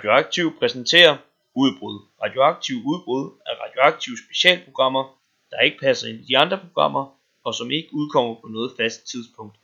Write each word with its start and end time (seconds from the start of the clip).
Radioaktiv 0.00 0.58
præsenterer 0.58 1.16
Udbrud. 1.54 2.00
Radioaktiv 2.22 2.76
udbrud 2.76 3.24
er 3.46 3.54
radioaktive 3.64 4.16
specialprogrammer, 4.24 5.18
der 5.50 5.60
ikke 5.60 5.78
passer 5.82 6.08
ind 6.08 6.18
i 6.18 6.24
de 6.28 6.38
andre 6.38 6.58
programmer, 6.58 7.14
og 7.44 7.54
som 7.54 7.70
ikke 7.70 7.88
udkommer 7.92 8.34
på 8.34 8.48
noget 8.48 8.72
fast 8.80 9.00
tidspunkt. 9.10 9.56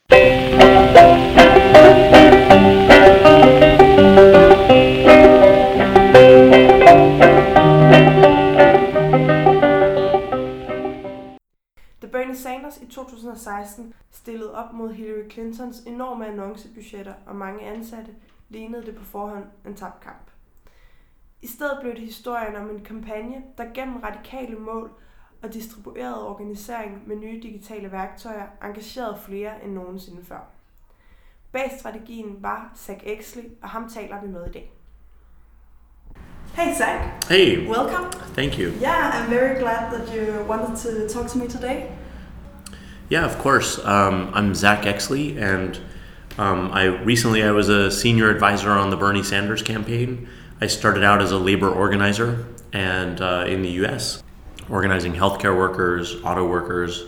Da 12.02 12.06
Bernie 12.12 12.36
Sanders 12.36 12.76
i 12.82 12.86
2016 12.86 13.94
stillede 14.10 14.54
op 14.54 14.72
mod 14.72 14.92
Hillary 14.92 15.30
Clintons 15.30 15.80
enorme 15.80 16.26
annoncebudgetter 16.26 17.14
og 17.26 17.36
mange 17.36 17.66
ansatte, 17.66 18.10
lignede 18.48 18.86
det 18.86 18.96
på 18.96 19.04
forhånd 19.04 19.44
en 19.66 19.74
tabt 19.74 20.00
kamp. 20.00 20.35
I 21.42 21.46
stedet 21.46 21.78
blev 21.80 21.92
det 21.94 22.00
historien 22.02 22.56
om 22.56 22.70
en 22.70 22.80
kampagne, 22.84 23.36
der 23.58 23.64
gennem 23.74 23.96
radikale 23.96 24.56
mål 24.56 24.90
og 25.42 25.52
distribueret 25.54 26.22
organisering 26.22 27.02
med 27.06 27.16
nye 27.16 27.40
digitale 27.42 27.92
værktøjer 27.92 28.46
engagerede 28.64 29.16
flere 29.26 29.64
end 29.64 29.72
nogensinde 29.72 30.24
før. 30.28 30.48
Bag 31.52 31.72
strategien 31.78 32.36
var 32.40 32.72
Zach 32.76 32.98
Exley, 33.06 33.42
og 33.62 33.68
ham 33.68 33.88
taler 33.88 34.20
vi 34.22 34.28
med 34.28 34.46
i 34.46 34.50
dag. 34.52 34.72
Hey 36.54 36.74
Zach, 36.74 37.28
Hey, 37.28 37.68
welcome. 37.68 38.10
thank 38.34 38.58
you. 38.58 38.70
Yeah, 38.80 39.14
I'm 39.14 39.30
very 39.30 39.58
glad 39.60 39.90
that 39.92 40.08
you 40.16 40.48
wanted 40.48 40.76
to 40.76 41.14
talk 41.18 41.28
to 41.30 41.38
me 41.38 41.48
today. 41.48 41.82
Yeah, 43.12 43.24
of 43.26 43.38
course. 43.42 43.78
Um, 43.84 44.32
I'm 44.34 44.54
Zach 44.54 44.86
Exley, 44.86 45.36
and 45.38 45.80
um, 46.38 46.70
I 46.72 46.84
recently 47.04 47.42
I 47.42 47.50
was 47.50 47.68
a 47.68 47.90
senior 47.90 48.30
advisor 48.30 48.70
on 48.70 48.90
the 48.90 48.96
Bernie 48.96 49.22
Sanders 49.22 49.62
campaign. 49.62 50.28
I 50.58 50.68
started 50.68 51.04
out 51.04 51.20
as 51.20 51.32
a 51.32 51.38
labor 51.38 51.68
organizer, 51.68 52.46
and 52.72 53.20
uh, 53.20 53.44
in 53.46 53.60
the 53.60 53.68
U.S., 53.72 54.22
organizing 54.70 55.12
healthcare 55.12 55.54
workers, 55.54 56.16
auto 56.24 56.48
workers, 56.48 57.04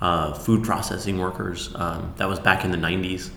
uh, 0.00 0.32
food 0.32 0.64
processing 0.64 1.18
workers. 1.18 1.70
Um, 1.74 2.14
that 2.16 2.26
was 2.26 2.40
back 2.40 2.64
in 2.64 2.70
the 2.70 2.78
90s. 2.78 3.28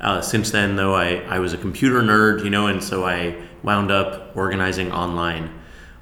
Uh, 0.00 0.20
since 0.20 0.52
then, 0.52 0.76
though, 0.76 0.94
I, 0.94 1.16
I 1.28 1.40
was 1.40 1.52
a 1.52 1.58
computer 1.58 2.02
nerd, 2.02 2.44
you 2.44 2.50
know, 2.50 2.68
and 2.68 2.82
so 2.82 3.04
I 3.04 3.36
wound 3.64 3.90
up 3.90 4.36
organizing 4.36 4.92
online 4.92 5.50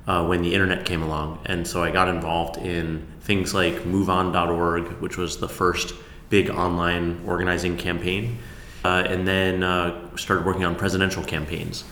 uh, 0.07 0.27
when 0.27 0.43
the 0.43 0.53
internet 0.53 0.85
came 0.85 1.03
along. 1.03 1.39
And 1.47 1.67
so 1.67 1.83
I 1.83 1.91
got 1.91 2.09
involved 2.09 2.59
in 2.59 3.07
things 3.23 3.55
like 3.55 3.75
MoveOn.org, 3.85 5.01
which 5.01 5.17
was 5.17 5.39
the 5.39 5.49
first 5.49 5.95
big 6.29 6.51
online 6.51 7.23
organizing 7.27 7.79
campaign, 7.79 8.39
uh, 8.85 9.05
and 9.07 9.27
then 9.27 9.63
uh, 9.63 10.15
started 10.17 10.45
working 10.45 10.65
on 10.65 10.75
presidential 10.75 11.25
campaigns 11.25 11.85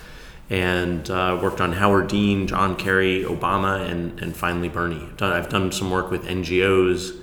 and 0.50 1.08
uh, 1.10 1.38
worked 1.40 1.60
on 1.60 1.72
Howard 1.72 2.08
Dean, 2.08 2.46
John 2.48 2.74
Kerry, 2.76 3.22
Obama, 3.24 3.88
and, 3.88 4.20
and 4.20 4.34
finally 4.36 4.68
Bernie. 4.68 5.08
Done, 5.16 5.32
I've 5.32 5.48
done 5.48 5.70
some 5.72 5.90
work 5.90 6.10
with 6.10 6.26
NGOs 6.26 7.16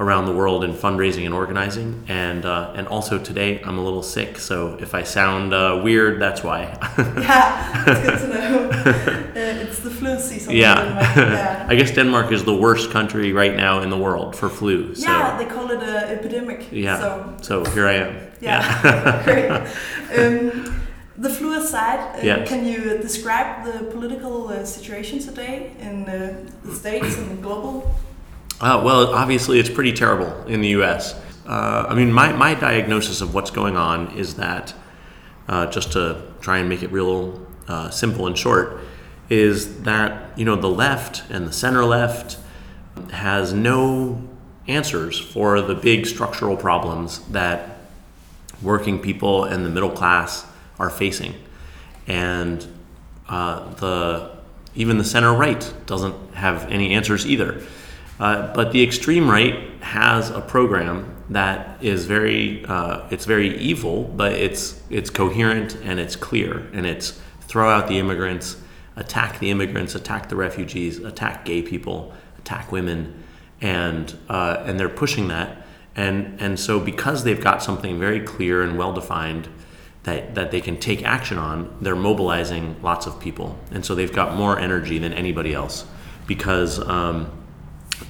around 0.00 0.26
the 0.26 0.32
world 0.34 0.64
in 0.64 0.72
fundraising 0.72 1.24
and 1.24 1.32
organizing, 1.32 2.04
and 2.08 2.44
uh, 2.44 2.72
and 2.74 2.88
also 2.88 3.16
today 3.16 3.62
I'm 3.62 3.78
a 3.78 3.84
little 3.84 4.02
sick, 4.02 4.38
so 4.40 4.76
if 4.80 4.92
I 4.92 5.04
sound 5.04 5.54
uh, 5.54 5.80
weird, 5.84 6.20
that's 6.20 6.42
why. 6.42 6.76
Yeah, 7.24 7.84
it's 7.86 8.00
good 8.02 8.18
to 8.32 8.38
know. 8.38 8.68
uh, 8.70 9.30
it's 9.62 9.78
the 9.78 9.90
flu 9.90 10.18
season. 10.18 10.56
yeah, 10.56 11.16
yeah. 11.16 11.66
I 11.68 11.76
guess 11.76 11.92
Denmark 11.92 12.32
is 12.32 12.42
the 12.44 12.54
worst 12.56 12.90
country 12.90 13.32
right 13.32 13.54
now 13.54 13.82
in 13.82 13.88
the 13.90 13.96
world 13.96 14.34
for 14.34 14.48
flu. 14.48 14.94
So 14.96 15.08
Yeah, 15.08 15.38
they 15.38 15.46
call 15.46 15.70
it 15.70 15.80
an 15.80 16.18
epidemic. 16.18 16.66
yeah, 16.72 16.98
So, 16.98 17.36
so 17.40 17.64
here 17.70 17.86
I 17.86 17.92
am. 17.94 18.16
yeah, 18.40 19.22
great. 19.24 19.50
Um, 20.18 20.83
the 21.16 21.30
flu 21.30 21.56
aside, 21.56 22.18
uh, 22.18 22.44
can 22.44 22.66
you 22.66 22.98
describe 22.98 23.64
the 23.64 23.84
political 23.90 24.48
uh, 24.48 24.64
situation 24.64 25.20
today 25.20 25.72
in 25.78 26.08
uh, 26.08 26.44
the 26.64 26.74
States 26.74 27.16
and 27.18 27.42
global? 27.42 27.94
Uh, 28.60 28.80
well, 28.84 29.14
obviously, 29.14 29.58
it's 29.58 29.70
pretty 29.70 29.92
terrible 29.92 30.32
in 30.46 30.60
the 30.60 30.68
U.S. 30.68 31.14
Uh, 31.46 31.86
I 31.88 31.94
mean, 31.94 32.12
my, 32.12 32.32
my 32.32 32.54
diagnosis 32.54 33.20
of 33.20 33.34
what's 33.34 33.50
going 33.50 33.76
on 33.76 34.16
is 34.16 34.34
that, 34.36 34.74
uh, 35.48 35.66
just 35.66 35.92
to 35.92 36.22
try 36.40 36.58
and 36.58 36.68
make 36.68 36.82
it 36.82 36.90
real 36.90 37.46
uh, 37.68 37.90
simple 37.90 38.26
and 38.26 38.36
short, 38.36 38.80
is 39.30 39.82
that 39.82 40.38
you 40.38 40.44
know 40.44 40.56
the 40.56 40.68
left 40.68 41.22
and 41.30 41.46
the 41.46 41.52
center 41.52 41.84
left 41.84 42.38
has 43.10 43.52
no 43.52 44.22
answers 44.68 45.18
for 45.18 45.60
the 45.60 45.74
big 45.74 46.06
structural 46.06 46.56
problems 46.56 47.20
that 47.28 47.78
working 48.62 48.98
people 48.98 49.44
and 49.44 49.64
the 49.64 49.70
middle 49.70 49.90
class 49.90 50.46
are 50.78 50.90
facing, 50.90 51.34
and 52.06 52.66
uh, 53.28 53.72
the 53.74 54.34
even 54.74 54.98
the 54.98 55.04
center 55.04 55.32
right 55.32 55.72
doesn't 55.86 56.34
have 56.34 56.70
any 56.70 56.94
answers 56.94 57.26
either. 57.26 57.62
Uh, 58.18 58.52
but 58.54 58.72
the 58.72 58.82
extreme 58.82 59.28
right 59.28 59.70
has 59.80 60.30
a 60.30 60.40
program 60.40 61.14
that 61.30 61.82
is 61.82 62.06
very 62.06 62.64
uh, 62.66 63.06
it's 63.10 63.24
very 63.24 63.56
evil, 63.58 64.04
but 64.16 64.32
it's 64.32 64.82
it's 64.90 65.10
coherent 65.10 65.76
and 65.76 65.98
it's 65.98 66.16
clear 66.16 66.68
and 66.72 66.86
it's 66.86 67.20
throw 67.42 67.68
out 67.68 67.88
the 67.88 67.98
immigrants, 67.98 68.56
attack 68.96 69.38
the 69.38 69.50
immigrants, 69.50 69.94
attack 69.94 70.28
the 70.28 70.36
refugees, 70.36 70.98
attack 70.98 71.44
gay 71.44 71.62
people, 71.62 72.12
attack 72.38 72.70
women, 72.72 73.24
and 73.60 74.16
uh, 74.28 74.62
and 74.66 74.78
they're 74.78 74.88
pushing 74.88 75.28
that. 75.28 75.66
And 75.96 76.40
and 76.40 76.58
so 76.58 76.78
because 76.78 77.24
they've 77.24 77.40
got 77.40 77.62
something 77.62 77.98
very 77.98 78.20
clear 78.20 78.62
and 78.62 78.76
well 78.76 78.92
defined 78.92 79.48
that, 80.04 80.34
that 80.34 80.50
they 80.50 80.60
can 80.60 80.78
take 80.78 81.02
action 81.02 81.38
on, 81.38 81.76
they're 81.80 81.96
mobilizing 81.96 82.76
lots 82.82 83.06
of 83.06 83.18
people. 83.18 83.58
And 83.70 83.84
so 83.84 83.94
they've 83.94 84.12
got 84.12 84.36
more 84.36 84.58
energy 84.58 84.98
than 84.98 85.12
anybody 85.12 85.54
else 85.54 85.86
because 86.26 86.78
um, 86.88 87.30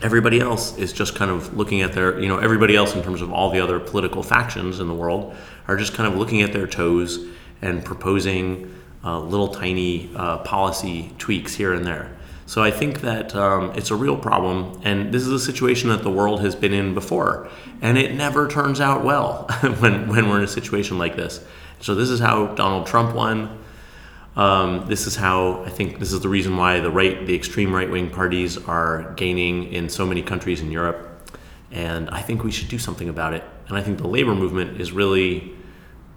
everybody 0.02 0.40
else 0.40 0.76
is 0.76 0.92
just 0.92 1.14
kind 1.14 1.30
of 1.30 1.56
looking 1.56 1.82
at 1.82 1.92
their, 1.92 2.18
you 2.20 2.28
know, 2.28 2.38
everybody 2.38 2.76
else 2.76 2.94
in 2.94 3.02
terms 3.02 3.22
of 3.22 3.32
all 3.32 3.50
the 3.50 3.60
other 3.60 3.78
political 3.78 4.22
factions 4.22 4.80
in 4.80 4.88
the 4.88 4.94
world 4.94 5.34
are 5.68 5.76
just 5.76 5.94
kind 5.94 6.12
of 6.12 6.18
looking 6.18 6.42
at 6.42 6.52
their 6.52 6.66
toes 6.66 7.26
and 7.62 7.84
proposing 7.84 8.74
uh, 9.04 9.20
little 9.20 9.48
tiny 9.48 10.10
uh, 10.16 10.38
policy 10.38 11.12
tweaks 11.18 11.54
here 11.54 11.74
and 11.74 11.86
there. 11.86 12.16
So 12.46 12.62
I 12.62 12.70
think 12.70 13.00
that 13.00 13.34
um, 13.34 13.72
it's 13.74 13.90
a 13.90 13.96
real 13.96 14.18
problem, 14.18 14.80
and 14.84 15.12
this 15.12 15.22
is 15.22 15.30
a 15.30 15.38
situation 15.38 15.88
that 15.88 16.02
the 16.02 16.10
world 16.10 16.42
has 16.42 16.54
been 16.54 16.74
in 16.74 16.92
before, 16.92 17.48
and 17.80 17.96
it 17.96 18.14
never 18.14 18.48
turns 18.48 18.80
out 18.80 19.02
well 19.02 19.46
when, 19.78 20.08
when 20.08 20.28
we're 20.28 20.38
in 20.38 20.44
a 20.44 20.48
situation 20.48 20.98
like 20.98 21.16
this. 21.16 21.42
So 21.84 21.94
this 21.94 22.08
is 22.08 22.18
how 22.18 22.46
Donald 22.54 22.86
Trump 22.86 23.14
won. 23.14 23.58
Um, 24.36 24.86
this 24.86 25.06
is 25.06 25.16
how 25.16 25.62
I 25.64 25.68
think 25.68 25.98
this 25.98 26.14
is 26.14 26.20
the 26.20 26.30
reason 26.30 26.56
why 26.56 26.80
the 26.80 26.90
right, 26.90 27.26
the 27.26 27.34
extreme 27.34 27.74
right 27.74 27.90
wing 27.90 28.08
parties 28.08 28.56
are 28.56 29.12
gaining 29.16 29.70
in 29.70 29.90
so 29.90 30.06
many 30.06 30.22
countries 30.22 30.62
in 30.62 30.70
Europe, 30.70 31.30
and 31.70 32.08
I 32.08 32.22
think 32.22 32.42
we 32.42 32.50
should 32.50 32.68
do 32.68 32.78
something 32.78 33.10
about 33.10 33.34
it. 33.34 33.44
And 33.68 33.76
I 33.76 33.82
think 33.82 33.98
the 33.98 34.08
labor 34.08 34.34
movement 34.34 34.80
is 34.80 34.92
really, 34.92 35.52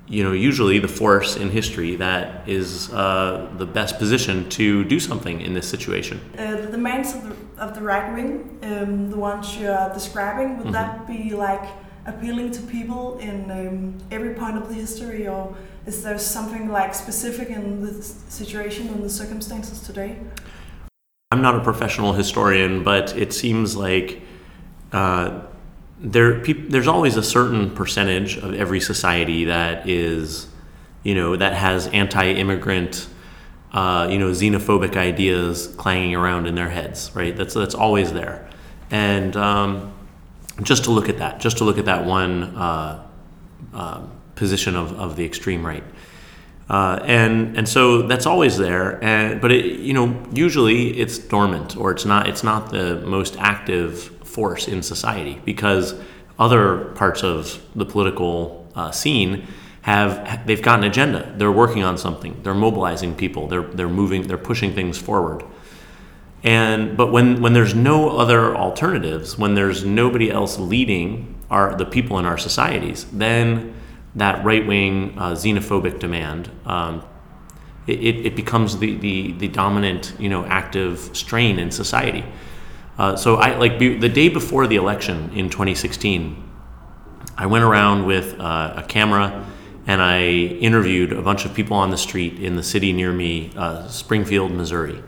you 0.07 0.23
know, 0.23 0.31
usually 0.31 0.79
the 0.79 0.87
force 0.87 1.35
in 1.35 1.49
history 1.49 1.97
that 1.97 2.47
is 2.47 2.89
uh, 2.93 3.53
the 3.57 3.65
best 3.65 3.99
position 3.99 4.47
to 4.51 4.85
do 4.85 5.01
something 5.01 5.41
in 5.41 5.53
this 5.53 5.67
situation. 5.67 6.21
Uh, 6.37 6.61
the 6.61 6.67
demands 6.67 7.13
of 7.13 7.23
the, 7.23 7.61
of 7.61 7.75
the 7.75 7.81
right 7.81 8.13
wing, 8.13 8.57
um, 8.63 9.11
the 9.11 9.17
ones 9.17 9.57
you 9.57 9.69
are 9.69 9.93
describing, 9.93 10.63
would 10.63 10.73
that 10.73 11.05
be 11.05 11.33
like 11.33 11.67
appealing 12.07 12.51
to 12.51 12.61
people 12.63 13.19
in 13.19 13.51
um, 13.51 13.97
every 14.09 14.33
point 14.33 14.57
of 14.57 14.69
the 14.69 14.73
history, 14.73 15.27
or 15.27 15.55
is 15.85 16.03
there 16.03 16.17
something 16.17 16.69
like 16.69 16.95
specific 16.95 17.49
in 17.49 17.81
the 17.85 18.01
situation 18.01 18.87
and 18.87 19.03
the 19.03 19.09
circumstances 19.09 19.81
today? 19.81 20.17
I'm 21.31 21.41
not 21.41 21.55
a 21.55 21.59
professional 21.59 22.13
historian, 22.13 22.83
but 22.83 23.15
it 23.17 23.33
seems 23.33 23.75
like 23.75 24.21
uh, 24.93 25.41
there 25.99 26.39
peop- 26.39 26.69
there's 26.69 26.87
always 26.87 27.17
a 27.17 27.23
certain 27.23 27.71
percentage 27.71 28.37
of 28.37 28.53
every 28.53 28.79
society 28.79 29.45
that 29.45 29.89
is, 29.89 30.47
you 31.03 31.13
know, 31.13 31.35
that 31.35 31.53
has 31.53 31.87
anti-immigrant, 31.87 33.07
uh, 33.73 34.07
you 34.09 34.17
know, 34.17 34.31
xenophobic 34.31 34.95
ideas 34.95 35.67
clanging 35.75 36.15
around 36.15 36.47
in 36.47 36.55
their 36.55 36.69
heads, 36.69 37.11
right? 37.13 37.35
That's 37.35 37.53
that's 37.53 37.75
always 37.75 38.13
there, 38.13 38.49
and 38.89 39.35
um, 39.35 39.93
just 40.63 40.85
to 40.85 40.91
look 40.91 41.09
at 41.09 41.17
that, 41.19 41.39
just 41.39 41.57
to 41.57 41.63
look 41.63 41.77
at 41.77 41.85
that 41.85 42.05
one 42.05 42.55
uh, 42.55 43.07
uh, 43.73 44.01
position 44.35 44.75
of, 44.75 44.93
of 44.99 45.15
the 45.15 45.25
extreme 45.25 45.65
right. 45.65 45.83
Uh, 46.69 46.99
and 47.03 47.57
and 47.57 47.67
so 47.67 48.01
that's 48.03 48.25
always 48.25 48.57
there, 48.57 49.01
and 49.01 49.39
but 49.39 49.51
it, 49.53 49.79
you 49.79 49.93
know 49.93 50.21
usually 50.33 50.99
it's 50.99 51.17
dormant 51.17 51.77
or 51.77 51.91
it's 51.91 52.03
not 52.03 52.27
it's 52.27 52.43
not 52.43 52.71
the 52.71 52.99
most 53.05 53.37
active 53.37 54.03
force 54.27 54.67
in 54.67 54.83
society 54.83 55.41
because 55.45 55.95
other 56.37 56.91
parts 56.95 57.23
of 57.23 57.61
the 57.75 57.85
political 57.85 58.69
uh, 58.75 58.91
scene 58.91 59.47
have 59.81 60.45
they've 60.45 60.61
got 60.61 60.79
an 60.79 60.85
agenda. 60.85 61.33
They're 61.37 61.51
working 61.51 61.83
on 61.83 61.97
something. 61.97 62.37
They're 62.43 62.53
mobilizing 62.53 63.15
people. 63.15 63.47
They're 63.47 63.61
they're 63.61 63.87
moving. 63.87 64.27
They're 64.27 64.37
pushing 64.37 64.73
things 64.73 64.97
forward. 64.97 65.45
And 66.47 66.95
but 66.95 67.11
when 67.11 67.41
when 67.41 67.51
there's 67.51 67.75
no 67.75 68.17
other 68.17 68.55
alternatives, 68.55 69.37
when 69.37 69.53
there's 69.53 69.83
nobody 69.83 70.31
else 70.31 70.57
leading 70.57 71.35
our 71.49 71.75
the 71.75 71.85
people 71.85 72.19
in 72.19 72.25
our 72.25 72.37
societies, 72.37 73.03
then 73.11 73.73
that 74.15 74.45
right 74.45 74.65
wing 74.65 75.13
uh, 75.17 75.31
xenophobic 75.31 75.99
demand 75.99 76.49
um, 76.65 77.03
it, 77.85 78.25
it, 78.25 78.35
becomes 78.35 78.77
the, 78.79 78.95
the, 78.97 79.31
the 79.33 79.47
dominant, 79.47 80.13
you 80.19 80.29
know, 80.29 80.45
active 80.45 81.09
strain 81.13 81.59
in 81.59 81.69
society. 81.69 82.25
Uh, 82.97 83.15
so 83.17 83.35
I 83.35 83.57
like 83.57 83.77
be, 83.77 83.97
the 83.97 84.09
day 84.09 84.29
before 84.29 84.67
the 84.67 84.77
election 84.77 85.31
in 85.33 85.49
2016, 85.49 86.43
I 87.37 87.45
went 87.45 87.65
around 87.65 88.05
with 88.05 88.39
uh, 88.39 88.73
a 88.77 88.83
camera 88.83 89.45
and 89.85 90.01
I 90.01 90.21
interviewed 90.21 91.11
a 91.11 91.21
bunch 91.21 91.45
of 91.45 91.53
people 91.53 91.75
on 91.75 91.91
the 91.91 91.97
street 91.97 92.39
in 92.39 92.55
the 92.55 92.63
city 92.63 92.93
near 92.93 93.11
me, 93.11 93.51
uh, 93.55 93.87
Springfield, 93.89 94.51
Missouri. 94.51 95.03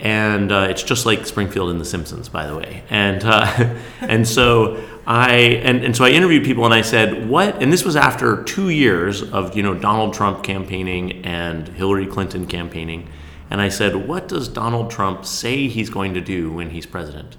And 0.00 0.52
uh, 0.52 0.68
it's 0.70 0.82
just 0.82 1.06
like 1.06 1.26
Springfield 1.26 1.70
in 1.70 1.78
The 1.78 1.84
Simpsons, 1.84 2.28
by 2.28 2.46
the 2.46 2.56
way. 2.56 2.84
And 2.88 3.24
uh, 3.24 3.74
and 4.00 4.26
so 4.26 4.82
I 5.06 5.30
and, 5.62 5.84
and 5.84 5.96
so 5.96 6.04
I 6.04 6.10
interviewed 6.10 6.44
people 6.44 6.64
and 6.64 6.74
I 6.74 6.82
said, 6.82 7.28
what? 7.28 7.62
And 7.62 7.72
this 7.72 7.84
was 7.84 7.96
after 7.96 8.44
two 8.44 8.68
years 8.68 9.22
of 9.22 9.56
you 9.56 9.62
know 9.62 9.74
Donald 9.74 10.14
Trump 10.14 10.44
campaigning 10.44 11.24
and 11.24 11.68
Hillary 11.68 12.06
Clinton 12.06 12.46
campaigning. 12.46 13.08
And 13.50 13.60
I 13.60 13.70
said, 13.70 13.96
what 14.06 14.28
does 14.28 14.46
Donald 14.46 14.90
Trump 14.90 15.24
say 15.24 15.68
he's 15.68 15.88
going 15.88 16.14
to 16.14 16.20
do 16.20 16.52
when 16.52 16.70
he's 16.70 16.84
president? 16.84 17.38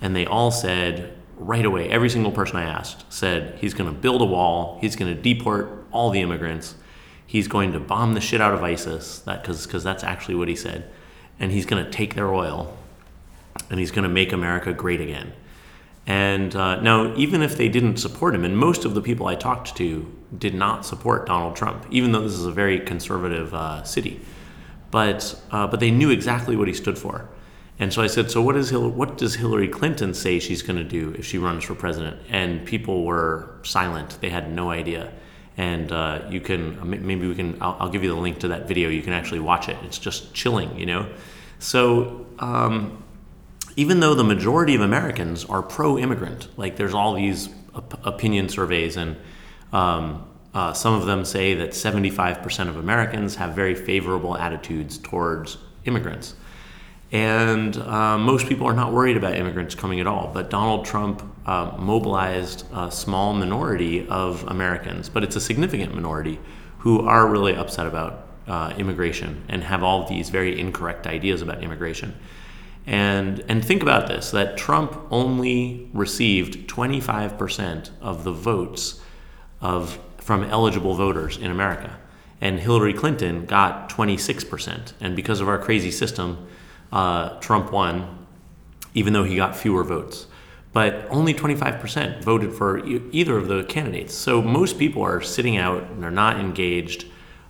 And 0.00 0.16
they 0.16 0.24
all 0.24 0.50
said, 0.50 1.14
right 1.36 1.64
away, 1.64 1.88
every 1.90 2.08
single 2.08 2.32
person 2.32 2.56
I 2.56 2.64
asked 2.64 3.04
said 3.12 3.58
he's 3.58 3.74
going 3.74 3.92
to 3.92 3.96
build 3.96 4.22
a 4.22 4.24
wall, 4.24 4.78
he's 4.80 4.96
going 4.96 5.14
to 5.14 5.20
deport 5.20 5.86
all 5.90 6.10
the 6.10 6.20
immigrants, 6.20 6.74
he's 7.26 7.48
going 7.48 7.72
to 7.72 7.80
bomb 7.80 8.14
the 8.14 8.20
shit 8.20 8.40
out 8.40 8.54
of 8.54 8.62
ISIS, 8.62 9.20
that 9.20 9.42
because 9.42 9.84
that's 9.84 10.04
actually 10.04 10.34
what 10.34 10.48
he 10.48 10.56
said, 10.56 10.90
and 11.42 11.50
he's 11.52 11.66
going 11.66 11.84
to 11.84 11.90
take 11.90 12.14
their 12.14 12.32
oil, 12.32 12.74
and 13.68 13.78
he's 13.78 13.90
going 13.90 14.04
to 14.04 14.08
make 14.08 14.32
America 14.32 14.72
great 14.72 15.00
again. 15.00 15.32
And 16.06 16.54
uh, 16.56 16.80
now, 16.80 17.14
even 17.16 17.42
if 17.42 17.56
they 17.56 17.68
didn't 17.68 17.96
support 17.96 18.34
him, 18.34 18.44
and 18.44 18.56
most 18.56 18.84
of 18.84 18.94
the 18.94 19.02
people 19.02 19.26
I 19.26 19.34
talked 19.34 19.76
to 19.76 20.10
did 20.38 20.54
not 20.54 20.86
support 20.86 21.26
Donald 21.26 21.56
Trump, 21.56 21.84
even 21.90 22.12
though 22.12 22.22
this 22.22 22.32
is 22.32 22.46
a 22.46 22.52
very 22.52 22.80
conservative 22.80 23.52
uh, 23.52 23.82
city, 23.82 24.20
but 24.90 25.38
uh, 25.50 25.66
but 25.66 25.80
they 25.80 25.90
knew 25.90 26.10
exactly 26.10 26.56
what 26.56 26.68
he 26.68 26.74
stood 26.74 26.96
for. 26.96 27.28
And 27.78 27.92
so 27.92 28.02
I 28.02 28.06
said, 28.06 28.30
so 28.30 28.40
what, 28.40 28.54
is 28.56 28.70
Hil- 28.70 28.90
what 28.90 29.18
does 29.18 29.34
Hillary 29.34 29.66
Clinton 29.66 30.14
say 30.14 30.38
she's 30.38 30.62
going 30.62 30.76
to 30.76 30.84
do 30.84 31.14
if 31.18 31.24
she 31.24 31.38
runs 31.38 31.64
for 31.64 31.74
president? 31.74 32.20
And 32.28 32.64
people 32.64 33.04
were 33.04 33.58
silent; 33.64 34.18
they 34.20 34.30
had 34.30 34.52
no 34.52 34.70
idea. 34.70 35.12
And 35.56 35.90
uh, 35.90 36.22
you 36.30 36.40
can 36.40 36.78
uh, 36.78 36.84
maybe 36.84 37.26
we 37.26 37.34
can 37.34 37.60
I'll, 37.60 37.76
I'll, 37.80 37.88
give 37.88 38.04
you 38.04 38.08
the 38.10 38.20
link 38.20 38.38
to 38.40 38.48
that 38.48 38.68
video. 38.68 38.88
You 38.88 39.02
can 39.02 39.12
actually 39.12 39.40
watch 39.40 39.68
it. 39.68 39.76
It's 39.82 39.98
just 39.98 40.32
chilling, 40.32 40.78
you 40.78 40.86
know. 40.86 41.08
So 41.62 42.26
um, 42.40 43.02
even 43.76 44.00
though 44.00 44.14
the 44.14 44.24
majority 44.24 44.74
of 44.74 44.80
Americans 44.80 45.44
are 45.44 45.62
pro-immigrant, 45.62 46.48
like 46.58 46.76
there's 46.76 46.92
all 46.92 47.14
these 47.14 47.48
op- 47.74 48.04
opinion 48.04 48.48
surveys, 48.48 48.96
and 48.96 49.16
um, 49.72 50.28
uh, 50.52 50.72
some 50.72 50.92
of 50.92 51.06
them 51.06 51.24
say 51.24 51.54
that 51.54 51.70
75% 51.70 52.68
of 52.68 52.76
Americans 52.76 53.36
have 53.36 53.54
very 53.54 53.76
favorable 53.76 54.36
attitudes 54.36 54.98
towards 54.98 55.56
immigrants. 55.84 56.34
And 57.12 57.76
uh, 57.76 58.18
most 58.18 58.48
people 58.48 58.66
are 58.66 58.74
not 58.74 58.92
worried 58.92 59.16
about 59.16 59.36
immigrants 59.36 59.74
coming 59.76 60.00
at 60.00 60.06
all. 60.06 60.32
But 60.34 60.50
Donald 60.50 60.84
Trump 60.84 61.22
uh, 61.46 61.76
mobilized 61.78 62.64
a 62.74 62.90
small 62.90 63.34
minority 63.34 64.08
of 64.08 64.42
Americans, 64.48 65.08
but 65.08 65.22
it's 65.22 65.36
a 65.36 65.40
significant 65.40 65.94
minority, 65.94 66.40
who 66.78 67.06
are 67.06 67.28
really 67.28 67.54
upset 67.54 67.86
about 67.86 68.26
uh, 68.46 68.74
immigration 68.76 69.44
and 69.48 69.62
have 69.64 69.82
all 69.82 70.08
these 70.08 70.30
very 70.30 70.58
incorrect 70.58 71.06
ideas 71.06 71.42
about 71.42 71.62
immigration. 71.62 72.14
And, 72.86 73.44
and 73.48 73.64
think 73.64 73.82
about 73.82 74.08
this 74.08 74.32
that 74.32 74.56
Trump 74.56 74.98
only 75.10 75.88
received 75.92 76.68
25% 76.68 77.90
of 78.00 78.24
the 78.24 78.32
votes 78.32 79.00
of, 79.60 79.98
from 80.18 80.44
eligible 80.44 80.94
voters 80.94 81.36
in 81.36 81.50
America. 81.50 81.98
And 82.40 82.58
Hillary 82.58 82.92
Clinton 82.92 83.46
got 83.46 83.88
26%. 83.88 84.94
And 85.00 85.14
because 85.14 85.40
of 85.40 85.48
our 85.48 85.58
crazy 85.58 85.92
system, 85.92 86.48
uh, 86.90 87.38
Trump 87.38 87.70
won, 87.72 88.26
even 88.94 89.12
though 89.12 89.24
he 89.24 89.36
got 89.36 89.56
fewer 89.56 89.84
votes. 89.84 90.26
But 90.72 91.06
only 91.10 91.34
25% 91.34 92.24
voted 92.24 92.52
for 92.52 92.84
either 92.84 93.36
of 93.36 93.46
the 93.46 93.62
candidates. 93.64 94.14
So 94.14 94.42
most 94.42 94.78
people 94.78 95.02
are 95.02 95.20
sitting 95.20 95.56
out 95.56 95.84
and 95.84 96.02
they're 96.02 96.10
not 96.10 96.40
engaged, 96.40 97.06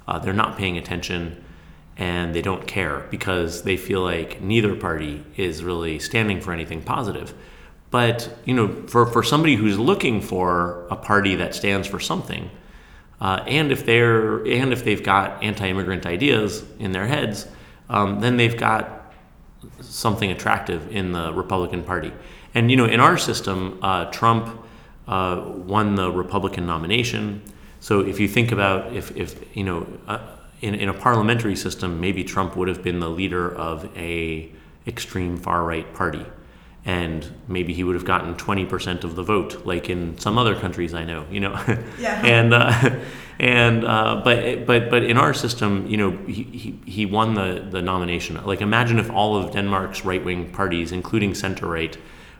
uh, 0.06 0.18
they're 0.18 0.32
not 0.32 0.56
paying 0.56 0.78
attention, 0.78 1.42
and 1.96 2.34
they 2.34 2.42
don't 2.42 2.66
care 2.66 3.06
because 3.10 3.62
they 3.62 3.76
feel 3.76 4.02
like 4.02 4.40
neither 4.40 4.74
party 4.74 5.24
is 5.36 5.62
really 5.62 5.98
standing 5.98 6.40
for 6.40 6.52
anything 6.52 6.82
positive. 6.82 7.34
But 7.90 8.34
you 8.44 8.54
know, 8.54 8.68
for, 8.86 9.06
for 9.06 9.22
somebody 9.22 9.54
who's 9.54 9.78
looking 9.78 10.20
for 10.20 10.86
a 10.90 10.96
party 10.96 11.36
that 11.36 11.54
stands 11.54 11.86
for 11.86 12.00
something, 12.00 12.50
uh, 13.20 13.44
and 13.46 13.70
if 13.70 13.84
they're 13.86 14.44
and 14.46 14.72
if 14.72 14.84
they've 14.84 15.02
got 15.02 15.42
anti-immigrant 15.42 16.06
ideas 16.06 16.64
in 16.78 16.92
their 16.92 17.06
heads, 17.06 17.46
um, 17.88 18.20
then 18.20 18.36
they've 18.36 18.56
got 18.56 19.14
something 19.80 20.30
attractive 20.30 20.90
in 20.90 21.12
the 21.12 21.32
Republican 21.32 21.84
Party. 21.84 22.12
And 22.54 22.70
you 22.70 22.76
know, 22.76 22.86
in 22.86 22.98
our 22.98 23.18
system, 23.18 23.78
uh, 23.82 24.06
Trump 24.06 24.58
uh, 25.06 25.42
won 25.46 25.94
the 25.94 26.10
Republican 26.10 26.66
nomination. 26.66 27.42
So 27.82 27.98
if 27.98 28.20
you 28.20 28.28
think 28.28 28.52
about 28.52 28.94
if, 28.94 29.14
if 29.16 29.44
you 29.56 29.64
know, 29.64 29.86
uh, 30.06 30.20
in, 30.60 30.76
in 30.76 30.88
a 30.88 30.94
parliamentary 30.94 31.56
system, 31.56 32.00
maybe 32.00 32.22
Trump 32.22 32.56
would 32.56 32.68
have 32.68 32.80
been 32.80 33.00
the 33.00 33.10
leader 33.10 33.52
of 33.52 33.90
a 33.96 34.48
extreme 34.86 35.36
far 35.36 35.64
right 35.64 35.92
party, 35.92 36.24
and 36.84 37.28
maybe 37.48 37.74
he 37.74 37.82
would 37.82 37.96
have 37.96 38.04
gotten 38.04 38.36
twenty 38.36 38.64
percent 38.64 39.02
of 39.02 39.16
the 39.16 39.24
vote, 39.24 39.66
like 39.66 39.90
in 39.90 40.16
some 40.16 40.38
other 40.38 40.54
countries 40.54 40.94
I 40.94 41.04
know. 41.04 41.26
You 41.30 41.40
know, 41.40 41.52
Yeah. 41.98 42.24
and. 42.24 42.54
Uh, 42.54 43.00
and 43.40 43.84
uh, 43.84 44.20
but 44.22 44.64
but 44.66 44.88
but 44.88 45.02
in 45.02 45.16
our 45.16 45.34
system, 45.34 45.84
you 45.88 45.96
know, 45.96 46.10
he, 46.28 46.44
he, 46.44 46.80
he 46.86 47.06
won 47.06 47.34
the 47.34 47.66
the 47.68 47.82
nomination. 47.82 48.40
Like 48.44 48.60
imagine 48.60 49.00
if 49.00 49.10
all 49.10 49.36
of 49.36 49.52
Denmark's 49.52 50.04
right 50.04 50.24
wing 50.24 50.52
parties, 50.52 50.92
including 50.92 51.34
center 51.34 51.66
right, 51.66 51.98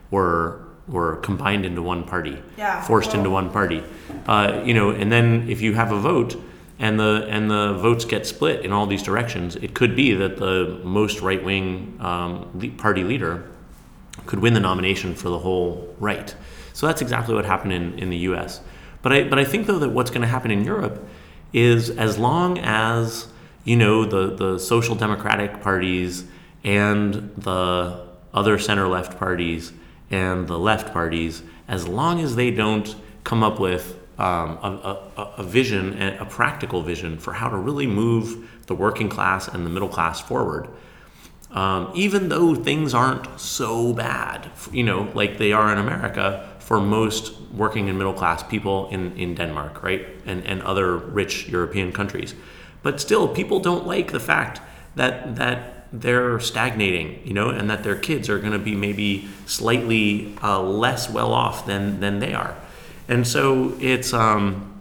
were 0.09 0.61
were 0.87 1.17
combined 1.17 1.65
into 1.65 1.81
one 1.81 2.03
party, 2.03 2.41
Yeah, 2.57 2.81
forced 2.81 3.13
into 3.13 3.29
one 3.29 3.49
party. 3.49 3.83
Uh, 4.27 4.61
you 4.65 4.73
know, 4.73 4.89
and 4.89 5.11
then 5.11 5.49
if 5.49 5.61
you 5.61 5.73
have 5.73 5.91
a 5.91 5.99
vote. 5.99 6.35
And 6.79 6.99
the 6.99 7.25
and 7.29 7.49
the 7.49 7.73
votes 7.73 8.03
get 8.03 8.25
split 8.25 8.65
in 8.65 8.73
all 8.73 8.87
these 8.87 9.03
directions. 9.03 9.55
It 9.55 9.73
could 9.73 9.95
be 9.95 10.15
that 10.15 10.37
the 10.37 10.81
most 10.83 11.21
right 11.21 11.41
wing 11.41 11.97
um, 12.01 12.75
party 12.77 13.03
leader 13.03 13.45
could 14.25 14.39
win 14.39 14.53
the 14.53 14.59
nomination 14.59 15.15
for 15.15 15.29
the 15.29 15.39
whole 15.39 15.95
right. 15.99 16.35
So 16.73 16.87
that's 16.87 17.01
exactly 17.01 17.35
what 17.35 17.45
happened 17.45 17.73
in, 17.73 17.99
in 17.99 18.09
the 18.09 18.17
US. 18.29 18.61
But 19.01 19.13
I, 19.13 19.23
but 19.25 19.37
I 19.39 19.45
think, 19.45 19.67
though, 19.67 19.79
that 19.79 19.89
what's 19.89 20.09
going 20.09 20.21
to 20.21 20.27
happen 20.27 20.49
in 20.51 20.63
Europe 20.63 21.07
is 21.51 21.89
as 21.91 22.17
long 22.17 22.57
as, 22.59 23.27
you 23.63 23.75
know, 23.75 24.05
the, 24.05 24.35
the 24.35 24.57
social 24.57 24.95
democratic 24.95 25.61
parties 25.61 26.25
and 26.63 27.31
the 27.37 28.07
other 28.33 28.57
center 28.57 28.87
left 28.87 29.19
parties 29.19 29.73
and 30.09 30.47
the 30.47 30.59
left 30.59 30.93
parties, 30.93 31.43
as 31.67 31.87
long 31.87 32.19
as 32.19 32.35
they 32.35 32.51
don't 32.51 32.95
come 33.23 33.43
up 33.43 33.59
with 33.59 33.99
um, 34.17 34.57
a, 34.61 34.99
a, 35.17 35.21
a 35.37 35.43
vision, 35.43 35.93
and 35.93 36.19
a 36.19 36.25
practical 36.25 36.81
vision 36.81 37.17
for 37.17 37.33
how 37.33 37.49
to 37.49 37.57
really 37.57 37.87
move 37.87 38.49
the 38.67 38.75
working 38.75 39.09
class 39.09 39.47
and 39.47 39.65
the 39.65 39.69
middle 39.69 39.89
class 39.89 40.21
forward, 40.21 40.67
um, 41.51 41.91
even 41.93 42.29
though 42.29 42.55
things 42.55 42.93
aren't 42.93 43.39
so 43.39 43.93
bad, 43.93 44.49
you 44.71 44.83
know, 44.83 45.11
like 45.13 45.37
they 45.37 45.51
are 45.51 45.71
in 45.71 45.77
America 45.77 46.49
for 46.59 46.79
most 46.79 47.39
working 47.51 47.89
and 47.89 47.97
middle 47.97 48.13
class 48.13 48.41
people 48.43 48.89
in, 48.89 49.15
in 49.17 49.35
Denmark, 49.35 49.83
right? 49.83 50.07
And, 50.25 50.45
and 50.45 50.61
other 50.63 50.97
rich 50.97 51.47
European 51.49 51.91
countries. 51.91 52.33
But 52.81 52.99
still, 52.99 53.27
people 53.27 53.59
don't 53.59 53.85
like 53.85 54.11
the 54.11 54.19
fact 54.19 54.61
that, 54.95 55.35
that 55.35 55.82
they're 55.93 56.39
stagnating, 56.39 57.21
you 57.23 57.33
know, 57.33 57.49
and 57.49 57.69
that 57.69 57.83
their 57.83 57.95
kids 57.95 58.27
are 58.27 58.39
going 58.39 58.51
to 58.51 58.59
be 58.59 58.75
maybe 58.75 59.29
slightly 59.45 60.35
uh, 60.41 60.59
less 60.61 61.09
well 61.09 61.31
off 61.31 61.67
than, 61.67 61.99
than 61.99 62.19
they 62.19 62.33
are. 62.33 62.57
And 63.07 63.27
so 63.27 63.77
it's, 63.79 64.11
um, 64.11 64.73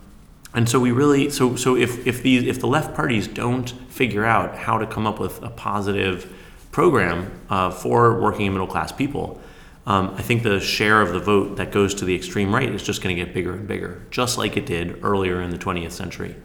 and 0.54 0.69
so 0.69 0.81
we 0.81 0.92
really 0.92 1.31
so 1.31 1.57
so 1.57 1.76
if 1.76 2.07
if 2.07 2.23
these 2.23 2.45
if 2.45 2.61
the 2.61 2.66
left 2.66 2.95
parties 2.95 3.26
don't 3.26 3.71
figure 3.88 4.25
out 4.25 4.57
how 4.57 4.76
to 4.76 4.87
come 4.87 5.07
up 5.07 5.19
with 5.19 5.42
a 5.42 5.49
positive 5.49 6.31
program 6.73 7.31
uh, 7.49 7.71
for 7.71 8.21
working 8.21 8.47
and 8.47 8.54
middle 8.54 8.66
class 8.66 8.92
people, 8.92 9.40
um, 9.87 10.14
I 10.16 10.23
think 10.23 10.42
the 10.42 10.61
share 10.61 11.00
of 11.00 11.12
the 11.12 11.21
vote 11.21 11.57
that 11.57 11.73
goes 11.73 11.95
to 11.97 12.04
the 12.04 12.14
extreme 12.14 12.54
right 12.54 12.69
is 12.69 12.83
just 12.83 13.02
going 13.02 13.16
to 13.16 13.25
get 13.25 13.35
bigger 13.35 13.54
and 13.54 13.66
bigger, 13.66 14.02
just 14.11 14.37
like 14.37 14.57
it 14.57 14.66
did 14.66 15.02
earlier 15.02 15.40
in 15.40 15.50
the 15.50 15.59
20th 15.59 15.92
century. 15.92 16.37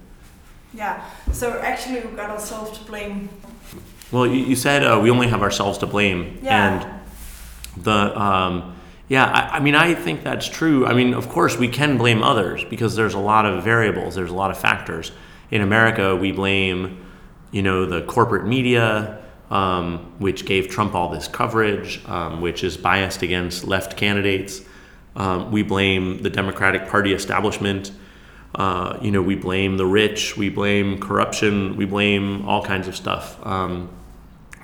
Yeah. 0.74 1.04
So 1.34 1.60
actually, 1.60 2.02
we've 2.02 2.16
got 2.16 2.30
ourselves 2.30 2.78
to 2.78 2.86
blame. 2.86 3.30
Well, 4.12 4.26
you, 4.26 4.46
you 4.46 4.56
said 4.56 4.84
uh, 4.84 5.00
we 5.02 5.10
only 5.10 5.28
have 5.28 5.42
ourselves 5.42 5.78
to 5.80 5.86
blame, 5.88 6.40
Yeah. 6.42 6.82
and 6.82 7.84
the 7.84 8.20
um, 8.20 8.76
yeah, 9.10 9.26
I, 9.26 9.58
I 9.58 9.60
mean, 9.60 9.76
I 9.76 9.94
think 9.94 10.24
that's 10.24 10.48
true. 10.50 10.86
I 10.86 10.94
mean, 10.94 11.14
of 11.14 11.30
course, 11.30 11.58
we 11.58 11.68
can 11.70 11.98
blame 11.98 12.24
others 12.24 12.64
because 12.66 12.96
there's 12.96 13.14
a 13.14 13.20
lot 13.20 13.46
of 13.46 13.64
variables, 13.64 14.16
there's 14.16 14.32
a 14.32 14.36
lot 14.36 14.52
of 14.52 14.58
factors. 14.58 15.12
In 15.52 15.62
America, 15.62 16.16
we 16.16 16.32
blame, 16.34 17.06
you 17.52 17.62
know, 17.62 17.86
the 17.86 18.02
corporate 18.02 18.46
media, 18.46 19.22
um, 19.50 20.00
which 20.20 20.46
gave 20.46 20.68
Trump 20.68 20.94
all 20.94 21.10
this 21.10 21.28
coverage, 21.30 22.02
um, 22.06 22.42
which 22.42 22.66
is 22.66 22.76
biased 22.76 23.22
against 23.22 23.64
left 23.64 23.96
candidates. 23.96 24.62
Um, 25.16 25.52
we 25.52 25.64
blame 25.64 26.22
the 26.22 26.30
Democratic 26.30 26.88
Party 26.90 27.14
establishment. 27.14 27.92
Uh, 28.58 28.98
you 29.02 29.12
know, 29.12 29.22
we 29.22 29.36
blame 29.36 29.78
the 29.78 29.86
rich, 29.86 30.36
we 30.36 30.50
blame 30.50 31.00
corruption, 31.00 31.78
we 31.78 31.86
blame 31.86 32.46
all 32.48 32.64
kinds 32.64 32.88
of 32.88 32.96
stuff. 32.96 33.38
Um, 33.46 33.90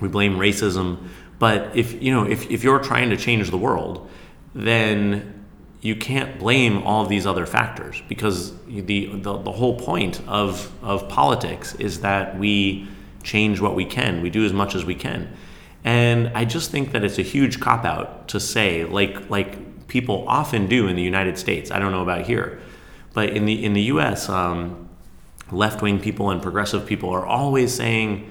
we 0.00 0.08
blame 0.08 0.36
racism. 0.36 1.08
But 1.38 1.76
if 1.76 2.02
you 2.02 2.12
know, 2.12 2.24
if, 2.24 2.50
if 2.50 2.64
you're 2.64 2.80
trying 2.80 3.10
to 3.10 3.16
change 3.16 3.50
the 3.50 3.58
world, 3.58 4.08
then 4.54 5.44
you 5.80 5.94
can't 5.94 6.38
blame 6.38 6.78
all 6.78 7.04
these 7.06 7.26
other 7.26 7.44
factors 7.44 8.02
because 8.08 8.58
the, 8.66 9.06
the, 9.06 9.36
the 9.36 9.52
whole 9.52 9.78
point 9.78 10.20
of, 10.26 10.72
of 10.82 11.08
politics 11.10 11.74
is 11.74 12.00
that 12.00 12.38
we 12.38 12.88
change 13.22 13.60
what 13.60 13.74
we 13.76 13.84
can, 13.84 14.22
we 14.22 14.30
do 14.30 14.46
as 14.46 14.52
much 14.52 14.74
as 14.74 14.84
we 14.84 14.94
can. 14.94 15.30
And 15.84 16.28
I 16.28 16.46
just 16.46 16.70
think 16.70 16.92
that 16.92 17.04
it's 17.04 17.18
a 17.18 17.22
huge 17.22 17.60
cop 17.60 17.84
out 17.84 18.28
to 18.28 18.40
say, 18.40 18.84
like, 18.86 19.28
like 19.28 19.86
people 19.86 20.24
often 20.26 20.66
do 20.66 20.88
in 20.88 20.96
the 20.96 21.02
United 21.02 21.36
States. 21.36 21.70
I 21.70 21.78
don't 21.78 21.92
know 21.92 22.02
about 22.02 22.22
here, 22.22 22.62
but 23.14 23.30
in 23.30 23.46
the 23.46 23.64
in 23.64 23.72
the 23.72 23.82
U.S., 23.82 24.28
um, 24.28 24.88
left 25.50 25.80
wing 25.80 26.00
people 26.00 26.30
and 26.30 26.42
progressive 26.42 26.86
people 26.86 27.10
are 27.10 27.24
always 27.24 27.72
saying, 27.72 28.30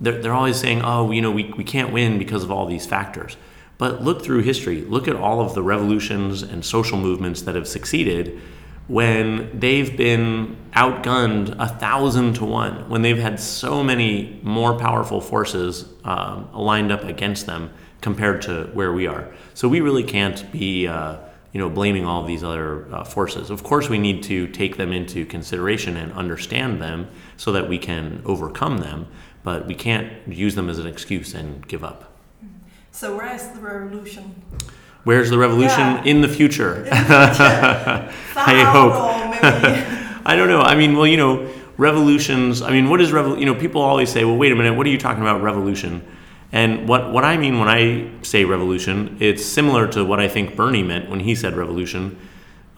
they're, 0.00 0.20
they're 0.20 0.34
always 0.34 0.58
saying, 0.58 0.82
oh, 0.82 1.10
you 1.10 1.20
know, 1.20 1.30
we, 1.30 1.52
we 1.56 1.64
can't 1.64 1.92
win 1.92 2.18
because 2.18 2.42
of 2.42 2.50
all 2.50 2.66
these 2.66 2.86
factors. 2.86 3.36
But 3.78 4.02
look 4.02 4.22
through 4.22 4.42
history. 4.42 4.82
Look 4.82 5.08
at 5.08 5.16
all 5.16 5.40
of 5.40 5.54
the 5.54 5.62
revolutions 5.62 6.42
and 6.42 6.64
social 6.64 6.98
movements 6.98 7.42
that 7.42 7.54
have 7.54 7.68
succeeded 7.68 8.40
when 8.86 9.58
they've 9.58 9.96
been 9.96 10.56
outgunned 10.72 11.56
a 11.58 11.66
thousand 11.66 12.34
to 12.34 12.44
one, 12.44 12.88
when 12.88 13.02
they've 13.02 13.18
had 13.18 13.40
so 13.40 13.82
many 13.82 14.38
more 14.42 14.78
powerful 14.78 15.20
forces 15.20 15.88
um, 16.04 16.48
lined 16.52 16.92
up 16.92 17.02
against 17.04 17.46
them 17.46 17.70
compared 18.02 18.42
to 18.42 18.64
where 18.74 18.92
we 18.92 19.06
are. 19.06 19.32
So 19.54 19.68
we 19.68 19.80
really 19.80 20.02
can't 20.02 20.50
be, 20.52 20.86
uh, 20.86 21.16
you 21.54 21.60
know, 21.60 21.70
blaming 21.70 22.04
all 22.04 22.20
of 22.20 22.26
these 22.26 22.42
other 22.42 22.92
uh, 22.92 23.04
forces. 23.04 23.48
Of 23.48 23.62
course, 23.62 23.88
we 23.88 23.96
need 23.96 24.24
to 24.24 24.48
take 24.48 24.76
them 24.76 24.92
into 24.92 25.24
consideration 25.24 25.96
and 25.96 26.12
understand 26.12 26.82
them 26.82 27.08
so 27.36 27.52
that 27.52 27.68
we 27.68 27.78
can 27.78 28.20
overcome 28.26 28.78
them. 28.78 29.06
But 29.44 29.68
we 29.68 29.74
can't 29.76 30.12
use 30.26 30.56
them 30.56 30.68
as 30.68 30.80
an 30.80 30.88
excuse 30.88 31.32
and 31.32 31.66
give 31.68 31.84
up. 31.84 32.12
So 32.90 33.16
where 33.16 33.32
is 33.32 33.48
the 33.50 33.60
revolution? 33.60 34.42
Where's 35.04 35.30
the 35.30 35.38
revolution 35.38 35.78
Yeah. 35.78 36.02
in 36.04 36.22
the 36.22 36.28
future? 36.28 36.76
In 36.78 36.84
the 36.84 36.90
future? 36.90 38.12
I 38.36 38.64
hope. 38.72 40.22
I 40.26 40.34
don't 40.34 40.48
know. 40.48 40.60
I 40.60 40.74
mean, 40.74 40.96
well, 40.96 41.06
you 41.06 41.16
know, 41.16 41.48
revolutions. 41.76 42.62
I 42.62 42.70
mean, 42.72 42.88
what 42.90 43.00
is 43.00 43.12
revol? 43.12 43.38
You 43.38 43.46
know, 43.46 43.54
people 43.54 43.80
always 43.80 44.10
say, 44.10 44.24
"Well, 44.24 44.36
wait 44.36 44.50
a 44.50 44.56
minute. 44.56 44.74
What 44.74 44.86
are 44.86 44.90
you 44.90 44.98
talking 44.98 45.22
about, 45.22 45.42
revolution?" 45.42 46.02
And 46.54 46.88
what 46.88 47.12
what 47.12 47.24
I 47.24 47.36
mean 47.36 47.58
when 47.58 47.68
I 47.68 48.08
say 48.22 48.44
revolution, 48.44 49.16
it's 49.18 49.44
similar 49.44 49.88
to 49.88 50.04
what 50.04 50.20
I 50.20 50.28
think 50.28 50.54
Bernie 50.54 50.84
meant 50.84 51.10
when 51.10 51.18
he 51.18 51.34
said 51.34 51.56
revolution. 51.56 52.16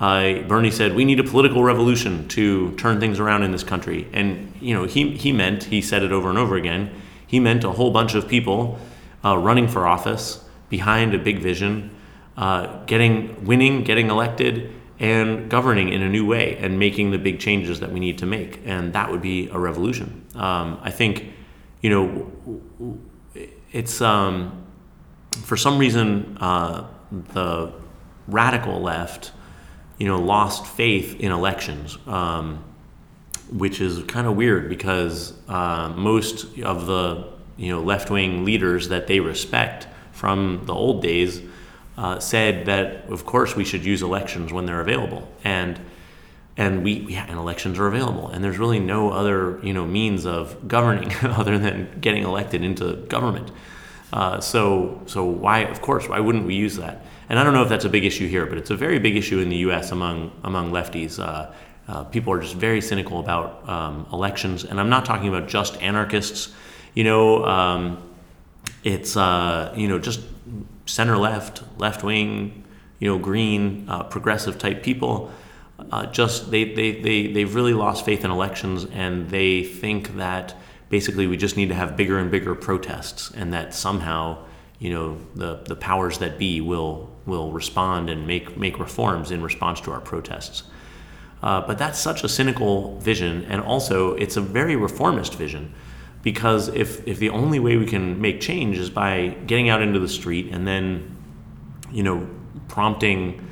Uh, 0.01 0.41
Bernie 0.49 0.71
said 0.71 0.95
we 0.97 1.05
need 1.05 1.21
a 1.21 1.25
political 1.25 1.63
revolution 1.63 2.27
to 2.29 2.75
turn 2.77 3.01
things 3.01 3.21
around 3.21 3.43
in 3.43 3.53
this 3.53 3.63
country, 3.63 4.09
and 4.15 4.51
you 4.63 4.73
know, 4.73 4.85
he 4.85 5.15
he 5.15 5.31
meant 5.31 5.65
he 5.65 5.83
said 5.83 6.03
it 6.03 6.11
over 6.11 6.31
and 6.31 6.39
over 6.39 6.57
again. 6.57 6.91
He 7.27 7.39
meant 7.39 7.65
a 7.65 7.73
whole 7.73 7.91
bunch 7.91 8.15
of 8.15 8.27
people 8.27 8.79
uh, 9.23 9.37
running 9.37 9.69
for 9.69 9.87
office 9.87 10.43
behind 10.71 11.13
a 11.13 11.19
big 11.19 11.41
vision, 11.41 11.91
uh, 12.39 12.83
getting 12.87 13.45
winning, 13.45 13.85
getting 13.85 14.09
elected, 14.09 14.73
and 14.99 15.51
governing 15.51 15.91
in 15.93 16.01
a 16.01 16.09
new 16.09 16.25
way 16.25 16.57
and 16.57 16.79
making 16.79 17.11
the 17.11 17.19
big 17.19 17.41
changes 17.41 17.81
that 17.81 17.93
we 17.93 18.01
need 18.01 18.17
to 18.19 18.27
make. 18.27 18.63
And 18.65 18.95
that 18.95 19.11
would 19.11 19.21
be 19.21 19.51
a 19.51 19.59
revolution. 19.59 20.25
Um, 20.35 20.79
I 20.83 20.91
think, 20.91 21.27
you 21.83 21.91
know, 21.91 23.03
it's 23.73 24.01
um, 24.01 24.65
for 25.43 25.57
some 25.57 25.79
reason 25.79 26.39
uh, 26.41 26.87
the 27.11 27.73
radical 28.29 28.81
left, 28.81 29.33
you 29.99 30.07
know, 30.07 30.21
lost 30.21 30.67
faith 30.67 31.21
in 31.21 31.33
elections. 31.33 31.99
Um, 32.07 32.65
which 33.51 33.81
is 33.81 34.03
kind 34.05 34.27
of 34.27 34.37
weird 34.37 34.69
because 34.69 35.33
uh, 35.49 35.93
most 35.97 36.59
of 36.61 36.87
the 36.87 37.29
you 37.57 37.71
know 37.71 37.81
left 37.81 38.11
wing 38.11 38.45
leaders 38.45 38.89
that 38.89 39.07
they 39.07 39.21
respect 39.21 39.87
from 40.13 40.63
the 40.65 40.75
old 40.75 41.03
days 41.03 41.43
uh, 41.97 42.19
said 42.19 42.67
that 42.67 43.05
of 43.09 43.25
course 43.25 43.55
we 43.55 43.65
should 43.65 43.85
use 43.85 44.03
elections 44.03 44.53
when 44.53 44.67
they're 44.67 44.81
available 44.81 45.31
and 45.45 45.81
and 46.57 46.83
we 46.83 46.93
yeah, 47.09 47.27
and 47.29 47.39
elections 47.39 47.79
are 47.79 47.87
available. 47.87 48.29
And 48.29 48.43
there's 48.43 48.59
really 48.59 48.79
no 48.79 49.11
other 49.11 49.61
you 49.63 49.73
know 49.73 49.87
means 49.87 50.27
of 50.27 50.69
governing 50.69 51.13
other 51.23 51.59
than 51.59 51.99
getting 52.01 52.23
elected 52.23 52.63
into 52.63 52.95
government. 53.09 53.51
Uh, 54.13 54.41
so 54.41 55.03
so 55.07 55.25
why 55.25 55.61
of 55.61 55.83
course 55.83 56.09
why 56.09 56.21
wouldn't 56.21 56.47
we 56.47 56.55
use 56.55 56.77
that? 56.77 57.05
And 57.29 57.39
I 57.39 57.45
don't 57.45 57.55
know 57.55 57.63
if 57.63 57.69
that's 57.69 57.85
a 57.85 57.89
big 57.89 58.05
issue 58.05 58.29
here 58.29 58.47
but 58.47 58.59
it's 58.59 58.71
a 58.71 58.77
very 58.77 58.99
big 58.99 59.17
issue 59.17 59.41
in 59.41 59.49
the 59.49 59.57
U.S. 59.69 59.91
among 59.91 60.33
among 60.45 60.73
lefties. 60.73 61.19
Uh, 61.19 61.53
uh, 61.89 62.03
people 62.05 62.33
are 62.33 62.41
just 62.41 62.57
very 62.57 62.81
cynical 62.81 63.21
about 63.21 63.69
um, 63.69 64.07
elections. 64.13 64.65
And 64.65 64.81
I'm 64.81 64.89
not 64.89 65.05
talking 65.05 65.29
about 65.29 65.49
just 65.49 65.81
anarchists. 65.83 66.53
You 66.95 67.05
know 67.05 67.45
um, 67.45 68.03
it's 68.83 69.17
uh, 69.17 69.75
you 69.77 69.89
know 69.89 69.99
just 69.99 70.21
center 70.87 71.19
left, 71.19 71.63
left 71.79 72.03
wing, 72.03 72.65
you 72.99 73.09
know 73.09 73.19
green, 73.19 73.89
uh, 73.89 74.05
progressive 74.05 74.59
type 74.59 74.83
people. 74.83 75.31
Uh, 75.79 76.07
just 76.07 76.51
they, 76.51 76.65
they 76.73 77.01
they 77.01 77.27
they've 77.27 77.55
really 77.55 77.75
lost 77.75 78.05
faith 78.05 78.25
in 78.25 78.31
elections, 78.31 78.87
and 78.87 79.29
they 79.29 79.63
think 79.63 80.17
that 80.17 80.55
basically 80.89 81.27
we 81.27 81.37
just 81.37 81.57
need 81.57 81.69
to 81.69 81.75
have 81.75 81.97
bigger 81.97 82.19
and 82.19 82.31
bigger 82.31 82.55
protests, 82.55 83.31
and 83.33 83.53
that 83.53 83.75
somehow 83.75 84.39
you 84.79 84.91
know 84.91 85.19
the 85.35 85.57
the 85.67 85.77
powers 85.77 86.19
that 86.19 86.39
be 86.39 86.61
will 86.61 87.11
will 87.27 87.53
respond 87.53 88.09
and 88.09 88.27
make 88.27 88.57
make 88.57 88.79
reforms 88.79 89.31
in 89.31 89.43
response 89.43 89.81
to 89.83 89.93
our 89.93 90.01
protests. 90.01 90.63
Uh, 91.43 91.61
but 91.61 91.77
that's 91.79 91.99
such 91.99 92.25
a 92.25 92.29
cynical 92.29 92.99
vision, 92.99 93.45
and 93.45 93.61
also 93.61 94.15
it's 94.15 94.37
a 94.37 94.41
very 94.41 94.77
reformist 94.77 95.35
vision 95.35 95.75
because 96.27 96.67
if, 96.69 97.07
if 97.07 97.21
the 97.21 97.31
only 97.31 97.61
way 97.61 97.77
we 97.77 97.87
can 97.87 98.21
make 98.21 98.41
change 98.41 98.79
is 98.79 98.91
by 98.91 99.29
getting 99.47 99.69
out 99.69 99.81
into 99.81 100.01
the 100.01 100.09
street 100.09 100.49
and 100.51 100.67
then 100.67 101.17
you 101.93 102.03
know 102.03 102.29
prompting 102.67 103.49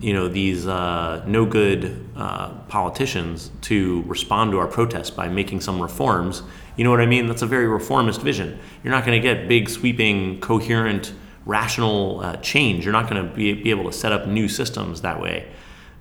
you 0.00 0.12
know 0.12 0.28
these 0.28 0.66
uh, 0.66 1.22
no 1.26 1.46
good 1.46 2.08
uh, 2.16 2.50
politicians 2.68 3.50
to 3.62 4.02
respond 4.06 4.52
to 4.52 4.58
our 4.58 4.66
protests 4.66 5.10
by 5.10 5.28
making 5.28 5.60
some 5.60 5.80
reforms. 5.80 6.42
You 6.76 6.84
know 6.84 6.90
what 6.90 7.00
i 7.00 7.06
mean? 7.06 7.26
That's 7.26 7.42
a 7.42 7.46
very 7.46 7.66
reformist 7.66 8.22
vision. 8.22 8.58
You're 8.82 8.92
not 8.92 9.04
going 9.04 9.20
to 9.20 9.28
get 9.28 9.48
big 9.48 9.68
sweeping 9.68 10.40
coherent 10.40 11.12
rational 11.44 12.20
uh, 12.20 12.36
change. 12.36 12.84
You're 12.84 12.92
not 12.92 13.10
going 13.10 13.28
to 13.28 13.34
be, 13.34 13.52
be 13.52 13.70
able 13.70 13.84
to 13.84 13.92
set 13.92 14.12
up 14.12 14.26
new 14.26 14.48
systems 14.48 15.02
that 15.02 15.20
way. 15.20 15.48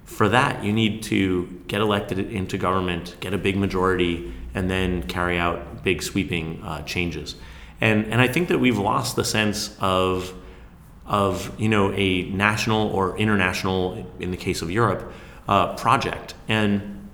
For 0.06 0.30
that 0.30 0.64
you 0.64 0.74
need 0.74 1.04
to 1.04 1.62
get 1.68 1.82
elected 1.82 2.20
into 2.20 2.58
government 2.58 3.16
get 3.20 3.34
a 3.34 3.38
big 3.38 3.58
majority 3.58 4.34
and 4.54 4.70
then 4.70 5.04
carry 5.04 5.38
out 5.38 5.84
big 5.84 6.04
sweeping 6.04 6.62
uh, 6.64 6.82
changes. 6.84 7.36
And, 7.80 8.06
and 8.08 8.22
I 8.22 8.28
think 8.28 8.50
that 8.50 8.60
we've 8.60 8.78
lost 8.78 9.16
the 9.16 9.24
sense 9.26 9.76
of, 9.80 10.34
of 11.12 11.52
you 11.60 11.68
know, 11.68 11.92
a 11.92 12.24
national 12.30 12.88
or 12.88 13.18
international, 13.18 14.08
in 14.20 14.32
the 14.32 14.38
case 14.38 14.62
of 14.62 14.72
Europe, 14.72 15.12
uh, 15.50 15.76
project. 15.76 16.34
And, 16.48 17.10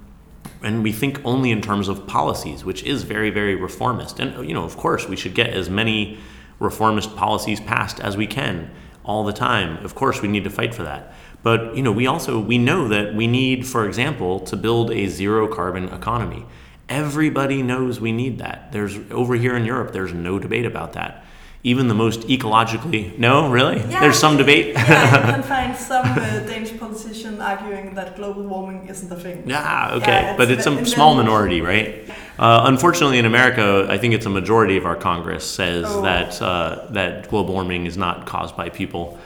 and 0.61 0.83
we 0.83 0.91
think 0.91 1.19
only 1.25 1.49
in 1.49 1.61
terms 1.61 1.87
of 1.87 2.05
policies, 2.05 2.63
which 2.63 2.83
is 2.83 3.01
very, 3.01 3.31
very 3.31 3.55
reformist. 3.55 4.19
And, 4.19 4.47
you 4.47 4.53
know, 4.53 4.63
of 4.63 4.77
course, 4.77 5.07
we 5.07 5.15
should 5.15 5.33
get 5.33 5.49
as 5.49 5.67
many 5.67 6.19
reformist 6.59 7.15
policies 7.15 7.59
passed 7.59 7.99
as 7.99 8.15
we 8.15 8.27
can 8.27 8.69
all 9.03 9.23
the 9.23 9.33
time. 9.33 9.83
Of 9.83 9.95
course, 9.95 10.21
we 10.21 10.27
need 10.27 10.43
to 10.43 10.51
fight 10.51 10.75
for 10.75 10.83
that. 10.83 11.15
But, 11.41 11.75
you 11.75 11.81
know, 11.81 11.91
we 11.91 12.05
also, 12.05 12.39
we 12.39 12.59
know 12.59 12.87
that 12.89 13.15
we 13.15 13.25
need, 13.25 13.65
for 13.65 13.87
example, 13.87 14.41
to 14.41 14.55
build 14.55 14.91
a 14.91 15.07
zero 15.07 15.47
carbon 15.47 15.89
economy. 15.89 16.45
Everybody 16.87 17.63
knows 17.63 17.99
we 17.99 18.11
need 18.11 18.37
that. 18.37 18.71
There's 18.71 18.95
over 19.09 19.33
here 19.35 19.55
in 19.55 19.65
Europe, 19.65 19.91
there's 19.91 20.13
no 20.13 20.37
debate 20.37 20.67
about 20.67 20.93
that. 20.93 21.25
Even 21.63 21.87
the 21.87 21.93
most 21.95 22.21
ecologically, 22.29 23.17
no, 23.17 23.49
really? 23.49 23.77
Yeah, 23.89 23.99
there's 23.99 24.17
some 24.19 24.37
debate. 24.37 24.67
yeah, 24.75 25.27
you 25.27 25.33
can 25.33 25.43
find 25.43 25.75
some 25.75 26.05
uh, 26.05 26.15
Danish 26.47 26.77
politician 26.77 27.41
arguing 27.41 27.95
that 27.95 28.15
global 28.15 28.43
warming 28.43 28.87
isn't 28.87 29.11
a 29.11 29.15
thing. 29.15 29.43
Yeah, 29.49 29.95
okay, 29.95 30.21
Yeah, 30.21 30.37
but 30.37 30.49
it's 30.51 30.65
it's 30.67 30.81
a 30.81 30.85
small 30.85 31.15
minority, 31.15 31.61
right? 31.61 32.07
Uh, 32.39 32.61
unfortunately, 32.65 33.17
in 33.17 33.25
America, 33.25 33.87
I 33.89 33.97
think 33.97 34.13
it's 34.13 34.27
a 34.27 34.29
majority 34.29 34.77
of 34.77 34.85
our 34.85 34.95
Congress 34.95 35.43
says 35.43 35.85
Oh. 35.87 36.01
that 36.03 36.39
uh, 36.41 36.85
that 36.91 37.27
global 37.29 37.53
warming 37.53 37.85
is 37.87 37.97
not 37.97 38.27
caused 38.27 38.55
by 38.55 38.69
people, 38.69 39.17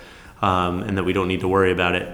um, 0.41 0.83
and 0.83 0.97
that 0.97 1.03
we 1.03 1.13
don't 1.13 1.27
need 1.27 1.41
to 1.41 1.47
worry 1.49 1.71
about 1.73 1.95
it. 1.95 2.07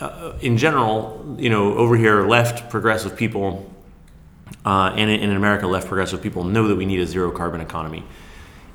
Uh, 0.00 0.32
in 0.40 0.56
general, 0.58 1.36
you 1.38 1.48
know, 1.48 1.74
over 1.76 1.96
here, 1.96 2.26
left 2.26 2.68
progressive 2.68 3.16
people, 3.16 3.70
uh, 4.66 4.92
and 4.96 5.08
in 5.08 5.20
in 5.30 5.36
America, 5.36 5.66
left 5.66 5.86
progressive 5.86 6.20
people 6.20 6.42
know 6.44 6.66
that 6.68 6.76
we 6.76 6.84
need 6.84 7.00
a 7.00 7.06
zero 7.06 7.30
carbon 7.30 7.60
economy. 7.60 8.02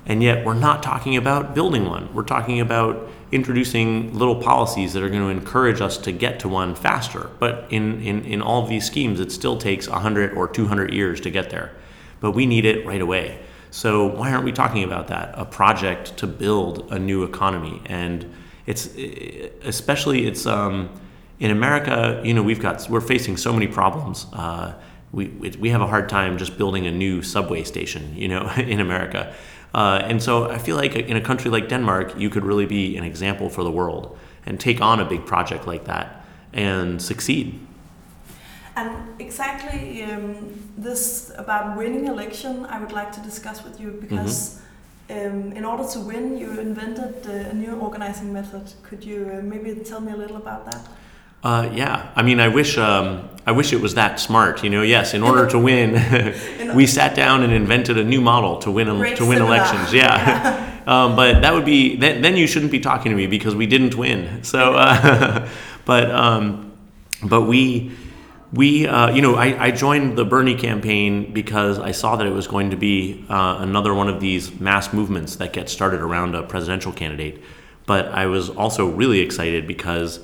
And 0.07 0.23
yet, 0.23 0.45
we're 0.45 0.53
not 0.53 0.81
talking 0.81 1.17
about 1.17 1.53
building 1.53 1.85
one. 1.85 2.11
We're 2.13 2.23
talking 2.23 2.61
about 2.61 3.09
introducing 3.33 4.17
little 4.17 4.41
policies 4.41 4.93
that 4.93 5.03
are 5.03 5.09
going 5.09 5.21
to 5.21 5.27
encourage 5.27 5.81
us 5.81 5.97
to 5.99 6.13
get 6.13 6.39
to 6.39 6.47
one 6.47 6.75
faster. 6.75 7.29
But 7.39 7.67
in, 7.69 8.01
in, 8.01 8.23
in 8.23 8.41
all 8.41 8.63
of 8.63 8.69
these 8.69 8.85
schemes, 8.85 9.19
it 9.19 9.33
still 9.33 9.57
takes 9.57 9.89
100 9.89 10.33
or 10.33 10.47
200 10.47 10.93
years 10.93 11.19
to 11.21 11.29
get 11.29 11.49
there. 11.49 11.73
But 12.21 12.31
we 12.31 12.45
need 12.45 12.63
it 12.63 12.85
right 12.85 13.01
away. 13.01 13.39
So, 13.69 14.07
why 14.07 14.31
aren't 14.31 14.45
we 14.45 14.53
talking 14.53 14.85
about 14.85 15.09
that? 15.09 15.35
A 15.37 15.43
project 15.43 16.15
to 16.17 16.27
build 16.27 16.89
a 16.89 16.97
new 16.97 17.23
economy. 17.23 17.81
And 17.85 18.33
it's 18.65 18.87
especially, 19.63 20.25
it's, 20.25 20.45
um, 20.45 20.89
in 21.39 21.51
America, 21.51 22.21
you 22.23 22.33
know, 22.33 22.41
we've 22.41 22.59
got 22.59 22.89
we're 22.89 23.01
facing 23.01 23.37
so 23.37 23.53
many 23.53 23.67
problems. 23.67 24.25
Uh, 24.33 24.73
we 25.11 25.27
we 25.59 25.69
have 25.69 25.81
a 25.81 25.87
hard 25.87 26.09
time 26.09 26.37
just 26.37 26.57
building 26.57 26.87
a 26.87 26.91
new 26.91 27.21
subway 27.21 27.63
station, 27.63 28.15
you 28.15 28.27
know, 28.27 28.49
in 28.57 28.79
America. 28.79 29.35
Uh, 29.77 30.01
and 30.09 30.23
so 30.23 30.49
I 30.49 30.57
feel 30.57 30.75
like 30.75 30.95
in 30.95 31.17
a 31.17 31.21
country 31.21 31.51
like 31.51 31.69
Denmark, 31.69 32.17
you 32.17 32.31
could 32.31 32.43
really 32.43 32.65
be 32.65 32.97
an 32.97 33.03
example 33.03 33.47
for 33.47 33.63
the 33.63 33.69
world 33.69 34.17
and 34.47 34.59
take 34.59 34.81
on 34.81 34.99
a 34.99 35.05
big 35.05 35.23
project 35.27 35.67
like 35.67 35.85
that 35.85 36.25
and 36.51 36.99
succeed. 36.99 37.59
And 38.75 38.89
exactly 39.19 40.01
um, 40.01 40.71
this 40.75 41.31
about 41.37 41.77
winning 41.77 42.07
election, 42.07 42.65
I 42.65 42.79
would 42.79 42.91
like 42.91 43.11
to 43.11 43.19
discuss 43.19 43.63
with 43.63 43.79
you 43.79 43.91
because 44.01 44.59
mm-hmm. 45.09 45.49
um, 45.49 45.51
in 45.51 45.63
order 45.63 45.87
to 45.93 45.99
win, 45.99 46.39
you 46.39 46.59
invented 46.59 47.27
a 47.27 47.53
new 47.53 47.75
organizing 47.75 48.33
method. 48.33 48.73
Could 48.81 49.03
you 49.03 49.29
uh, 49.31 49.43
maybe 49.43 49.75
tell 49.83 50.01
me 50.01 50.11
a 50.11 50.17
little 50.17 50.37
about 50.37 50.65
that? 50.71 50.81
Uh, 51.47 51.71
yeah, 51.73 52.11
I 52.13 52.23
mean, 52.23 52.41
I 52.41 52.49
wish 52.49 52.77
um, 52.77 53.29
I 53.45 53.53
wish 53.53 53.71
it 53.71 53.79
was 53.79 53.93
that 53.93 54.19
smart. 54.19 54.65
You 54.65 54.69
know, 54.69 54.81
yes. 54.81 55.13
In 55.13 55.23
order 55.23 55.47
to 55.47 55.57
win, 55.57 55.93
we 56.75 56.85
sat 56.85 57.15
down 57.15 57.41
and 57.41 57.53
invented 57.53 57.97
a 57.97 58.03
new 58.03 58.19
model 58.19 58.57
to 58.57 58.69
win 58.69 58.87
to 59.15 59.25
win 59.25 59.41
elections. 59.41 59.93
Yeah, 59.93 60.03
yeah. 60.03 60.81
um, 61.05 61.15
but 61.15 61.43
that 61.43 61.53
would 61.53 61.63
be 61.63 61.95
then, 61.95 62.21
then. 62.21 62.35
You 62.35 62.47
shouldn't 62.47 62.73
be 62.73 62.81
talking 62.81 63.13
to 63.13 63.15
me 63.15 63.27
because 63.27 63.55
we 63.55 63.65
didn't 63.65 63.95
win. 63.95 64.43
So, 64.43 64.73
uh, 64.73 65.47
but 65.85 66.11
um, 66.11 66.73
but 67.23 67.43
we 67.43 67.93
we 68.51 68.85
uh, 68.85 69.11
you 69.11 69.21
know 69.21 69.35
I, 69.35 69.67
I, 69.67 69.71
joined 69.71 70.17
the 70.17 70.25
Bernie 70.25 70.55
campaign 70.55 71.31
because 71.31 71.79
I 71.79 71.91
saw 71.91 72.17
that 72.17 72.27
it 72.27 72.33
was 72.33 72.47
going 72.47 72.71
to 72.71 72.77
be 72.77 73.25
uh, 73.29 73.59
another 73.61 73.93
one 73.93 74.09
of 74.09 74.19
these 74.19 74.59
mass 74.59 74.91
movements 74.91 75.37
that 75.37 75.53
get 75.53 75.69
started 75.69 76.01
around 76.01 76.35
a 76.35 76.43
presidential 76.43 76.91
candidate. 76.91 77.41
But 77.85 78.09
I 78.09 78.25
was 78.25 78.49
also 78.49 78.89
really 78.89 79.21
excited 79.21 79.65
because 79.65 80.19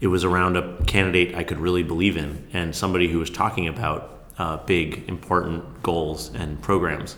it 0.00 0.06
was 0.06 0.24
around 0.24 0.56
a 0.56 0.82
candidate 0.84 1.34
I 1.34 1.44
could 1.44 1.58
really 1.58 1.82
believe 1.82 2.16
in 2.16 2.46
and 2.52 2.74
somebody 2.74 3.08
who 3.08 3.18
was 3.18 3.30
talking 3.30 3.68
about 3.68 4.18
uh, 4.38 4.58
big, 4.58 5.08
important 5.08 5.82
goals 5.82 6.32
and 6.34 6.60
programs. 6.62 7.16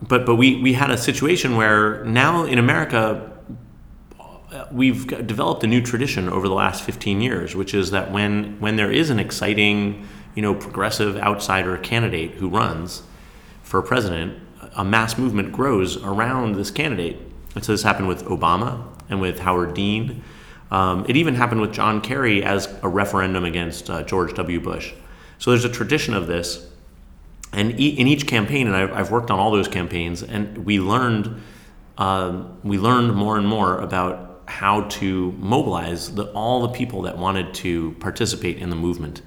But 0.00 0.24
but 0.24 0.36
we, 0.36 0.60
we 0.60 0.72
had 0.72 0.90
a 0.90 0.96
situation 0.96 1.56
where 1.56 2.04
now 2.04 2.44
in 2.44 2.58
America 2.58 3.32
we've 4.72 5.06
developed 5.26 5.62
a 5.64 5.66
new 5.66 5.82
tradition 5.82 6.28
over 6.28 6.48
the 6.48 6.54
last 6.54 6.82
15 6.82 7.20
years, 7.20 7.54
which 7.54 7.74
is 7.74 7.90
that 7.90 8.10
when 8.10 8.58
when 8.60 8.76
there 8.76 8.90
is 8.90 9.10
an 9.10 9.18
exciting, 9.18 10.06
you 10.34 10.42
know, 10.42 10.54
progressive 10.54 11.16
outsider 11.16 11.76
candidate 11.78 12.32
who 12.32 12.48
runs 12.48 13.02
for 13.62 13.82
president, 13.82 14.40
a 14.76 14.84
mass 14.84 15.18
movement 15.18 15.52
grows 15.52 16.02
around 16.02 16.54
this 16.54 16.70
candidate. 16.70 17.18
And 17.54 17.64
so 17.64 17.72
this 17.72 17.82
happened 17.82 18.08
with 18.08 18.24
Obama 18.24 18.84
and 19.10 19.20
with 19.20 19.40
Howard 19.40 19.74
Dean 19.74 20.22
um, 20.70 21.06
it 21.08 21.16
even 21.16 21.34
happened 21.34 21.60
with 21.60 21.72
John 21.72 22.00
Kerry 22.00 22.44
as 22.44 22.68
a 22.82 22.88
referendum 22.88 23.44
against 23.44 23.88
uh, 23.88 24.02
George 24.02 24.34
W. 24.34 24.60
Bush. 24.60 24.92
So 25.38 25.50
there's 25.50 25.64
a 25.64 25.70
tradition 25.70 26.14
of 26.14 26.26
this. 26.26 26.66
And 27.52 27.80
e- 27.80 27.98
in 27.98 28.06
each 28.06 28.26
campaign, 28.26 28.66
and 28.66 28.76
I've, 28.76 28.92
I've, 28.92 29.10
worked 29.10 29.30
on 29.30 29.38
all 29.38 29.50
those 29.50 29.68
campaigns, 29.68 30.22
and 30.22 30.66
we 30.66 30.80
learned, 30.80 31.40
um, 31.96 32.58
we 32.62 32.76
learned 32.76 33.14
more 33.14 33.38
and 33.38 33.46
more 33.46 33.78
about 33.78 34.42
how 34.46 34.82
to 34.82 35.32
mobilize 35.38 36.14
the, 36.14 36.24
all 36.32 36.62
the 36.62 36.68
people 36.68 37.02
that 37.02 37.16
wanted 37.16 37.54
to 37.54 37.92
participate 38.00 38.58
in 38.58 38.68
the 38.68 38.76
movement. 38.76 39.22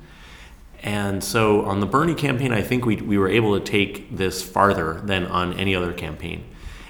And 0.83 1.23
so 1.23 1.65
on 1.65 1.79
the 1.79 1.85
Bernie 1.85 2.15
campaign, 2.15 2.51
I 2.51 2.61
think 2.61 2.85
we, 2.85 2.97
we 2.97 3.17
were 3.17 3.29
able 3.29 3.59
to 3.59 3.63
take 3.63 4.15
this 4.15 4.41
farther 4.41 5.01
than 5.03 5.25
on 5.25 5.53
any 5.59 5.75
other 5.75 5.93
campaign. 5.93 6.43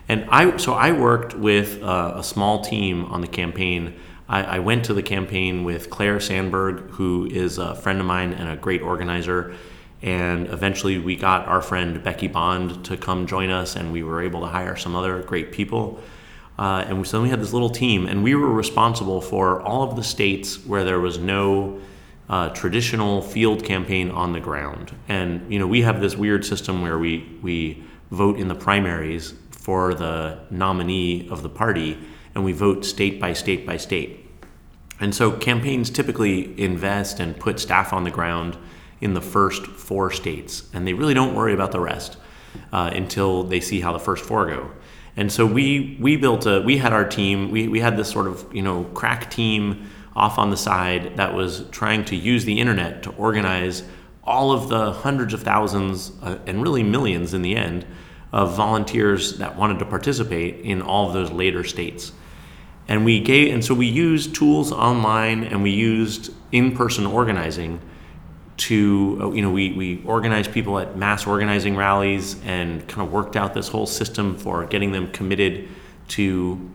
And 0.07 0.25
I, 0.29 0.57
so 0.57 0.73
I 0.73 0.91
worked 0.91 1.35
with 1.35 1.81
uh, 1.81 2.13
a 2.15 2.23
small 2.23 2.61
team 2.61 3.05
on 3.05 3.21
the 3.21 3.27
campaign 3.27 3.99
I, 4.31 4.43
I, 4.43 4.59
went 4.59 4.85
to 4.85 4.93
the 4.93 5.03
campaign 5.03 5.65
with 5.65 5.89
Claire 5.89 6.21
Sandberg, 6.21 6.89
who 6.91 7.27
is 7.29 7.57
a 7.57 7.75
friend 7.75 7.99
of 7.99 8.05
mine 8.05 8.31
and 8.31 8.49
a 8.49 8.55
great 8.55 8.81
organizer. 8.81 9.53
And 10.01 10.47
eventually, 10.47 10.97
we 10.97 11.17
got 11.17 11.47
our 11.47 11.61
friend 11.61 12.01
Becky 12.01 12.27
Bond 12.27 12.85
to 12.85 12.95
come 12.95 13.27
join 13.27 13.49
us, 13.49 13.75
and 13.75 13.91
we 13.91 14.03
were 14.03 14.23
able 14.23 14.39
to 14.41 14.47
hire 14.47 14.77
some 14.77 14.95
other 14.95 15.21
great 15.21 15.51
people. 15.51 15.99
Uh, 16.57 16.85
and 16.87 17.05
so 17.05 17.21
we 17.21 17.29
had 17.29 17.41
this 17.41 17.51
little 17.51 17.69
team, 17.69 18.07
and 18.07 18.23
we 18.23 18.33
were 18.33 18.49
responsible 18.49 19.19
for 19.19 19.61
all 19.63 19.83
of 19.83 19.97
the 19.97 20.03
states 20.03 20.65
where 20.65 20.85
there 20.85 20.99
was 21.01 21.17
no 21.17 21.79
uh, 22.29 22.49
traditional 22.49 23.21
field 23.21 23.65
campaign 23.65 24.09
on 24.09 24.31
the 24.31 24.39
ground. 24.39 24.95
And 25.09 25.51
you 25.51 25.59
know, 25.59 25.67
we 25.67 25.81
have 25.81 25.99
this 25.99 26.15
weird 26.15 26.45
system 26.45 26.81
where 26.81 26.97
we 26.97 27.37
we 27.41 27.83
vote 28.11 28.39
in 28.39 28.47
the 28.47 28.55
primaries 28.55 29.33
for 29.49 29.93
the 29.93 30.39
nominee 30.49 31.27
of 31.29 31.43
the 31.43 31.49
party, 31.49 31.97
and 32.33 32.45
we 32.45 32.53
vote 32.53 32.85
state 32.85 33.19
by 33.19 33.33
state 33.33 33.65
by 33.67 33.75
state. 33.75 34.20
And 35.01 35.13
so 35.15 35.31
campaigns 35.31 35.89
typically 35.89 36.59
invest 36.61 37.19
and 37.19 37.37
put 37.37 37.59
staff 37.59 37.91
on 37.91 38.03
the 38.03 38.11
ground 38.11 38.55
in 39.01 39.15
the 39.15 39.21
first 39.21 39.65
four 39.65 40.11
states, 40.11 40.69
and 40.73 40.87
they 40.87 40.93
really 40.93 41.15
don't 41.15 41.33
worry 41.33 41.53
about 41.53 41.71
the 41.71 41.79
rest 41.79 42.17
uh, 42.71 42.91
until 42.93 43.43
they 43.43 43.59
see 43.59 43.81
how 43.81 43.91
the 43.93 43.99
first 43.99 44.23
four 44.23 44.45
go. 44.45 44.71
And 45.17 45.31
so 45.31 45.45
we 45.45 45.97
we 45.99 46.17
built 46.17 46.45
a 46.45 46.61
we 46.61 46.77
had 46.77 46.93
our 46.93 47.03
team 47.03 47.51
we, 47.51 47.67
we 47.67 47.79
had 47.79 47.97
this 47.97 48.09
sort 48.09 48.27
of 48.27 48.45
you 48.53 48.61
know 48.61 48.83
crack 48.93 49.29
team 49.29 49.89
off 50.15 50.37
on 50.37 50.51
the 50.51 50.57
side 50.57 51.17
that 51.17 51.33
was 51.33 51.65
trying 51.71 52.05
to 52.05 52.15
use 52.15 52.45
the 52.45 52.59
internet 52.59 53.03
to 53.03 53.09
organize 53.11 53.83
all 54.23 54.51
of 54.51 54.69
the 54.69 54.91
hundreds 54.91 55.33
of 55.33 55.41
thousands 55.41 56.11
uh, 56.21 56.37
and 56.45 56.61
really 56.61 56.83
millions 56.83 57.33
in 57.33 57.41
the 57.41 57.55
end 57.55 57.85
of 58.31 58.55
volunteers 58.55 59.37
that 59.39 59.57
wanted 59.57 59.79
to 59.79 59.85
participate 59.85 60.63
in 60.63 60.81
all 60.81 61.07
of 61.07 61.13
those 61.13 61.31
later 61.31 61.63
states 61.63 62.13
and 62.87 63.05
we 63.05 63.19
gave 63.19 63.53
and 63.53 63.63
so 63.63 63.73
we 63.73 63.87
used 63.87 64.35
tools 64.35 64.71
online 64.71 65.43
and 65.43 65.63
we 65.63 65.71
used 65.71 66.33
in-person 66.51 67.05
organizing 67.05 67.79
to 68.57 69.19
uh, 69.21 69.31
you 69.31 69.41
know 69.41 69.51
we, 69.51 69.71
we 69.73 70.03
organized 70.05 70.51
people 70.51 70.77
at 70.79 70.95
mass 70.97 71.25
organizing 71.25 71.75
rallies 71.75 72.41
and 72.43 72.87
kind 72.87 73.01
of 73.05 73.11
worked 73.11 73.35
out 73.35 73.53
this 73.53 73.67
whole 73.67 73.87
system 73.87 74.37
for 74.37 74.65
getting 74.65 74.91
them 74.91 75.11
committed 75.11 75.67
to 76.07 76.69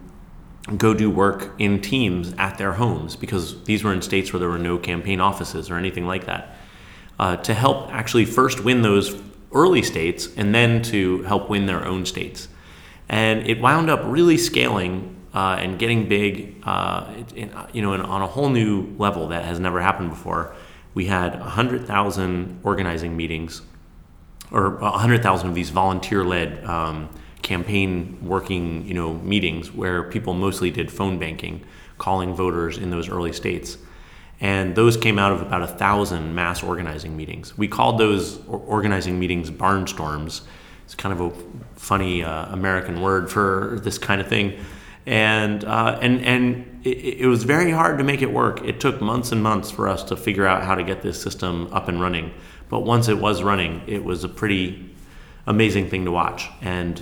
go 0.76 0.92
do 0.92 1.08
work 1.08 1.54
in 1.58 1.80
teams 1.80 2.34
at 2.38 2.58
their 2.58 2.72
homes 2.72 3.14
because 3.14 3.62
these 3.64 3.84
were 3.84 3.92
in 3.92 4.02
states 4.02 4.32
where 4.32 4.40
there 4.40 4.48
were 4.48 4.58
no 4.58 4.76
campaign 4.78 5.20
offices 5.20 5.70
or 5.70 5.76
anything 5.76 6.06
like 6.06 6.26
that 6.26 6.56
uh, 7.18 7.36
to 7.36 7.54
help 7.54 7.92
actually 7.92 8.24
first 8.24 8.64
win 8.64 8.82
those 8.82 9.20
early 9.52 9.82
states 9.82 10.28
and 10.36 10.54
then 10.54 10.82
to 10.82 11.22
help 11.22 11.48
win 11.48 11.66
their 11.66 11.84
own 11.84 12.04
states. 12.04 12.48
And 13.08 13.46
it 13.46 13.60
wound 13.60 13.88
up 13.88 14.00
really 14.04 14.36
scaling 14.36 15.15
uh, 15.36 15.58
and 15.60 15.78
getting 15.78 16.08
big, 16.08 16.56
uh, 16.64 17.12
in, 17.34 17.54
you 17.74 17.82
know, 17.82 17.92
in, 17.92 18.00
on 18.00 18.22
a 18.22 18.26
whole 18.26 18.48
new 18.48 18.86
level 18.96 19.28
that 19.28 19.44
has 19.44 19.60
never 19.60 19.82
happened 19.82 20.08
before. 20.08 20.56
We 20.94 21.04
had 21.04 21.38
100,000 21.38 22.60
organizing 22.64 23.14
meetings, 23.14 23.60
or 24.50 24.76
100,000 24.76 25.48
of 25.50 25.54
these 25.54 25.68
volunteer-led 25.68 26.64
um, 26.64 27.10
campaign 27.42 28.16
working, 28.22 28.88
you 28.88 28.94
know, 28.94 29.12
meetings 29.12 29.70
where 29.70 30.04
people 30.04 30.32
mostly 30.32 30.70
did 30.70 30.90
phone 30.90 31.18
banking, 31.18 31.62
calling 31.98 32.32
voters 32.34 32.78
in 32.78 32.88
those 32.88 33.10
early 33.10 33.34
states. 33.34 33.76
And 34.40 34.74
those 34.74 34.96
came 34.96 35.18
out 35.18 35.32
of 35.32 35.42
about 35.42 35.60
a 35.60 35.66
thousand 35.66 36.34
mass 36.34 36.62
organizing 36.62 37.14
meetings. 37.14 37.58
We 37.58 37.68
called 37.68 37.98
those 37.98 38.40
organizing 38.46 39.18
meetings 39.18 39.50
barnstorms. 39.50 40.42
It's 40.86 40.94
kind 40.94 41.12
of 41.12 41.20
a 41.20 41.78
funny 41.78 42.24
uh, 42.24 42.46
American 42.54 43.02
word 43.02 43.30
for 43.30 43.78
this 43.82 43.98
kind 43.98 44.22
of 44.22 44.28
thing 44.28 44.58
and 45.06 45.64
uh, 45.64 45.98
and 46.02 46.20
and 46.22 46.80
it, 46.84 47.20
it, 47.20 47.26
was 47.26 47.44
very 47.44 47.70
hard 47.70 47.98
to 47.98 48.04
make 48.04 48.22
it 48.22 48.32
work. 48.32 48.62
It 48.64 48.80
took 48.80 49.00
months 49.00 49.30
and 49.30 49.42
months 49.42 49.70
for 49.70 49.88
us 49.88 50.02
to 50.04 50.16
figure 50.16 50.46
out 50.46 50.64
how 50.64 50.74
to 50.74 50.82
get 50.82 51.02
this 51.02 51.20
system 51.20 51.68
up 51.72 51.88
and 51.88 52.00
running. 52.00 52.34
But 52.68 52.80
once 52.80 53.08
it 53.08 53.18
was 53.18 53.42
running, 53.42 53.82
it 53.86 54.04
was 54.04 54.24
a 54.24 54.28
pretty 54.28 54.90
amazing 55.46 55.88
thing 55.88 56.04
to 56.06 56.10
watch. 56.10 56.48
And 56.60 57.00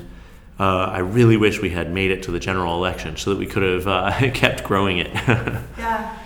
uh, 0.61 0.85
I 0.85 0.99
really 0.99 1.39
wish 1.39 1.63
we 1.63 1.71
had 1.71 1.91
made 1.93 2.11
it 2.11 2.23
to 2.25 2.31
the 2.31 2.39
general 2.39 2.77
election 2.77 3.17
so 3.17 3.31
that 3.31 3.39
we 3.39 3.47
could 3.47 3.63
have 3.63 3.89
uh, 3.89 4.31
kept 4.35 4.65
growing 4.65 4.99
it. 4.99 5.11
yeah. 5.79 6.19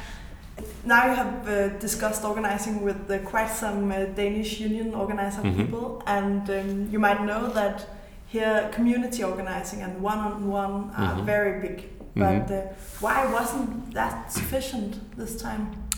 Now 0.84 1.06
you 1.06 1.14
have 1.14 1.48
uh, 1.48 1.68
discussed 1.78 2.24
organizing 2.24 2.82
with 2.82 3.24
quite 3.24 3.50
some 3.50 3.92
uh, 3.92 4.06
Danish 4.06 4.58
union 4.58 4.94
organizer 4.94 5.42
mm-hmm. 5.42 5.60
people, 5.60 6.02
and 6.06 6.48
um, 6.50 6.88
you 6.90 6.98
might 6.98 7.22
know 7.24 7.50
that 7.50 7.86
here 8.28 8.68
community 8.72 9.24
organizing 9.24 9.80
and 9.82 10.00
one-on-one 10.00 10.90
are 10.96 11.14
mm-hmm. 11.14 11.26
very 11.26 11.66
big 11.66 11.88
but 12.14 12.46
mm-hmm. 12.46 12.68
uh, 12.68 12.74
why 13.00 13.30
wasn't 13.32 13.92
that 13.94 14.30
sufficient 14.30 15.16
this 15.16 15.40
time 15.40 15.88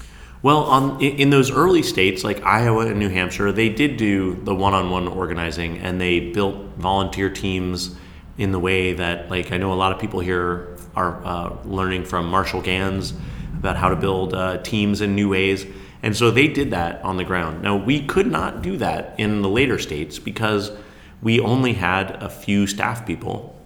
well 0.42 0.62
on 0.64 1.00
in 1.00 1.30
those 1.30 1.50
early 1.50 1.82
states 1.82 2.22
like 2.22 2.42
iowa 2.44 2.86
and 2.86 2.98
new 2.98 3.08
hampshire 3.08 3.50
they 3.50 3.68
did 3.68 3.96
do 3.96 4.34
the 4.44 4.54
one-on-one 4.54 5.08
organizing 5.08 5.78
and 5.78 6.00
they 6.00 6.30
built 6.30 6.54
volunteer 6.76 7.28
teams 7.28 7.96
in 8.38 8.52
the 8.52 8.60
way 8.60 8.92
that 8.92 9.28
like 9.28 9.50
i 9.50 9.56
know 9.56 9.72
a 9.72 9.74
lot 9.74 9.90
of 9.90 9.98
people 9.98 10.20
here 10.20 10.76
are 10.94 11.24
uh, 11.24 11.56
learning 11.64 12.04
from 12.04 12.26
marshall 12.26 12.62
ganz 12.62 13.12
about 13.58 13.76
how 13.76 13.88
to 13.88 13.96
build 13.96 14.34
uh, 14.34 14.56
teams 14.58 15.00
in 15.00 15.16
new 15.16 15.28
ways 15.28 15.66
and 16.02 16.16
so 16.16 16.30
they 16.30 16.46
did 16.46 16.70
that 16.70 17.02
on 17.02 17.16
the 17.16 17.24
ground 17.24 17.60
now 17.60 17.76
we 17.76 18.06
could 18.06 18.30
not 18.30 18.62
do 18.62 18.76
that 18.76 19.14
in 19.18 19.42
the 19.42 19.48
later 19.48 19.78
states 19.78 20.20
because 20.20 20.70
we 21.22 21.40
only 21.40 21.74
had 21.74 22.10
a 22.22 22.28
few 22.28 22.66
staff 22.66 23.06
people 23.06 23.56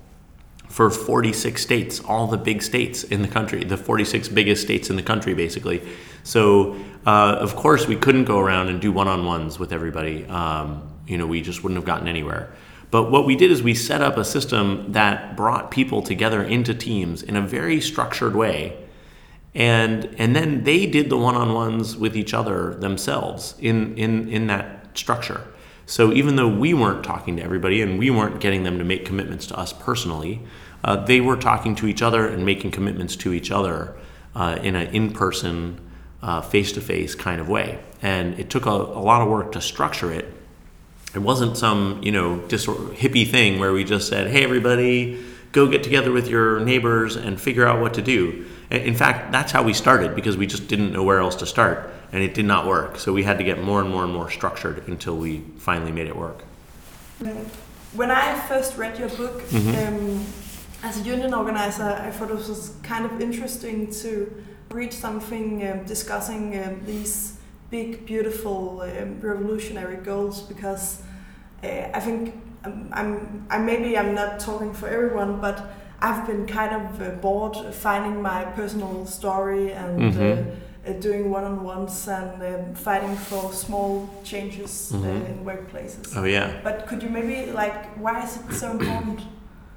for 0.68 0.90
46 0.90 1.62
states, 1.62 2.00
all 2.00 2.26
the 2.26 2.36
big 2.36 2.60
states 2.60 3.04
in 3.04 3.22
the 3.22 3.28
country, 3.28 3.62
the 3.62 3.76
46 3.76 4.28
biggest 4.28 4.62
states 4.62 4.90
in 4.90 4.96
the 4.96 5.02
country, 5.02 5.32
basically. 5.32 5.80
So, 6.24 6.76
uh, 7.06 7.36
of 7.38 7.54
course, 7.54 7.86
we 7.86 7.94
couldn't 7.94 8.24
go 8.24 8.40
around 8.40 8.68
and 8.68 8.80
do 8.80 8.90
one 8.90 9.06
on 9.06 9.24
ones 9.24 9.58
with 9.58 9.72
everybody. 9.72 10.24
Um, 10.26 10.90
you 11.06 11.16
know, 11.16 11.26
we 11.26 11.42
just 11.42 11.62
wouldn't 11.62 11.76
have 11.76 11.84
gotten 11.84 12.08
anywhere. 12.08 12.52
But 12.90 13.10
what 13.10 13.26
we 13.26 13.36
did 13.36 13.50
is 13.50 13.62
we 13.62 13.74
set 13.74 14.02
up 14.02 14.16
a 14.16 14.24
system 14.24 14.92
that 14.92 15.36
brought 15.36 15.70
people 15.70 16.02
together 16.02 16.42
into 16.42 16.74
teams 16.74 17.22
in 17.22 17.36
a 17.36 17.40
very 17.40 17.80
structured 17.80 18.34
way. 18.34 18.76
And, 19.54 20.12
and 20.18 20.34
then 20.34 20.64
they 20.64 20.86
did 20.86 21.10
the 21.10 21.16
one 21.16 21.36
on 21.36 21.54
ones 21.54 21.96
with 21.96 22.16
each 22.16 22.34
other 22.34 22.74
themselves 22.74 23.54
in, 23.60 23.96
in, 23.96 24.28
in 24.28 24.48
that 24.48 24.96
structure. 24.98 25.46
So 25.86 26.12
even 26.12 26.36
though 26.36 26.48
we 26.48 26.74
weren't 26.74 27.04
talking 27.04 27.36
to 27.36 27.42
everybody 27.42 27.82
and 27.82 27.98
we 27.98 28.10
weren't 28.10 28.40
getting 28.40 28.62
them 28.62 28.78
to 28.78 28.84
make 28.84 29.04
commitments 29.04 29.46
to 29.48 29.58
us 29.58 29.72
personally, 29.72 30.40
uh, 30.82 30.96
they 30.96 31.20
were 31.20 31.36
talking 31.36 31.74
to 31.76 31.86
each 31.86 32.02
other 32.02 32.26
and 32.26 32.44
making 32.44 32.70
commitments 32.70 33.16
to 33.16 33.32
each 33.32 33.50
other 33.50 33.94
uh, 34.34 34.58
in 34.62 34.76
an 34.76 34.94
in-person, 34.94 35.80
face-to-face 36.50 37.14
kind 37.14 37.40
of 37.40 37.48
way. 37.48 37.78
And 38.02 38.38
it 38.38 38.50
took 38.50 38.66
a, 38.66 38.70
a, 38.70 39.02
lot 39.02 39.22
of 39.22 39.28
work 39.28 39.52
to 39.52 39.60
structure 39.60 40.12
it. 40.12 40.32
It 41.14 41.20
wasn't 41.20 41.56
some 41.56 42.00
you 42.02 42.10
know 42.10 42.46
just 42.48 42.66
hippie 42.66 43.30
thing 43.30 43.60
where 43.60 43.72
we 43.72 43.84
just 43.84 44.08
said, 44.08 44.28
"Hey, 44.28 44.42
everybody, 44.42 45.24
go 45.52 45.68
get 45.68 45.82
together 45.84 46.10
with 46.10 46.28
your 46.28 46.60
neighbors 46.60 47.16
and 47.16 47.40
figure 47.40 47.66
out 47.66 47.80
what 47.80 47.94
to 47.94 48.02
do." 48.02 48.46
In 48.70 48.94
fact, 48.96 49.30
that's 49.30 49.52
how 49.52 49.62
we 49.62 49.72
started 49.72 50.16
because 50.16 50.36
we 50.36 50.46
just 50.46 50.66
didn't 50.66 50.92
know 50.92 51.04
where 51.04 51.20
else 51.20 51.36
to 51.36 51.46
start, 51.46 51.93
and 52.14 52.22
it 52.22 52.32
did 52.32 52.44
not 52.44 52.64
work. 52.64 52.96
So 52.96 53.12
we 53.12 53.24
had 53.24 53.38
to 53.38 53.44
get 53.44 53.60
more 53.60 53.80
and 53.80 53.90
more 53.90 54.04
and 54.04 54.12
more 54.12 54.30
structured 54.30 54.86
until 54.86 55.16
we 55.16 55.40
finally 55.58 55.90
made 55.90 56.06
it 56.06 56.16
work. 56.16 56.44
When 57.92 58.10
I 58.12 58.38
first 58.46 58.76
read 58.76 58.96
your 59.00 59.08
book, 59.08 59.42
mm-hmm. 59.48 59.74
um, 59.84 60.24
as 60.84 61.00
a 61.00 61.02
union 61.02 61.34
organizer, 61.34 61.82
I 61.82 62.12
thought 62.12 62.30
it 62.30 62.36
was 62.36 62.76
kind 62.84 63.04
of 63.04 63.20
interesting 63.20 63.90
to 64.02 64.44
read 64.70 64.92
something 64.92 65.66
um, 65.68 65.84
discussing 65.86 66.56
um, 66.62 66.82
these 66.86 67.38
big, 67.70 68.06
beautiful, 68.06 68.82
um, 68.82 69.20
revolutionary 69.20 69.96
goals 69.96 70.40
because 70.40 71.02
uh, 71.64 71.88
I 71.92 71.98
think 71.98 72.40
um, 72.64 72.90
I'm, 72.92 73.44
I 73.50 73.58
maybe 73.58 73.98
I'm 73.98 74.14
not 74.14 74.38
talking 74.38 74.72
for 74.72 74.88
everyone, 74.88 75.40
but 75.40 75.66
I've 76.00 76.28
been 76.28 76.46
kind 76.46 76.72
of 76.76 77.02
uh, 77.02 77.10
bored 77.16 77.56
finding 77.74 78.22
my 78.22 78.44
personal 78.44 79.04
story 79.04 79.72
and. 79.72 80.00
Uh, 80.00 80.16
mm-hmm. 80.16 80.50
Uh, 80.50 80.54
doing 81.00 81.30
one-on-ones 81.30 82.08
and 82.08 82.42
um, 82.42 82.74
fighting 82.74 83.16
for 83.16 83.52
small 83.52 84.08
changes 84.24 84.92
uh, 84.92 84.96
mm-hmm. 84.96 85.26
in 85.26 85.44
workplaces. 85.44 86.16
Oh 86.16 86.24
yeah. 86.24 86.60
But 86.62 86.86
could 86.86 87.02
you 87.02 87.08
maybe 87.08 87.52
like 87.52 87.96
why 87.96 88.22
is 88.22 88.36
it 88.36 88.52
so 88.52 88.72
important? 88.72 89.20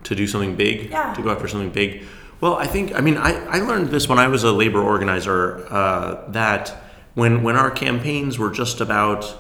to 0.08 0.16
do 0.16 0.26
something 0.26 0.56
big, 0.56 0.90
yeah. 0.90 1.14
to 1.14 1.22
go 1.22 1.30
after 1.30 1.48
something 1.48 1.70
big. 1.70 2.04
Well, 2.40 2.56
I 2.56 2.66
think, 2.66 2.96
I 2.96 3.02
mean, 3.02 3.18
I, 3.18 3.34
I 3.46 3.60
learned 3.60 3.90
this 3.90 4.08
when 4.08 4.20
I 4.20 4.28
was 4.28 4.44
a 4.44 4.52
labor 4.52 4.82
organizer 4.82 5.66
uh, 5.70 6.30
that 6.30 6.70
when, 7.16 7.44
when 7.44 7.56
our 7.56 7.72
campaigns 7.72 8.38
were 8.38 8.52
just 8.52 8.80
about, 8.80 9.36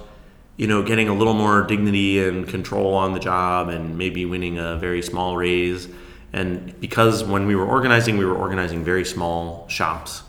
you 0.57 0.67
know, 0.67 0.81
getting 0.83 1.07
a 1.07 1.13
little 1.13 1.35
more 1.35 1.61
dignity 1.63 2.23
and 2.23 2.47
control 2.47 2.95
on 2.95 3.13
the 3.13 3.19
job 3.19 3.69
and 3.69 3.97
maybe 3.97 4.25
winning 4.25 4.57
a 4.57 4.77
very 4.77 5.01
small 5.01 5.37
raise. 5.37 5.87
And 6.33 6.77
because 6.81 7.23
when 7.23 7.45
we 7.45 7.55
were 7.55 7.65
organizing, 7.65 8.17
we 8.17 8.25
were 8.25 8.35
organizing 8.35 8.83
very 8.83 9.05
small 9.05 9.67
shops 9.69 10.23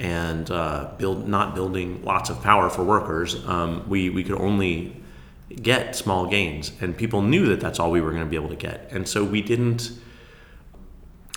and 0.00 0.50
uh, 0.50 0.90
build 0.96 1.28
not 1.28 1.54
building 1.54 2.02
lots 2.02 2.30
of 2.30 2.42
power 2.42 2.70
for 2.70 2.82
workers, 2.82 3.46
um, 3.46 3.86
we, 3.88 4.08
we 4.08 4.24
could 4.24 4.40
only 4.40 4.96
get 5.62 5.94
small 5.94 6.26
gains 6.26 6.72
and 6.80 6.96
people 6.96 7.20
knew 7.20 7.46
that 7.48 7.60
that's 7.60 7.78
all 7.78 7.90
we 7.90 8.00
were 8.00 8.10
going 8.10 8.24
to 8.24 8.28
be 8.28 8.36
able 8.36 8.48
to 8.48 8.56
get. 8.56 8.88
And 8.90 9.06
so 9.06 9.22
we 9.24 9.42
didn't 9.42 9.92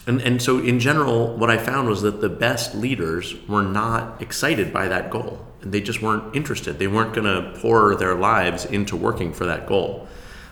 and, 0.06 0.22
and 0.22 0.42
so 0.42 0.60
in 0.60 0.80
general 0.80 1.36
what 1.38 1.50
i 1.50 1.58
found 1.58 1.88
was 1.88 2.02
that 2.02 2.20
the 2.20 2.28
best 2.28 2.76
leaders 2.76 3.36
were 3.48 3.62
not 3.62 4.22
excited 4.22 4.72
by 4.72 4.88
that 4.88 5.10
goal. 5.10 5.46
And 5.62 5.74
they 5.74 5.82
just 5.82 6.02
weren't 6.02 6.36
interested. 6.36 6.78
They 6.78 6.88
weren't 6.88 7.14
going 7.14 7.26
to 7.26 7.58
pour 7.60 7.96
their 7.96 8.16
lives 8.16 8.66
into 8.66 8.98
working 8.98 9.34
for 9.34 9.46
that 9.46 9.66
goal. 9.66 10.08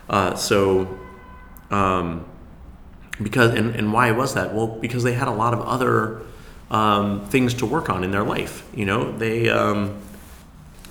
Uh, 0.08 0.34
so 0.34 0.98
um, 1.70 2.26
because 3.22 3.54
and, 3.54 3.74
and 3.74 3.92
why 3.92 4.10
was 4.10 4.34
that? 4.34 4.54
Well 4.54 4.66
because 4.66 5.02
they 5.02 5.14
had 5.14 5.28
a 5.28 5.32
lot 5.32 5.54
of 5.54 5.60
other 5.60 6.22
um, 6.72 7.24
things 7.26 7.54
to 7.54 7.66
work 7.66 7.88
on 7.88 8.02
in 8.02 8.10
their 8.10 8.24
life 8.24 8.66
you 8.74 8.84
know 8.84 9.16
they 9.18 9.48
um, 9.48 9.96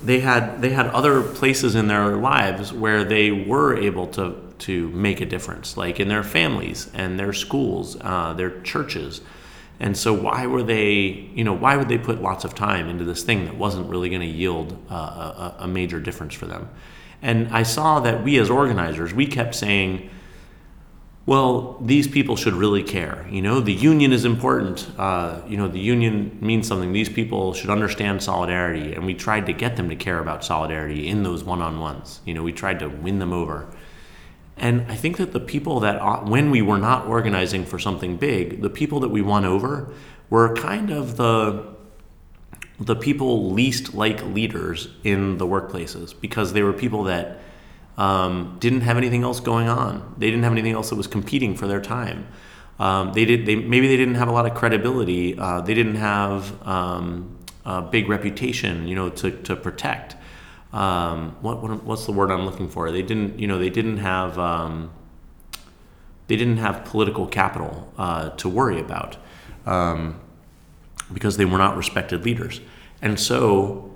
they 0.02 0.20
had 0.20 0.60
they 0.62 0.70
had 0.70 0.86
other 0.86 1.22
places 1.22 1.74
in 1.74 1.86
their 1.88 2.16
lives 2.16 2.72
where 2.72 3.04
they 3.04 3.30
were 3.30 3.76
able 3.76 4.06
to 4.06 4.52
to 4.62 4.88
make 4.90 5.20
a 5.20 5.26
difference, 5.26 5.76
like 5.76 5.98
in 5.98 6.06
their 6.06 6.22
families 6.22 6.88
and 6.94 7.18
their 7.18 7.32
schools, 7.32 7.96
uh, 8.00 8.32
their 8.32 8.60
churches. 8.60 9.20
And 9.80 9.96
so, 9.96 10.12
why 10.12 10.46
were 10.46 10.62
they, 10.62 11.28
you 11.34 11.42
know, 11.42 11.52
why 11.52 11.76
would 11.76 11.88
they 11.88 11.98
put 11.98 12.22
lots 12.22 12.44
of 12.44 12.54
time 12.54 12.88
into 12.88 13.04
this 13.04 13.24
thing 13.24 13.44
that 13.46 13.56
wasn't 13.56 13.90
really 13.90 14.08
going 14.08 14.20
to 14.20 14.26
yield 14.26 14.78
uh, 14.88 14.94
a, 14.94 15.56
a 15.64 15.68
major 15.68 15.98
difference 15.98 16.34
for 16.34 16.46
them? 16.46 16.68
And 17.22 17.48
I 17.48 17.64
saw 17.64 17.98
that 18.00 18.22
we 18.22 18.38
as 18.38 18.50
organizers, 18.50 19.12
we 19.12 19.26
kept 19.26 19.56
saying, 19.56 20.10
well, 21.24 21.78
these 21.80 22.08
people 22.08 22.34
should 22.34 22.54
really 22.54 22.82
care. 22.82 23.26
You 23.30 23.42
know, 23.42 23.60
the 23.60 23.72
union 23.72 24.12
is 24.12 24.24
important. 24.24 24.88
Uh, 24.98 25.40
you 25.46 25.56
know, 25.56 25.68
the 25.68 25.78
union 25.78 26.36
means 26.40 26.66
something. 26.66 26.92
These 26.92 27.10
people 27.10 27.54
should 27.54 27.70
understand 27.70 28.22
solidarity. 28.22 28.92
And 28.94 29.06
we 29.06 29.14
tried 29.14 29.46
to 29.46 29.52
get 29.52 29.76
them 29.76 29.88
to 29.88 29.96
care 29.96 30.18
about 30.18 30.44
solidarity 30.44 31.06
in 31.06 31.22
those 31.22 31.44
one 31.44 31.62
on 31.62 31.78
ones. 31.78 32.20
You 32.26 32.34
know, 32.34 32.42
we 32.42 32.52
tried 32.52 32.80
to 32.80 32.88
win 32.88 33.20
them 33.20 33.32
over. 33.32 33.68
And 34.56 34.84
I 34.90 34.96
think 34.96 35.16
that 35.18 35.32
the 35.32 35.40
people 35.40 35.80
that, 35.80 36.26
when 36.26 36.50
we 36.50 36.60
were 36.60 36.78
not 36.78 37.06
organizing 37.06 37.66
for 37.66 37.78
something 37.78 38.16
big, 38.16 38.60
the 38.60 38.70
people 38.70 38.98
that 39.00 39.08
we 39.08 39.22
won 39.22 39.44
over 39.44 39.92
were 40.28 40.56
kind 40.56 40.90
of 40.90 41.16
the, 41.16 41.72
the 42.80 42.96
people 42.96 43.52
least 43.52 43.94
like 43.94 44.24
leaders 44.24 44.88
in 45.04 45.38
the 45.38 45.46
workplaces 45.46 46.18
because 46.20 46.52
they 46.52 46.64
were 46.64 46.72
people 46.72 47.04
that 47.04 47.38
um, 47.98 48.56
didn't 48.58 48.82
have 48.82 48.96
anything 48.96 49.22
else 49.22 49.40
going 49.40 49.68
on. 49.68 50.14
They 50.16 50.26
didn't 50.26 50.44
have 50.44 50.52
anything 50.52 50.72
else 50.72 50.90
that 50.90 50.96
was 50.96 51.06
competing 51.06 51.56
for 51.56 51.66
their 51.66 51.80
time. 51.80 52.26
Um, 52.78 53.12
they 53.12 53.24
did. 53.24 53.46
They 53.46 53.56
maybe 53.56 53.86
they 53.86 53.96
didn't 53.96 54.14
have 54.14 54.28
a 54.28 54.32
lot 54.32 54.46
of 54.46 54.54
credibility. 54.54 55.38
Uh, 55.38 55.60
they 55.60 55.74
didn't 55.74 55.96
have 55.96 56.66
um, 56.66 57.38
a 57.64 57.82
big 57.82 58.08
reputation, 58.08 58.88
you 58.88 58.94
know, 58.94 59.10
to 59.10 59.30
to 59.30 59.56
protect. 59.56 60.16
Um, 60.72 61.36
what, 61.42 61.62
what, 61.62 61.84
what's 61.84 62.06
the 62.06 62.12
word 62.12 62.30
I'm 62.30 62.46
looking 62.46 62.68
for? 62.68 62.90
They 62.90 63.02
didn't. 63.02 63.38
You 63.38 63.46
know, 63.46 63.58
they 63.58 63.70
didn't 63.70 63.98
have. 63.98 64.38
Um, 64.38 64.90
they 66.28 66.36
didn't 66.36 66.58
have 66.58 66.84
political 66.86 67.26
capital 67.26 67.92
uh, 67.98 68.30
to 68.30 68.48
worry 68.48 68.80
about 68.80 69.16
um, 69.66 70.18
because 71.12 71.36
they 71.36 71.44
were 71.44 71.58
not 71.58 71.76
respected 71.76 72.24
leaders, 72.24 72.60
and 73.02 73.20
so 73.20 73.92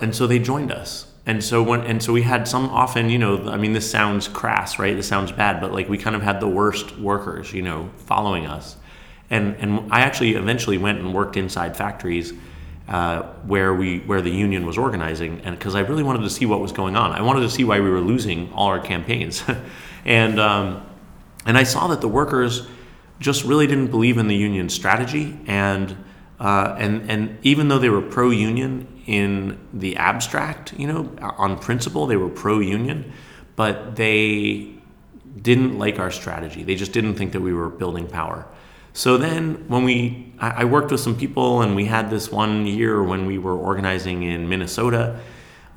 and 0.00 0.14
so 0.14 0.26
they 0.26 0.38
joined 0.38 0.70
us 0.70 1.11
and 1.26 1.42
so 1.42 1.62
when 1.62 1.80
and 1.82 2.02
so 2.02 2.12
we 2.12 2.22
had 2.22 2.48
some 2.48 2.66
often 2.70 3.08
you 3.08 3.18
know 3.18 3.48
i 3.48 3.56
mean 3.56 3.72
this 3.72 3.88
sounds 3.90 4.28
crass 4.28 4.78
right? 4.78 4.96
This 4.96 5.08
sounds 5.08 5.32
bad 5.32 5.60
but 5.60 5.72
like 5.72 5.88
we 5.88 5.98
kind 5.98 6.16
of 6.16 6.22
had 6.22 6.40
the 6.40 6.48
worst 6.48 6.98
workers 6.98 7.52
you 7.52 7.62
know 7.62 7.90
following 7.96 8.46
us. 8.46 8.76
And 9.30 9.56
and 9.56 9.92
i 9.92 10.00
actually 10.00 10.34
eventually 10.34 10.78
went 10.78 10.98
and 10.98 11.14
worked 11.14 11.36
inside 11.36 11.76
factories 11.76 12.32
uh, 12.88 13.22
where 13.46 13.72
we 13.72 14.00
where 14.00 14.20
the 14.20 14.30
union 14.30 14.66
was 14.66 14.76
organizing 14.76 15.40
and 15.44 15.56
because 15.58 15.74
i 15.74 15.80
really 15.80 16.02
wanted 16.02 16.22
to 16.22 16.30
see 16.30 16.46
what 16.46 16.60
was 16.60 16.72
going 16.72 16.96
on. 16.96 17.12
I 17.12 17.22
wanted 17.22 17.40
to 17.40 17.50
see 17.50 17.64
why 17.64 17.80
we 17.80 17.88
were 17.88 18.00
losing 18.00 18.52
all 18.52 18.68
our 18.68 18.80
campaigns. 18.80 19.42
And 20.04 20.40
um, 20.40 20.84
and 21.46 21.56
i 21.56 21.62
saw 21.62 21.86
that 21.88 22.00
the 22.00 22.08
workers 22.08 22.66
just 23.20 23.44
really 23.44 23.66
didn't 23.66 23.88
believe 23.88 24.18
in 24.18 24.26
the 24.26 24.34
union 24.34 24.68
strategy 24.68 25.38
and 25.46 25.96
uh, 26.40 26.74
and 26.78 27.08
and 27.10 27.38
even 27.42 27.68
though 27.68 27.78
they 27.78 27.88
were 27.88 28.02
pro-union 28.02 28.91
in 29.06 29.58
the 29.72 29.96
abstract, 29.96 30.72
you 30.78 30.86
know, 30.86 31.10
on 31.20 31.58
principle, 31.58 32.06
they 32.06 32.16
were 32.16 32.28
pro-union, 32.28 33.12
but 33.56 33.96
they 33.96 34.74
didn't 35.40 35.78
like 35.78 35.98
our 35.98 36.10
strategy. 36.10 36.62
They 36.62 36.74
just 36.74 36.92
didn't 36.92 37.14
think 37.14 37.32
that 37.32 37.40
we 37.40 37.52
were 37.52 37.68
building 37.68 38.06
power. 38.06 38.46
So 38.92 39.16
then, 39.16 39.64
when 39.68 39.84
we, 39.84 40.34
I 40.38 40.64
worked 40.64 40.90
with 40.90 41.00
some 41.00 41.16
people, 41.16 41.62
and 41.62 41.74
we 41.74 41.86
had 41.86 42.10
this 42.10 42.30
one 42.30 42.66
year 42.66 43.02
when 43.02 43.26
we 43.26 43.38
were 43.38 43.56
organizing 43.56 44.22
in 44.22 44.48
Minnesota, 44.48 45.18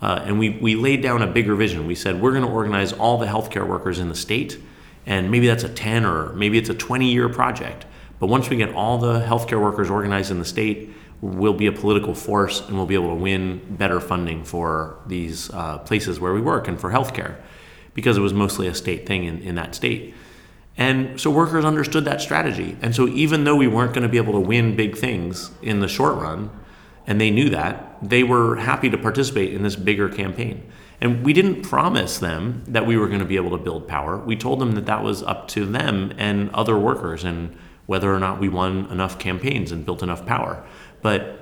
uh, 0.02 0.24
and 0.26 0.38
we 0.38 0.50
we 0.50 0.76
laid 0.76 1.02
down 1.02 1.22
a 1.22 1.28
bigger 1.28 1.56
vision. 1.56 1.88
We 1.88 1.96
said 1.96 2.22
we're 2.22 2.34
going 2.34 2.44
to 2.44 2.52
organize 2.52 2.92
all 2.92 3.18
the 3.18 3.26
healthcare 3.26 3.66
workers 3.66 4.00
in 4.00 4.10
the 4.10 4.16
state, 4.16 4.60
and 5.06 5.32
maybe 5.32 5.48
that's 5.48 5.64
a 5.64 5.70
ten 5.70 6.04
or 6.06 6.34
maybe 6.34 6.58
it's 6.58 6.70
a 6.70 6.74
twenty 6.74 7.14
year 7.14 7.30
project 7.30 7.86
but 8.20 8.28
once 8.28 8.50
we 8.50 8.56
get 8.56 8.74
all 8.74 8.98
the 8.98 9.20
healthcare 9.20 9.62
workers 9.62 9.90
organized 9.90 10.32
in 10.32 10.40
the 10.40 10.46
state, 10.46 10.94
we'll 11.22 11.54
be 11.54 11.68
a 11.68 11.72
political 11.72 12.14
force 12.14 12.62
and 12.62 12.76
we'll 12.76 12.86
be 12.86 12.96
able 12.96 13.10
to 13.10 13.22
win 13.22 13.62
better 13.78 14.00
funding 14.00 14.44
for 14.44 15.00
these 15.08 15.50
uh, 15.52 15.80
places 15.80 16.20
where 16.20 16.34
we 16.34 16.42
work 16.42 16.68
and 16.68 16.80
for 16.80 16.92
healthcare 16.92 17.36
because 17.94 18.18
it 18.18 18.22
was 18.22 18.34
mostly 18.34 18.68
a 18.68 18.74
state 18.74 19.06
thing 19.06 19.24
in, 19.24 19.42
in 19.42 19.56
that 19.56 19.74
state. 19.74 20.14
And 20.78 21.20
so 21.20 21.32
workers 21.32 21.64
understood 21.64 22.06
that 22.06 22.22
strategy. 22.22 22.78
And 22.82 22.94
so 22.94 23.08
even 23.08 23.46
though 23.46 23.56
we 23.56 23.68
weren't 23.68 23.94
going 23.94 24.04
to 24.04 24.10
be 24.10 24.18
able 24.18 24.34
to 24.34 24.40
win 24.40 24.76
big 24.76 24.98
things 24.98 25.52
in 25.62 25.80
the 25.80 25.88
short 25.88 26.16
run, 26.16 26.50
and 27.08 27.22
they 27.22 27.32
knew 27.32 27.50
that, 27.50 27.98
they 28.02 28.24
were 28.24 28.58
happy 28.58 28.90
to 28.90 28.98
participate 28.98 29.54
in 29.54 29.64
this 29.64 29.76
bigger 29.76 30.10
campaign. 30.10 30.70
And 31.00 31.24
we 31.24 31.34
didn't 31.34 31.62
promise 31.62 32.20
them 32.20 32.64
that 32.68 32.86
we 32.86 32.98
were 32.98 33.08
going 33.08 33.20
to 33.20 33.26
be 33.26 33.36
able 33.36 33.52
to 33.52 33.64
build 33.64 33.88
power. 33.88 34.18
We 34.18 34.36
told 34.36 34.60
them 34.60 34.74
that 34.74 34.86
that 34.86 35.04
was 35.04 35.24
up 35.24 35.48
to 35.50 35.66
them 35.66 36.14
and 36.18 36.50
other 36.52 36.78
workers 36.78 37.24
and 37.24 37.56
whether 37.86 38.14
or 38.14 38.20
not 38.20 38.40
we 38.40 38.50
won 38.50 38.86
enough 38.92 39.20
campaigns 39.20 39.72
and 39.72 39.86
built 39.86 40.02
enough 40.02 40.26
power. 40.26 40.66
But 41.06 41.38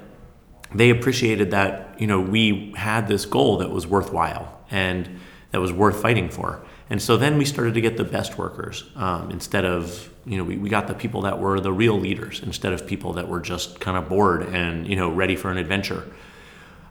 they 0.76 0.90
appreciated 0.90 1.52
that, 1.52 1.96
you 1.98 2.06
know, 2.06 2.20
we 2.20 2.74
had 2.76 3.08
this 3.08 3.26
goal 3.26 3.60
that 3.60 3.72
was 3.72 3.88
worthwhile 3.88 4.60
and 4.70 5.22
that 5.52 5.62
was 5.62 5.72
worth 5.72 6.02
fighting 6.02 6.28
for. 6.28 6.62
And 6.90 7.02
so 7.02 7.16
then 7.16 7.38
we 7.38 7.46
started 7.46 7.74
to 7.76 7.80
get 7.80 7.96
the 7.96 8.04
best 8.04 8.38
workers 8.38 8.84
um, 8.98 9.32
instead 9.32 9.64
of, 9.64 10.12
you 10.26 10.38
know, 10.38 10.44
we, 10.44 10.58
we 10.58 10.68
got 10.68 10.88
the 10.88 10.94
people 10.94 11.22
that 11.22 11.40
were 11.40 11.62
the 11.62 11.72
real 11.72 11.98
leaders 11.98 12.42
instead 12.44 12.74
of 12.74 12.86
people 12.86 13.14
that 13.14 13.30
were 13.30 13.40
just 13.40 13.80
kind 13.80 13.96
of 13.96 14.10
bored 14.10 14.44
and, 14.44 14.86
you 14.86 14.98
know, 14.98 15.10
ready 15.10 15.38
for 15.38 15.50
an 15.50 15.56
adventure. 15.56 16.12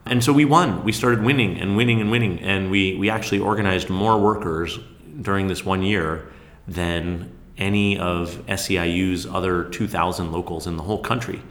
And 0.07 0.25
so 0.25 0.33
we 0.33 0.47
won. 0.47 0.83
We 0.83 0.93
started 0.93 1.23
winning 1.23 1.61
and 1.61 1.77
winning 1.77 2.01
and 2.01 2.11
winning. 2.11 2.41
And 2.41 2.71
we, 2.71 2.97
we 2.97 3.11
actually 3.11 3.41
organized 3.41 3.91
more 3.91 4.19
workers 4.19 4.79
during 5.21 5.47
this 5.47 5.63
one 5.63 5.83
year 5.83 6.33
than 6.67 7.37
any 7.59 7.99
of 7.99 8.43
SEIU's 8.47 9.27
other 9.27 9.65
2,000 9.65 10.33
locals 10.33 10.67
in 10.67 10.79
the 10.79 10.85
whole 10.85 11.03
country. 11.03 11.43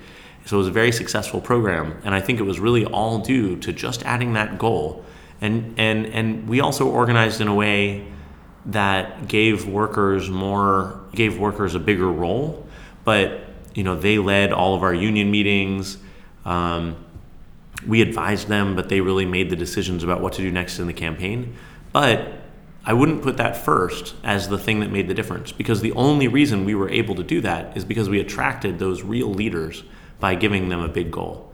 So 0.46 0.58
it 0.58 0.60
was 0.60 0.68
a 0.68 0.72
very 0.72 0.92
successful 0.92 1.40
program. 1.42 2.00
And 2.04 2.16
I 2.16 2.22
think 2.22 2.40
it 2.40 2.44
was 2.44 2.60
really 2.60 2.86
all 2.86 3.20
due 3.20 3.58
to 3.58 3.72
just 3.72 4.04
adding 4.04 4.34
that 4.34 4.58
goal. 4.58 5.06
And, 5.40 5.80
and, 5.80 6.06
and 6.08 6.48
we 6.48 6.62
also 6.62 6.88
organized 6.88 7.42
in 7.42 7.48
a 7.48 7.56
way 7.56 8.08
that 8.68 9.28
gave 9.28 9.68
workers 9.68 10.30
more, 10.30 11.02
gave 11.14 11.40
workers 11.40 11.76
a 11.76 11.80
bigger 11.80 12.12
role. 12.12 12.66
But, 13.04 13.42
you 13.74 13.84
know, 13.84 13.96
they 13.96 14.18
led 14.18 14.52
all 14.52 14.76
of 14.76 14.84
our 14.84 14.94
union 14.94 15.32
meetings. 15.32 15.98
Um, 16.46 16.96
we 17.88 18.02
advised 18.02 18.48
them, 18.48 18.76
but 18.76 18.90
they 18.90 19.02
really 19.02 19.26
made 19.26 19.50
the 19.50 19.56
decisions 19.56 20.04
about 20.04 20.22
what 20.22 20.34
to 20.34 20.42
do 20.42 20.52
next 20.52 20.80
in 20.80 20.88
the 20.88 20.94
campaign. 20.94 21.56
But 21.92 22.42
I 22.86 22.94
wouldn't 22.94 23.22
put 23.22 23.38
that 23.38 23.58
first 23.58 24.16
as 24.24 24.50
the 24.50 24.58
thing 24.58 24.80
that 24.80 24.92
made 24.92 25.08
the 25.08 25.14
difference 25.14 25.52
because 25.52 25.82
the 25.82 25.92
only 25.94 26.28
reason 26.28 26.66
we 26.66 26.74
were 26.74 26.90
able 26.90 27.16
to 27.16 27.24
do 27.24 27.42
that 27.42 27.78
is 27.78 27.86
because 27.86 28.10
we 28.10 28.20
attracted 28.20 28.80
those 28.80 29.04
real 29.04 29.28
leaders 29.28 29.84
by 30.22 30.36
giving 30.36 30.70
them 30.70 30.80
a 30.80 30.88
big 30.88 31.12
goal. 31.12 31.52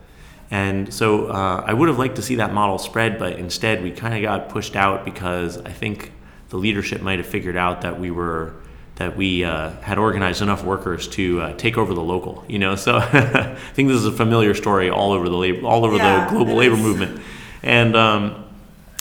And 0.50 0.94
so 0.94 1.26
uh, 1.26 1.64
I 1.66 1.74
would 1.74 1.88
have 1.88 1.98
liked 1.98 2.16
to 2.16 2.22
see 2.22 2.36
that 2.36 2.54
model 2.54 2.78
spread, 2.78 3.18
but 3.18 3.34
instead 3.34 3.82
we 3.82 3.90
kind 3.90 4.14
of 4.14 4.22
got 4.22 4.48
pushed 4.48 4.76
out 4.76 5.04
because 5.04 5.58
I 5.58 5.72
think 5.72 6.12
the 6.50 6.56
leadership 6.56 7.02
might 7.02 7.18
have 7.18 7.26
figured 7.26 7.56
out 7.56 7.82
that 7.82 7.98
we 7.98 8.10
were 8.10 8.54
that 8.96 9.16
we 9.16 9.44
uh, 9.44 9.70
had 9.80 9.96
organized 9.96 10.42
enough 10.42 10.64
workers 10.64 11.06
to 11.06 11.40
uh, 11.40 11.52
take 11.52 11.78
over 11.78 11.94
the 11.94 12.00
local. 12.00 12.44
You 12.48 12.58
know, 12.58 12.74
so 12.86 12.96
I 12.96 13.56
think 13.74 13.88
this 13.88 13.98
is 13.98 14.06
a 14.06 14.12
familiar 14.12 14.54
story 14.54 14.90
all 14.90 15.12
over 15.12 15.28
the 15.28 15.36
labor, 15.36 15.66
all 15.66 15.84
over 15.84 15.96
Yeah, 15.96 16.24
the 16.24 16.30
global 16.30 16.54
labor 16.54 16.76
movement, 16.76 17.20
and 17.62 17.94
um, 17.94 18.44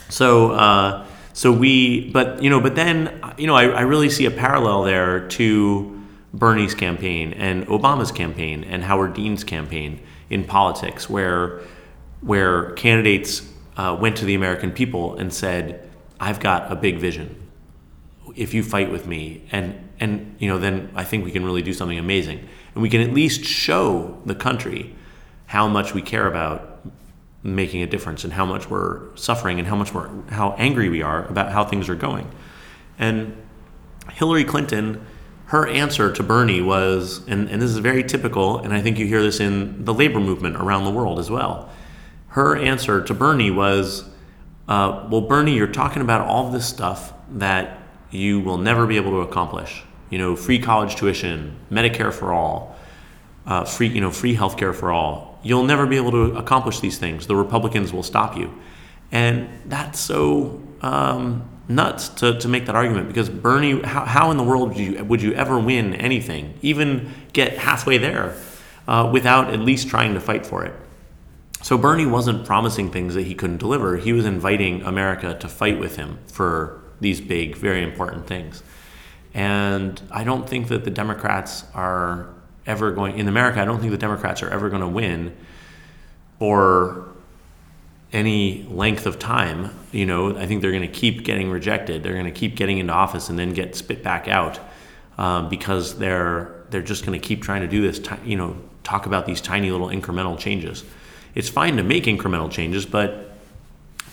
so 0.10 0.52
uh, 0.52 1.06
so 1.34 1.52
we, 1.52 2.12
but 2.12 2.44
you 2.44 2.50
know, 2.50 2.60
but 2.60 2.76
then 2.76 3.22
you 3.38 3.48
know, 3.48 3.56
I, 3.56 3.66
I 3.68 3.82
really 3.82 4.10
see 4.10 4.26
a 4.26 4.32
parallel 4.32 4.84
there 4.84 5.28
to 5.30 5.97
Bernie's 6.38 6.76
campaign 6.76 7.34
and 7.34 7.66
Obama's 7.68 8.12
campaign 8.12 8.64
and 8.64 8.84
Howard 8.84 9.14
Dean's 9.14 9.44
campaign 9.44 10.00
in 10.30 10.44
politics, 10.44 11.10
where 11.10 11.62
where 12.22 12.72
candidates 12.72 13.48
uh, 13.78 13.96
went 14.00 14.18
to 14.18 14.26
the 14.26 14.36
American 14.36 14.72
people 14.72 15.16
and 15.18 15.34
said, 15.34 15.90
"I've 16.20 16.40
got 16.40 16.72
a 16.72 16.76
big 16.76 16.98
vision. 16.98 17.36
If 18.36 18.54
you 18.54 18.64
fight 18.64 18.92
with 18.92 19.08
me, 19.08 19.44
and 19.52 19.76
and 20.00 20.36
you 20.40 20.48
know, 20.48 20.60
then 20.60 20.92
I 20.96 21.04
think 21.04 21.26
we 21.26 21.32
can 21.32 21.44
really 21.44 21.62
do 21.62 21.74
something 21.74 21.98
amazing, 21.98 22.48
and 22.74 22.82
we 22.82 22.90
can 22.90 23.02
at 23.02 23.14
least 23.14 23.44
show 23.44 24.22
the 24.26 24.36
country 24.36 24.96
how 25.48 25.68
much 25.68 25.94
we 25.94 26.02
care 26.02 26.28
about 26.28 26.86
making 27.44 27.82
a 27.82 27.88
difference 27.88 28.24
and 28.24 28.34
how 28.34 28.46
much 28.46 28.70
we're 28.70 29.16
suffering 29.16 29.60
and 29.60 29.68
how 29.68 29.76
much 29.76 29.94
we're 29.94 30.10
how 30.30 30.52
angry 30.58 30.90
we 30.90 31.02
are 31.02 31.26
about 31.28 31.52
how 31.52 31.64
things 31.64 31.90
are 31.90 31.96
going." 31.96 32.30
And 33.00 33.36
Hillary 34.12 34.44
Clinton, 34.44 35.06
her 35.48 35.66
answer 35.66 36.12
to 36.12 36.24
Bernie 36.24 36.62
was, 36.62 37.26
and, 37.28 37.50
and 37.50 37.62
this 37.62 37.72
is 37.72 37.78
very 37.78 38.04
typical, 38.04 38.58
and 38.60 38.74
I 38.74 38.82
think 38.82 39.00
you 39.00 39.08
hear 39.08 39.22
this 39.22 39.40
in 39.40 39.86
the 39.86 39.94
labor 39.94 40.20
movement 40.20 40.58
around 40.58 40.84
the 40.84 40.92
world 40.92 41.20
as 41.20 41.32
well. 41.32 41.70
Her 42.30 42.58
answer 42.58 43.02
to 43.02 43.14
Bernie 43.14 43.50
was, 43.50 44.04
uh, 44.68 45.08
Well, 45.10 45.22
Bernie, 45.22 45.56
you're 45.56 45.68
talking 45.68 46.02
about 46.02 46.28
all 46.28 46.52
this 46.52 46.68
stuff 46.68 47.14
that 47.30 47.80
you 48.12 48.42
will 48.42 48.58
never 48.58 48.86
be 48.86 48.98
able 48.98 49.12
to 49.12 49.22
accomplish. 49.22 49.84
You 50.10 50.18
know, 50.18 50.36
free 50.36 50.60
college 50.60 50.98
tuition, 50.98 51.56
Medicare 51.72 52.14
for 52.14 52.34
all, 52.34 52.76
uh, 53.46 53.64
free, 53.64 53.88
you 53.88 54.02
know, 54.02 54.12
free 54.12 54.36
healthcare 54.36 54.76
for 54.76 54.92
all. 54.92 55.40
You'll 55.44 55.64
never 55.64 55.86
be 55.86 55.96
able 55.96 56.12
to 56.12 56.36
accomplish 56.36 56.82
these 56.82 56.98
things. 56.98 57.26
The 57.26 57.38
Republicans 57.38 57.94
will 57.94 58.04
stop 58.04 58.36
you, 58.36 58.54
and 59.14 59.48
that's 59.66 59.98
so 59.98 60.62
um, 60.82 61.50
nuts 61.70 62.10
to, 62.10 62.40
to 62.40 62.48
make 62.48 62.66
that 62.66 62.76
argument 62.76 63.08
because 63.08 63.30
Bernie, 63.30 63.82
how, 63.82 64.06
how 64.06 64.32
in 64.32 64.38
the 64.38 64.44
world 64.44 64.70
would 64.70 64.78
you 64.78 65.04
would 65.04 65.22
you 65.22 65.34
ever 65.34 65.60
win 65.60 65.94
anything, 65.96 66.54
even 66.62 67.12
get 67.34 67.58
halfway 67.58 67.98
there, 67.98 68.36
uh, 68.88 69.10
without 69.12 69.54
at 69.54 69.60
least 69.60 69.90
trying 69.90 70.14
to 70.14 70.20
fight 70.20 70.46
for 70.46 70.64
it? 70.66 70.74
So 71.62 71.78
Bernie 71.78 72.06
wasn't 72.06 72.46
promising 72.46 72.92
things 72.92 73.16
that 73.16 73.24
he 73.24 73.36
couldn't 73.36 73.58
deliver. 73.58 73.98
He 73.98 74.14
was 74.14 74.26
inviting 74.26 74.84
America 74.84 75.34
to 75.40 75.48
fight 75.50 75.80
with 75.80 75.96
him 75.96 76.20
for 76.28 76.82
these 77.02 77.20
big, 77.20 77.56
very 77.56 77.84
important 77.84 78.28
things. 78.28 78.64
And 79.34 80.02
I 80.12 80.24
don't 80.24 80.48
think 80.48 80.68
that 80.70 80.84
the 80.84 80.92
Democrats 80.92 81.66
are 81.74 82.30
ever 82.66 82.92
going 82.92 83.18
in 83.18 83.28
America. 83.28 83.62
I 83.62 83.66
don't 83.66 83.80
think 83.80 83.92
the 83.92 83.98
Democrats 83.98 84.42
are 84.44 84.50
ever 84.50 84.70
going 84.70 84.82
to 84.82 84.88
win 84.88 85.36
for 86.40 87.08
any 88.14 88.64
length 88.70 89.06
of 89.06 89.20
time. 89.20 89.70
You 89.92 90.06
know, 90.06 90.38
I 90.38 90.46
think 90.46 90.62
they're 90.62 90.72
going 90.72 90.82
to 90.84 90.88
keep 90.88 91.24
getting 91.24 91.50
rejected. 91.50 92.04
They're 92.04 92.14
going 92.14 92.26
to 92.26 92.32
keep 92.32 92.56
getting 92.56 92.78
into 92.78 92.94
office 92.94 93.30
and 93.30 93.38
then 93.38 93.54
get 93.54 93.76
spit 93.76 94.04
back 94.04 94.28
out 94.28 94.60
um, 95.18 95.50
because 95.50 95.98
they're 95.98 96.54
they're 96.70 96.82
just 96.82 97.06
going 97.06 97.20
to 97.20 97.26
keep 97.26 97.42
trying 97.42 97.62
to 97.62 97.68
do 97.68 97.82
this. 97.82 98.00
Ti- 98.00 98.16
you 98.26 98.36
know, 98.36 98.58
talk 98.84 99.06
about 99.06 99.26
these 99.26 99.42
tiny 99.42 99.72
little 99.72 99.88
incremental 99.88 100.38
changes. 100.38 100.84
It's 101.36 101.50
fine 101.50 101.78
to 101.78 101.84
make 101.84 102.06
incremental 102.06 102.50
changes, 102.52 102.86
but 102.86 103.32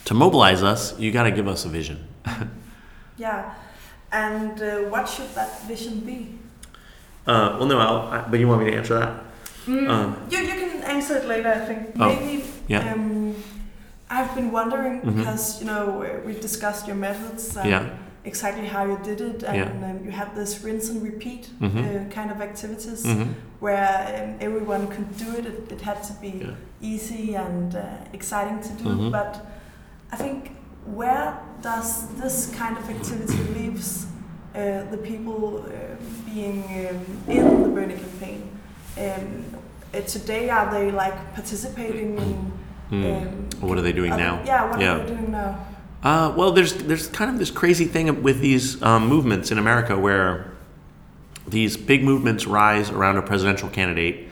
to 0.07 0.15
mobilize 0.15 0.63
us, 0.63 0.99
you 0.99 1.11
got 1.11 1.23
to 1.25 1.31
give 1.31 1.49
us 1.49 1.65
a 1.65 1.69
vision. 1.69 2.07
Yeah. 3.17 3.55
And 4.11 4.61
uh, 4.61 4.79
what 4.91 5.09
should 5.09 5.33
that 5.37 5.63
vision 5.69 6.01
be? 6.01 6.31
Uh, 7.27 7.57
well, 7.59 7.67
no, 7.67 7.79
I'll, 7.79 7.97
I, 8.09 8.29
but 8.29 8.41
you 8.41 8.49
want 8.49 8.65
me 8.65 8.73
to 8.73 8.77
answer 8.77 8.99
that? 8.99 9.23
Um, 9.69 10.17
You, 10.31 10.39
you 10.39 10.49
can 10.49 10.83
answer 10.83 11.19
it 11.19 11.27
later, 11.27 11.49
I 11.49 11.65
think. 11.65 11.91
Oh, 12.01 12.09
Maybe. 12.09 12.45
yeah. 12.67 12.93
Um, 12.93 13.37
I've 14.15 14.33
been 14.35 14.53
wondering 14.53 15.01
Mhm. 15.01 15.17
because 15.17 15.61
you 15.61 15.67
know 15.67 16.05
we 16.27 16.33
discussed 16.49 16.87
your 16.87 16.97
methods 16.97 17.57
and 17.57 17.69
Yeah. 17.71 17.83
exactly 18.25 18.67
how 18.75 18.85
you 18.87 18.99
did 19.03 19.21
it, 19.21 19.43
and 19.43 19.57
Yeah. 19.57 19.89
um, 19.91 19.99
you 20.05 20.13
had 20.13 20.29
this 20.37 20.63
rinse 20.65 20.89
and 20.91 21.03
repeat 21.03 21.43
Mhm. 21.61 21.85
uh, 21.85 22.15
kind 22.15 22.31
of 22.31 22.41
activities 22.41 23.03
hmm 23.05 23.25
where 23.61 23.99
um, 24.19 24.31
everyone 24.47 24.87
could 24.95 25.11
do 25.25 25.31
it. 25.39 25.47
It, 25.47 25.73
it 25.73 25.81
had 25.81 26.03
to 26.09 26.13
be 26.21 26.33
Yeah. 26.45 26.55
easy 26.93 27.35
and 27.35 27.75
uh, 27.75 27.81
exciting 28.13 28.59
to 28.69 28.73
do, 28.85 28.89
Mhm. 28.91 29.11
but 29.11 29.33
I 30.13 30.17
think 30.17 30.41
where 31.01 31.29
does 31.63 32.07
this 32.23 32.37
kind 32.61 32.77
of 32.81 32.85
activity 32.97 33.39
leaves 33.59 34.07
uh, 34.55 34.61
the 34.91 34.99
people 35.11 35.65
uh, 35.67 35.97
being 36.33 36.63
um, 36.89 37.01
in 37.37 37.63
the 37.65 37.69
Bernie 37.77 37.99
campaign? 38.05 38.43
Um, 38.99 39.45
uh, 39.95 40.01
today, 40.07 40.51
are 40.51 40.71
they 40.71 40.91
like 40.93 41.17
participating 41.35 42.11
in? 42.19 42.53
Um, 43.03 43.69
What 43.69 43.79
are 43.79 43.83
they 43.83 43.93
doing 43.93 44.11
they- 44.13 44.17
now? 44.19 44.41
Yeah, 44.45 44.71
what 44.71 44.81
Yeah. 44.81 44.95
are 44.95 44.99
they 45.05 45.15
doing 45.15 45.33
now? 45.33 45.59
Uh, 46.03 46.33
well, 46.37 46.53
there's 46.53 46.75
there's 46.75 47.07
kind 47.09 47.31
of 47.31 47.39
this 47.39 47.51
crazy 47.51 47.87
thing 47.87 48.23
with 48.23 48.41
these 48.41 48.81
um, 48.83 49.07
movements 49.09 49.51
in 49.51 49.59
America 49.59 49.99
where 49.99 50.53
these 51.49 51.77
big 51.77 52.05
movements 52.05 52.47
rise 52.47 52.91
around 52.91 53.17
a 53.17 53.23
presidential 53.23 53.69
candidate, 53.71 54.29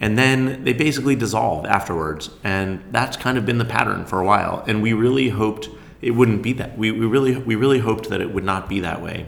and 0.00 0.18
then 0.18 0.64
they 0.64 0.72
basically 0.72 1.14
dissolve 1.14 1.66
afterwards, 1.66 2.30
and 2.42 2.80
that's 2.90 3.16
kind 3.16 3.38
of 3.38 3.46
been 3.46 3.58
the 3.58 3.64
pattern 3.64 4.04
for 4.04 4.20
a 4.20 4.24
while. 4.24 4.64
And 4.66 4.82
we 4.82 4.92
really 4.92 5.28
hoped 5.28 5.68
it 6.02 6.10
wouldn't 6.12 6.42
be 6.42 6.52
that. 6.54 6.76
We, 6.76 6.90
we 6.90 7.06
really 7.06 7.36
we 7.36 7.54
really 7.54 7.78
hoped 7.78 8.08
that 8.10 8.20
it 8.20 8.34
would 8.34 8.44
not 8.44 8.68
be 8.68 8.80
that 8.80 9.00
way 9.00 9.26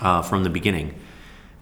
uh, 0.00 0.22
from 0.22 0.42
the 0.42 0.50
beginning. 0.50 0.94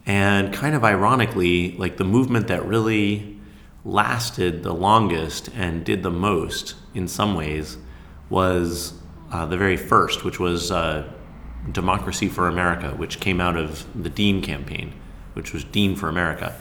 And 0.07 0.53
kind 0.53 0.75
of 0.75 0.83
ironically, 0.83 1.77
like 1.79 1.99
the 1.99 2.05
movement 2.05 2.49
that 2.49 2.65
really 2.65 3.37
lasted 3.85 4.63
the 4.63 4.75
longest 4.75 5.49
and 5.55 5.85
did 5.85 6.03
the 6.03 6.11
most 6.11 6.75
in 6.95 7.09
some 7.09 7.35
ways 7.35 7.79
was 8.29 8.95
uh, 9.33 9.47
the 9.47 9.57
very 9.57 9.77
first, 9.77 10.25
which 10.25 10.39
was 10.39 10.71
uh, 10.71 11.11
Democracy 11.71 12.29
for 12.29 12.49
America, 12.49 12.91
which 12.97 13.21
came 13.21 13.41
out 13.41 13.57
of 13.57 13.87
the 14.01 14.11
Dean 14.11 14.43
campaign, 14.43 14.93
which 15.35 15.53
was 15.53 15.65
Dean 15.65 15.97
for 15.97 16.09
America, 16.09 16.59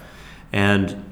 and 0.51 1.05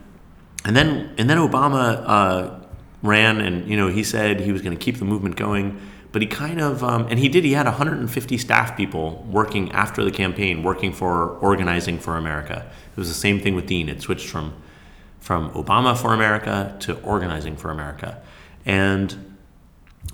and 0.65 0.75
then 0.75 1.13
and 1.17 1.29
then 1.29 1.37
Obama 1.37 2.03
uh, 2.05 2.59
ran, 3.01 3.39
and 3.41 3.69
you 3.69 3.77
know 3.77 3.87
he 3.87 4.03
said 4.03 4.39
he 4.39 4.51
was 4.51 4.61
going 4.61 4.77
to 4.77 4.83
keep 4.83 4.97
the 4.97 5.05
movement 5.05 5.35
going, 5.35 5.79
but 6.11 6.21
he 6.21 6.27
kind 6.27 6.59
of 6.59 6.83
um, 6.83 7.07
and 7.09 7.19
he 7.19 7.29
did. 7.29 7.43
He 7.43 7.53
had 7.53 7.65
150 7.65 8.37
staff 8.37 8.75
people 8.75 9.25
working 9.29 9.71
after 9.71 10.03
the 10.03 10.11
campaign, 10.11 10.63
working 10.63 10.91
for 10.91 11.37
Organizing 11.39 11.97
for 11.97 12.17
America. 12.17 12.69
It 12.91 12.97
was 12.97 13.07
the 13.07 13.13
same 13.13 13.39
thing 13.39 13.55
with 13.55 13.67
Dean. 13.67 13.89
It 13.89 14.01
switched 14.01 14.27
from 14.27 14.53
from 15.27 15.49
Obama 15.51 15.97
for 15.97 16.13
America 16.13 16.73
to 16.79 16.97
Organizing 17.01 17.57
for 17.57 17.69
America, 17.69 18.21
and 18.65 19.35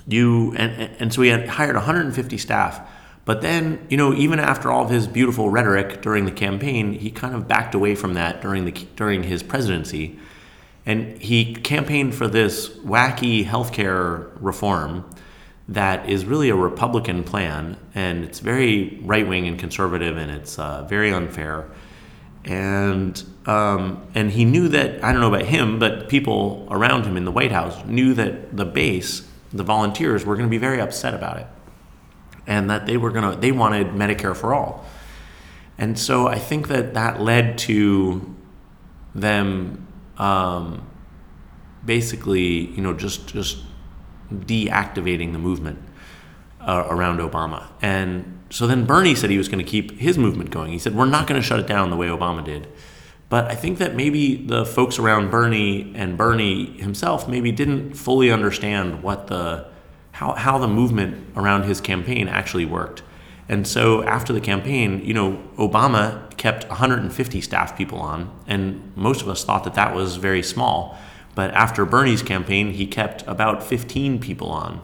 you 0.07 0.55
and 0.55 0.71
and 0.99 1.13
so 1.13 1.21
he 1.21 1.29
had 1.29 1.47
hired 1.47 1.75
150 1.75 2.35
staff. 2.39 2.81
But 3.23 3.41
then, 3.43 3.85
you 3.91 3.95
know, 3.95 4.11
even 4.15 4.39
after 4.39 4.71
all 4.71 4.85
of 4.85 4.89
his 4.89 5.05
beautiful 5.07 5.51
rhetoric 5.51 6.01
during 6.01 6.25
the 6.25 6.31
campaign, 6.31 6.93
he 6.93 7.11
kind 7.11 7.35
of 7.35 7.47
backed 7.47 7.75
away 7.75 7.93
from 7.93 8.15
that 8.15 8.41
during 8.41 8.65
the 8.65 8.71
during 8.95 9.21
his 9.21 9.43
presidency, 9.43 10.17
and 10.83 11.21
he 11.21 11.53
campaigned 11.53 12.15
for 12.15 12.27
this 12.27 12.69
wacky 12.69 13.45
healthcare 13.45 14.31
reform 14.41 15.05
that 15.67 16.09
is 16.09 16.25
really 16.25 16.49
a 16.49 16.55
Republican 16.55 17.23
plan, 17.23 17.77
and 17.93 18.23
it's 18.23 18.39
very 18.39 18.99
right 19.03 19.27
wing 19.27 19.47
and 19.47 19.59
conservative, 19.59 20.17
and 20.17 20.31
it's 20.31 20.57
uh, 20.57 20.83
very 20.89 21.13
unfair. 21.13 21.69
And 22.45 23.23
um, 23.45 24.05
and 24.15 24.31
he 24.31 24.45
knew 24.45 24.67
that 24.69 25.03
I 25.03 25.11
don't 25.11 25.21
know 25.21 25.33
about 25.33 25.45
him, 25.47 25.79
but 25.79 26.07
people 26.07 26.67
around 26.71 27.05
him 27.05 27.17
in 27.17 27.25
the 27.25 27.31
White 27.31 27.51
House 27.51 27.83
knew 27.85 28.13
that 28.13 28.55
the 28.55 28.65
base, 28.65 29.27
the 29.51 29.63
volunteers, 29.63 30.25
were 30.25 30.35
going 30.35 30.47
to 30.47 30.51
be 30.51 30.57
very 30.57 30.79
upset 30.79 31.13
about 31.13 31.37
it, 31.37 31.47
and 32.47 32.69
that 32.69 32.85
they 32.85 32.95
were 32.97 33.11
going 33.11 33.29
to 33.29 33.39
they 33.39 33.51
wanted 33.51 33.87
Medicare 33.87 34.35
for 34.35 34.53
all. 34.53 34.85
And 35.77 35.99
so 35.99 36.27
I 36.27 36.39
think 36.39 36.67
that 36.69 36.93
that 36.93 37.19
led 37.19 37.57
to 37.59 38.35
them 39.13 39.87
um, 40.17 40.87
basically, 41.83 42.67
you 42.71 42.81
know, 42.81 42.93
just 42.93 43.27
just 43.27 43.57
deactivating 44.31 45.33
the 45.33 45.39
movement 45.39 45.79
uh, 46.61 46.85
around 46.87 47.19
Obama. 47.19 47.67
And 47.81 48.39
so 48.49 48.67
then 48.67 48.85
Bernie 48.85 49.15
said 49.15 49.29
he 49.29 49.37
was 49.37 49.49
going 49.49 49.63
to 49.63 49.69
keep 49.69 49.99
his 49.99 50.17
movement 50.17 50.49
going. 50.49 50.71
He 50.71 50.79
said, 50.79 50.95
We're 50.95 51.05
not 51.05 51.27
going 51.27 51.41
to 51.41 51.45
shut 51.45 51.59
it 51.59 51.67
down 51.67 51.89
the 51.89 51.97
way 51.97 52.07
Obama 52.07 52.43
did. 52.43 52.67
But 53.33 53.49
I 53.49 53.55
think 53.55 53.79
that 53.79 53.95
maybe 53.95 54.35
the 54.35 54.63
folks 54.63 54.99
around 54.99 55.31
Bernie 55.31 55.91
and 55.95 56.15
Bernie 56.15 56.67
himself 56.79 57.27
maybe 57.27 57.51
didn't 57.51 57.95
fully 57.95 58.29
understand 58.29 59.01
what 59.01 59.25
the 59.25 59.65
how, 60.11 60.33
how 60.33 60.59
the 60.59 60.67
movement 60.67 61.29
around 61.35 61.63
his 61.63 61.81
campaign 61.81 62.27
actually 62.27 62.65
worked. 62.65 63.01
And 63.49 63.67
so 63.67 64.03
after 64.03 64.33
the 64.33 64.39
campaign, 64.39 65.03
you 65.03 65.15
know, 65.15 65.41
Obama 65.57 66.29
kept 66.37 66.69
150 66.69 67.41
staff 67.41 67.75
people 67.75 67.97
on, 67.97 68.29
and 68.45 68.95
most 68.95 69.23
of 69.23 69.29
us 69.29 69.43
thought 69.43 69.63
that 69.63 69.73
that 69.73 69.95
was 69.95 70.17
very 70.17 70.43
small. 70.43 70.95
But 71.33 71.49
after 71.55 71.85
Bernie's 71.85 72.21
campaign, 72.21 72.69
he 72.69 72.85
kept 72.85 73.23
about 73.25 73.63
15 73.63 74.19
people 74.19 74.49
on, 74.49 74.79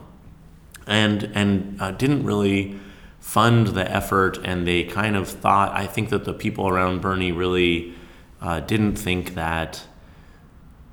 and 0.88 1.30
and 1.36 1.80
uh, 1.80 1.92
didn't 1.92 2.24
really 2.24 2.80
fund 3.20 3.68
the 3.68 3.88
effort. 3.88 4.40
And 4.42 4.66
they 4.66 4.82
kind 4.82 5.14
of 5.14 5.28
thought, 5.28 5.70
I 5.70 5.86
think 5.86 6.08
that 6.08 6.24
the 6.24 6.34
people 6.34 6.66
around 6.66 7.00
Bernie 7.00 7.30
really 7.30 7.94
uh, 8.40 8.60
didn't 8.60 8.96
think 8.96 9.34
that 9.34 9.82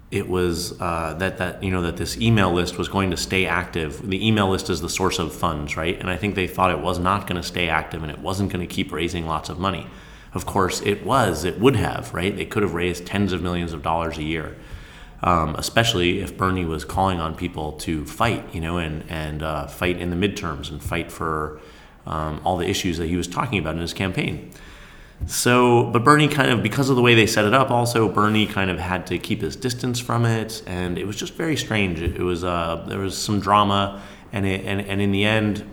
it 0.10 0.30
was 0.30 0.80
uh, 0.80 1.16
that 1.16 1.38
that 1.38 1.62
you 1.62 1.72
know 1.72 1.82
that 1.82 1.98
this 1.98 2.18
email 2.18 2.52
list 2.52 2.78
was 2.78 2.88
going 2.88 3.12
to 3.12 3.18
stay 3.18 3.46
active. 3.46 4.08
The 4.08 4.26
email 4.26 4.50
list 4.50 4.70
is 4.70 4.82
the 4.82 4.90
source 4.90 5.20
of 5.20 5.34
funds, 5.34 5.76
right? 5.76 6.00
And 6.00 6.10
I 6.10 6.18
think 6.18 6.36
they 6.36 6.48
thought 6.48 6.72
it 6.72 6.80
was 6.80 7.00
not 7.00 7.28
going 7.28 7.42
to 7.42 7.48
stay 7.48 7.68
active 7.68 8.04
and 8.04 8.12
it 8.12 8.20
wasn't 8.20 8.52
going 8.52 8.66
to 8.66 8.74
keep 8.74 8.92
raising 8.92 9.28
lots 9.28 9.50
of 9.50 9.60
money. 9.60 9.88
Of 10.34 10.46
course, 10.46 10.82
it 10.82 11.06
was. 11.06 11.44
It 11.44 11.60
would 11.60 11.76
have, 11.76 12.14
right? 12.14 12.36
They 12.36 12.46
could 12.46 12.64
have 12.64 12.74
raised 12.74 13.06
tens 13.06 13.34
of 13.34 13.42
millions 13.42 13.74
of 13.74 13.82
dollars 13.82 14.18
a 14.18 14.24
year 14.24 14.56
um, 15.24 15.56
especially 15.56 16.20
if 16.20 16.38
Bernie 16.38 16.66
was 16.66 16.86
calling 16.86 17.20
on 17.20 17.36
people 17.36 17.74
to 17.74 18.06
fight, 18.06 18.54
you 18.54 18.62
know, 18.62 18.78
and 18.78 19.04
and 19.10 19.42
uh, 19.42 19.68
fight 19.68 19.98
in 19.98 20.10
the 20.10 20.16
midterms 20.16 20.70
and 20.70 20.82
fight 20.82 21.12
for 21.12 21.60
um, 22.06 22.40
all 22.44 22.58
the 22.58 22.68
issues 22.68 22.98
that 22.98 23.08
he 23.08 23.16
was 23.16 23.28
talking 23.28 23.60
about 23.60 23.76
in 23.76 23.82
his 23.82 23.94
campaign. 23.94 24.52
So, 25.26 25.86
but 25.86 26.04
Bernie 26.04 26.28
kind 26.28 26.52
of, 26.52 26.62
because 26.62 26.90
of 26.90 26.96
the 26.96 27.02
way 27.02 27.16
they 27.16 27.26
set 27.26 27.46
it 27.46 27.54
up, 27.54 27.72
also 27.72 28.08
Bernie 28.08 28.46
kind 28.46 28.70
of 28.70 28.80
had 28.80 29.08
to 29.08 29.18
keep 29.18 29.42
his 29.42 29.56
distance 29.56 30.00
from 30.00 30.26
it, 30.26 30.62
and 30.68 30.98
it 30.98 31.08
was 31.08 31.16
just 31.16 31.34
very 31.34 31.58
strange. 31.58 32.02
It, 32.02 32.18
it 32.18 32.24
was 32.24 32.44
uh, 32.44 32.86
there 32.88 33.00
was 33.00 33.18
some 33.18 33.40
drama, 33.40 34.02
and 34.32 34.46
it, 34.46 34.64
and 34.66 34.80
and 34.80 35.02
in 35.02 35.12
the 35.12 35.26
end, 35.26 35.68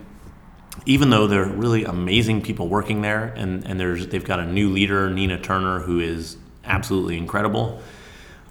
even 0.85 1.09
though 1.09 1.27
they're 1.27 1.45
really 1.45 1.85
amazing 1.85 2.41
people 2.41 2.67
working 2.67 3.01
there, 3.01 3.33
and 3.37 3.65
and 3.65 3.79
there's 3.79 4.07
they've 4.07 4.25
got 4.25 4.39
a 4.39 4.45
new 4.45 4.69
leader, 4.69 5.09
Nina 5.09 5.39
Turner, 5.39 5.79
who 5.79 5.99
is 5.99 6.37
absolutely 6.65 7.17
incredible. 7.17 7.81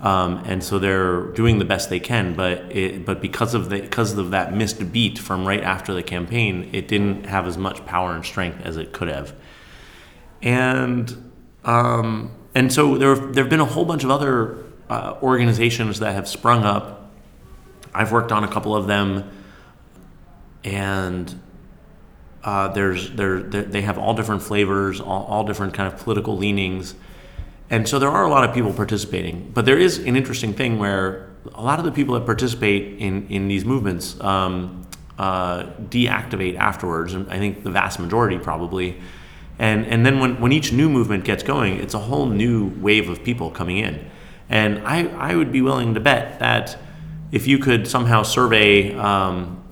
Um, 0.01 0.43
and 0.45 0.63
so 0.63 0.79
they're 0.79 1.23
doing 1.33 1.59
the 1.59 1.65
best 1.65 1.89
they 1.89 2.01
can. 2.01 2.35
But 2.35 2.59
it, 2.71 3.05
but 3.05 3.21
because 3.21 3.55
of 3.55 3.69
the 3.69 3.81
because 3.81 4.17
of 4.17 4.31
that 4.31 4.55
missed 4.55 4.93
beat 4.93 5.19
from 5.19 5.47
right 5.47 5.63
after 5.63 5.93
the 5.93 6.03
campaign, 6.03 6.71
it 6.73 6.89
didn't 6.89 7.27
have 7.27 7.47
as 7.47 7.59
much 7.59 7.85
power 7.85 8.15
and 8.15 8.25
strength 8.25 8.61
as 8.65 8.77
it 8.77 8.93
could 8.93 9.09
have. 9.09 9.35
And 10.45 11.33
um, 11.65 12.31
and 12.55 12.73
so 12.73 12.97
there 12.97 13.17
there 13.17 13.43
have 13.43 13.51
been 13.51 13.61
a 13.61 13.65
whole 13.65 13.85
bunch 13.85 14.05
of 14.05 14.11
other 14.11 14.59
uh, 14.89 15.17
organizations 15.21 15.99
that 15.99 16.15
have 16.15 16.29
sprung 16.29 16.63
up. 16.63 17.11
I've 17.93 18.13
worked 18.13 18.31
on 18.31 18.45
a 18.45 18.49
couple 18.49 18.77
of 18.77 18.87
them, 18.87 19.29
and 20.63 21.35
uh, 22.45 22.69
there's 22.69 23.11
there 23.11 23.43
they 23.43 23.83
have 23.83 23.99
all 23.99 24.15
different 24.15 24.43
flavors, 24.43 25.01
all, 25.01 25.25
all 25.25 25.45
different 25.45 25.75
kind 25.75 25.93
of 25.93 25.99
political 25.99 26.37
leanings 26.37 26.95
and 27.71 27.89
so 27.89 27.99
there 27.99 28.11
are 28.11 28.25
a 28.25 28.29
lot 28.29 28.49
of 28.49 28.55
people 28.55 28.73
participating, 28.73 29.51
but 29.55 29.65
there 29.65 29.79
is 29.79 29.99
an 29.99 30.17
interesting 30.17 30.53
thing 30.53 30.79
where 30.79 31.31
a 31.55 31.63
lot 31.63 31.79
of 31.79 31.85
the 31.85 31.93
people 31.93 32.15
that 32.15 32.27
participate 32.27 32.99
in, 32.99 33.27
in 33.29 33.49
these 33.49 33.65
movements 33.65 34.21
um, 34.21 34.87
uh, 35.19 35.65
deactivate 35.89 36.57
afterwards, 36.57 37.15
and 37.15 37.31
I 37.31 37.39
think 37.39 37.65
the 37.65 37.71
vast 37.71 37.99
majority 37.99 38.39
probably. 38.39 39.01
And, 39.59 39.87
and 39.87 40.05
then 40.05 40.19
when, 40.19 40.41
when 40.41 40.53
each 40.53 40.73
new 40.73 40.89
movement 40.89 41.25
gets 41.25 41.43
going, 41.43 41.79
it's 41.79 41.95
a 41.95 41.99
whole 41.99 42.27
new 42.27 42.69
wave 42.81 43.09
of 43.09 43.23
people 43.23 43.51
coming 43.51 43.79
in. 43.79 44.11
And 44.49 44.87
I, 44.87 45.07
I 45.07 45.37
would 45.37 45.53
be 45.53 45.63
willing 45.63 45.95
to 45.95 46.01
bet 46.01 46.39
that 46.41 46.77
if 47.33 47.47
you 47.47 47.59
could 47.59 47.87
somehow 47.89 48.23
survey 48.23 48.95
um, 48.95 49.63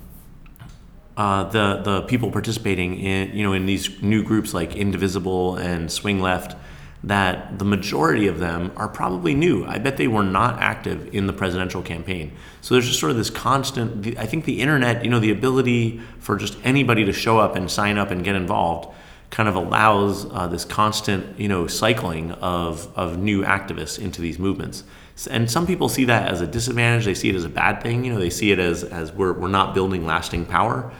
uh, 1.17 1.45
the, 1.45 1.83
the 1.85 2.03
people 2.03 2.31
participating 2.31 2.99
in, 2.99 3.37
you 3.37 3.43
know, 3.43 3.53
in 3.53 3.67
these 3.67 4.03
new 4.03 4.23
groups 4.23 4.55
like 4.55 4.75
Indivisible 4.75 5.57
and 5.57 5.91
Swing 5.91 6.21
Left, 6.21 6.57
that 7.05 7.59
the 7.59 7.65
majority 7.65 8.29
of 8.29 8.39
them 8.39 8.71
are 8.77 8.89
probably 8.89 9.35
new. 9.35 9.65
I 9.65 9.79
bet 9.79 9.97
they 9.97 10.07
were 10.07 10.23
not 10.23 10.61
active 10.61 11.13
in 11.13 11.27
the 11.27 11.33
presidential 11.33 11.83
campaign. 11.83 12.33
So 12.61 12.75
there's 12.75 12.87
just 12.87 13.01
sort 13.01 13.11
of 13.11 13.17
this 13.17 13.31
constant, 13.31 14.17
I 14.17 14.27
think 14.27 14.45
the 14.45 14.61
internet, 14.61 15.05
you 15.05 15.11
know, 15.11 15.19
the 15.19 15.33
ability 15.33 16.01
for 16.21 16.37
just 16.37 16.57
anybody 16.63 17.05
to 17.05 17.13
show 17.13 17.39
up 17.39 17.57
and 17.57 17.71
sign 17.71 17.99
up 17.99 18.11
and 18.11 18.25
get 18.25 18.37
involved 18.37 18.95
kind 19.33 19.49
of 19.49 19.57
allows 19.57 20.31
uh, 20.31 20.47
this 20.47 20.65
constant, 20.65 21.41
you 21.41 21.49
know, 21.49 21.67
cycling 21.67 22.31
of, 22.33 22.87
of 22.97 23.19
new 23.19 23.43
activists 23.43 23.99
into 23.99 24.21
these 24.21 24.39
movements. 24.39 24.85
And 25.31 25.51
some 25.51 25.67
people 25.67 25.89
see 25.89 26.05
that 26.05 26.31
as 26.31 26.43
a 26.43 26.47
disadvantage. 26.47 27.07
They 27.07 27.15
see 27.15 27.31
it 27.31 27.35
as 27.35 27.45
a 27.45 27.49
bad 27.49 27.83
thing. 27.83 28.05
You 28.05 28.13
know, 28.13 28.21
they 28.21 28.31
see 28.31 28.53
it 28.53 28.59
as, 28.59 28.85
as 28.85 29.11
we're, 29.11 29.33
we're 29.33 29.49
not 29.49 29.75
building 29.75 30.05
lasting 30.05 30.45
power. 30.45 30.93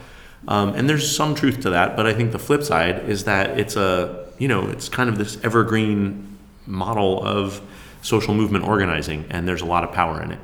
Um, 0.47 0.73
and 0.73 0.89
there's 0.89 1.15
some 1.15 1.35
truth 1.35 1.61
to 1.61 1.69
that. 1.69 1.95
But 1.95 2.07
I 2.07 2.13
think 2.13 2.31
the 2.31 2.39
flip 2.39 2.63
side 2.63 3.07
is 3.07 3.25
that 3.25 3.59
it's 3.59 3.75
a, 3.75 4.27
you 4.39 4.47
know, 4.47 4.67
it's 4.67 4.89
kind 4.89 5.09
of 5.09 5.19
this 5.19 5.37
evergreen 5.43 6.37
model 6.65 7.23
of 7.23 7.61
social 8.01 8.33
movement 8.33 8.65
organizing, 8.65 9.25
and 9.29 9.47
there's 9.47 9.61
a 9.61 9.65
lot 9.65 9.83
of 9.83 9.91
power 9.91 10.21
in 10.21 10.31
it. 10.31 10.39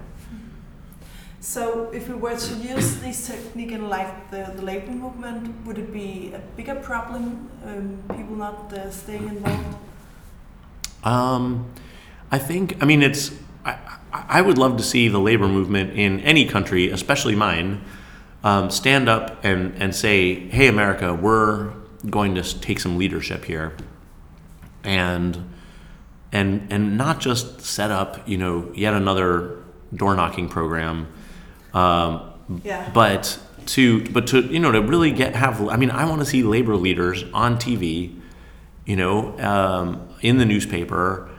So, 1.42 1.90
if 1.92 2.10
we 2.10 2.16
were 2.16 2.36
to 2.36 2.54
use 2.56 2.98
this 2.98 3.28
technique 3.28 3.72
in 3.72 3.88
like 3.88 4.30
the, 4.30 4.52
the 4.56 4.62
labor 4.62 4.92
movement, 4.92 5.66
would 5.66 5.78
it 5.78 5.94
be 5.94 6.34
a 6.36 6.40
bigger 6.58 6.76
problem? 6.76 7.50
Um, 7.66 8.04
people 8.16 8.36
not 8.36 8.74
uh, 8.74 8.92
staying 8.92 9.30
involved. 9.30 9.78
Um, 11.04 11.72
I 12.30 12.40
think. 12.40 12.82
I 12.82 12.86
mean, 12.86 13.02
it's. 13.02 13.32
I, 13.64 13.78
I 14.12 14.42
would 14.42 14.58
love 14.58 14.76
to 14.78 14.84
see 14.84 15.08
the 15.08 15.20
labor 15.20 15.48
movement 15.48 15.94
in 15.94 16.20
any 16.22 16.46
country, 16.46 16.90
especially 16.90 17.36
mine, 17.36 17.84
um, 18.44 18.70
stand 18.70 19.08
up 19.08 19.44
and, 19.44 19.74
and 19.82 19.96
say, 19.96 20.48
"Hey, 20.50 20.68
America, 20.68 21.14
we're 21.14 21.72
going 22.10 22.36
to 22.36 22.60
take 22.60 22.80
some 22.80 22.98
leadership 22.98 23.46
here 23.46 23.76
and 24.84 25.50
and 26.32 26.68
and 26.72 26.98
not 26.98 27.20
just 27.20 27.62
set 27.62 27.92
up 27.92 28.28
you 28.28 28.38
know 28.38 28.72
yet 28.74 28.94
another 28.94 29.58
door 29.94 30.16
knocking 30.16 30.48
program 30.48 31.08
um, 31.74 32.34
yeah. 32.64 32.90
but 32.94 33.40
to 33.68 34.04
but 34.10 34.28
to 34.28 34.42
you 34.42 34.60
know 34.60 34.72
to 34.72 34.82
really 34.82 35.12
get 35.12 35.36
have 35.36 35.62
i 35.70 35.76
mean 35.76 35.92
i 35.92 36.04
want 36.06 36.20
to 36.20 36.26
see 36.26 36.42
labor 36.42 36.76
leaders 36.76 37.24
on 37.34 37.58
tv 37.58 38.20
you 38.86 38.96
know 38.96 39.38
um, 39.40 40.08
in 40.22 40.38
the 40.38 40.46
newspaper 40.46 41.30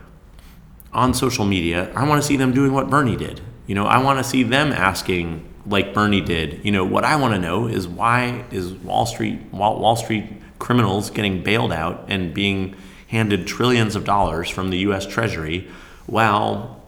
on 0.92 1.12
social 1.12 1.44
media 1.44 1.92
i 1.94 2.06
want 2.06 2.20
to 2.20 2.26
see 2.26 2.36
them 2.36 2.52
doing 2.52 2.72
what 2.72 2.88
bernie 2.88 3.16
did 3.16 3.40
you 3.66 3.74
know 3.74 3.86
i 3.86 3.98
want 3.98 4.18
to 4.18 4.24
see 4.24 4.42
them 4.42 4.72
asking 4.72 5.44
like 5.66 5.92
bernie 5.92 6.20
did 6.20 6.64
you 6.64 6.70
know 6.70 6.84
what 6.84 7.04
i 7.04 7.16
want 7.16 7.34
to 7.34 7.40
know 7.40 7.66
is 7.66 7.88
why 7.88 8.44
is 8.50 8.72
wall 8.74 9.06
street 9.06 9.40
wall, 9.52 9.80
wall 9.80 9.96
street 9.96 10.24
criminals 10.60 11.10
getting 11.10 11.42
bailed 11.42 11.72
out 11.72 12.04
and 12.06 12.32
being 12.32 12.76
handed 13.08 13.44
trillions 13.46 13.96
of 13.96 14.04
dollars 14.04 14.48
from 14.48 14.70
the 14.70 14.78
U.S. 14.78 15.04
Treasury, 15.04 15.68
while 16.06 16.80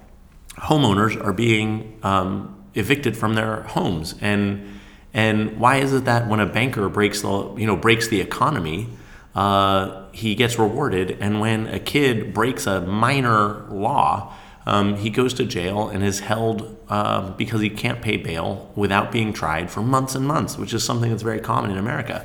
homeowners 0.53 1.23
are 1.23 1.33
being 1.33 1.99
um, 2.05 2.62
evicted 2.75 3.17
from 3.17 3.35
their 3.35 3.63
homes. 3.63 4.15
And 4.21 4.79
and 5.15 5.59
why 5.59 5.77
is 5.77 5.93
it 5.93 6.05
that 6.05 6.29
when 6.29 6.41
a 6.41 6.47
banker 6.47 6.89
breaks 6.89 7.23
the 7.23 7.55
you 7.57 7.67
know 7.67 7.77
breaks 7.77 8.09
the 8.09 8.21
economy, 8.21 8.89
uh, 9.35 10.05
he 10.13 10.35
gets 10.35 10.59
rewarded, 10.59 11.19
and 11.21 11.41
when 11.41 11.67
a 11.67 11.79
kid 11.79 12.33
breaks 12.35 12.67
a 12.67 12.81
minor 12.81 13.67
law, 13.71 14.33
Um, 14.65 14.95
he 14.97 15.11
goes 15.11 15.35
to 15.35 15.45
jail 15.45 15.91
and 15.93 16.05
is 16.05 16.21
held 16.21 16.77
uh, 16.89 17.35
because 17.37 17.61
he 17.67 17.69
can't 17.69 18.01
pay 18.01 18.17
bail 18.17 18.71
without 18.77 19.11
being 19.11 19.33
tried 19.35 19.71
for 19.71 19.83
months 19.83 20.15
and 20.15 20.25
months, 20.25 20.57
which 20.57 20.73
is 20.73 20.85
something 20.85 21.11
that's 21.11 21.25
very 21.25 21.41
common 21.41 21.73
in 21.73 21.79
America. 21.79 22.25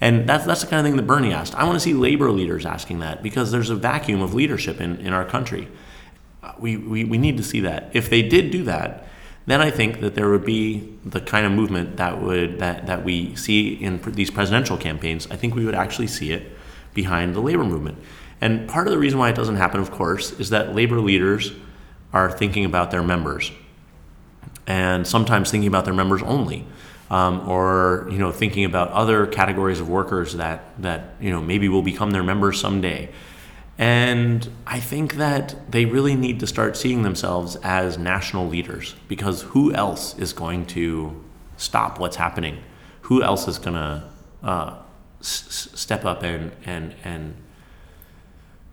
And 0.00 0.28
that's, 0.28 0.44
that's 0.46 0.60
the 0.60 0.68
kind 0.70 0.78
of 0.78 0.86
thing 0.86 0.96
that 0.96 1.08
Bernie 1.08 1.34
asked. 1.34 1.54
I 1.56 1.64
want 1.64 1.74
to 1.74 1.80
see 1.80 1.94
labor 1.94 2.30
leaders 2.30 2.64
asking 2.66 3.00
that 3.00 3.20
because 3.20 3.50
there's 3.50 3.70
a 3.70 3.74
vacuum 3.74 4.22
of 4.22 4.32
leadership 4.32 4.80
in, 4.80 5.00
in 5.06 5.12
our 5.12 5.24
country. 5.24 5.66
We, 6.60 6.76
we, 6.76 7.04
we 7.04 7.18
need 7.18 7.36
to 7.36 7.42
see 7.42 7.62
that. 7.62 7.90
If 7.94 8.08
they 8.08 8.22
did 8.22 8.52
do 8.52 8.62
that, 8.64 8.88
then 9.46 9.60
I 9.60 9.70
think 9.70 10.00
that 10.00 10.14
there 10.14 10.30
would 10.30 10.44
be 10.44 10.96
the 11.04 11.20
kind 11.20 11.44
of 11.44 11.52
movement 11.52 11.96
that 11.96 12.22
would 12.22 12.60
that, 12.60 12.86
that 12.86 13.04
we 13.04 13.34
see 13.34 13.74
in 13.74 14.00
these 14.02 14.30
presidential 14.30 14.76
campaigns. 14.76 15.26
I 15.30 15.36
think 15.36 15.54
we 15.54 15.64
would 15.64 15.74
actually 15.74 16.06
see 16.06 16.32
it 16.32 16.52
behind 16.94 17.34
the 17.34 17.40
labor 17.40 17.64
movement. 17.64 17.98
And 18.40 18.68
part 18.68 18.86
of 18.86 18.92
the 18.92 18.98
reason 18.98 19.18
why 19.18 19.30
it 19.30 19.36
doesn't 19.36 19.56
happen, 19.56 19.80
of 19.80 19.90
course, 19.90 20.32
is 20.32 20.50
that 20.50 20.74
labor 20.74 21.00
leaders 21.00 21.52
are 22.12 22.30
thinking 22.30 22.64
about 22.64 22.90
their 22.90 23.02
members, 23.02 23.52
and 24.66 25.06
sometimes 25.06 25.50
thinking 25.50 25.68
about 25.68 25.84
their 25.84 25.94
members 25.94 26.22
only, 26.22 26.66
um, 27.10 27.48
or 27.48 28.08
you 28.10 28.18
know 28.18 28.30
thinking 28.32 28.64
about 28.64 28.90
other 28.90 29.26
categories 29.26 29.80
of 29.80 29.88
workers 29.88 30.34
that 30.34 30.64
that 30.82 31.14
you 31.20 31.30
know 31.30 31.40
maybe 31.40 31.68
will 31.68 31.82
become 31.82 32.10
their 32.10 32.22
members 32.22 32.60
someday. 32.60 33.08
And 33.82 34.48
I 34.64 34.78
think 34.78 35.14
that 35.14 35.56
they 35.68 35.86
really 35.86 36.14
need 36.14 36.38
to 36.38 36.46
start 36.46 36.76
seeing 36.76 37.02
themselves 37.02 37.56
as 37.64 37.98
national 37.98 38.46
leaders 38.46 38.94
because 39.08 39.42
who 39.42 39.72
else 39.74 40.16
is 40.20 40.32
going 40.32 40.66
to 40.66 41.20
stop 41.56 41.98
what's 41.98 42.14
happening? 42.14 42.58
Who 43.00 43.24
else 43.24 43.48
is 43.48 43.58
going 43.58 43.74
to 43.74 44.04
uh, 44.44 44.76
s- 45.18 45.68
step 45.74 46.04
up 46.04 46.22
and 46.22 46.52
and 46.64 46.94
and 47.02 47.34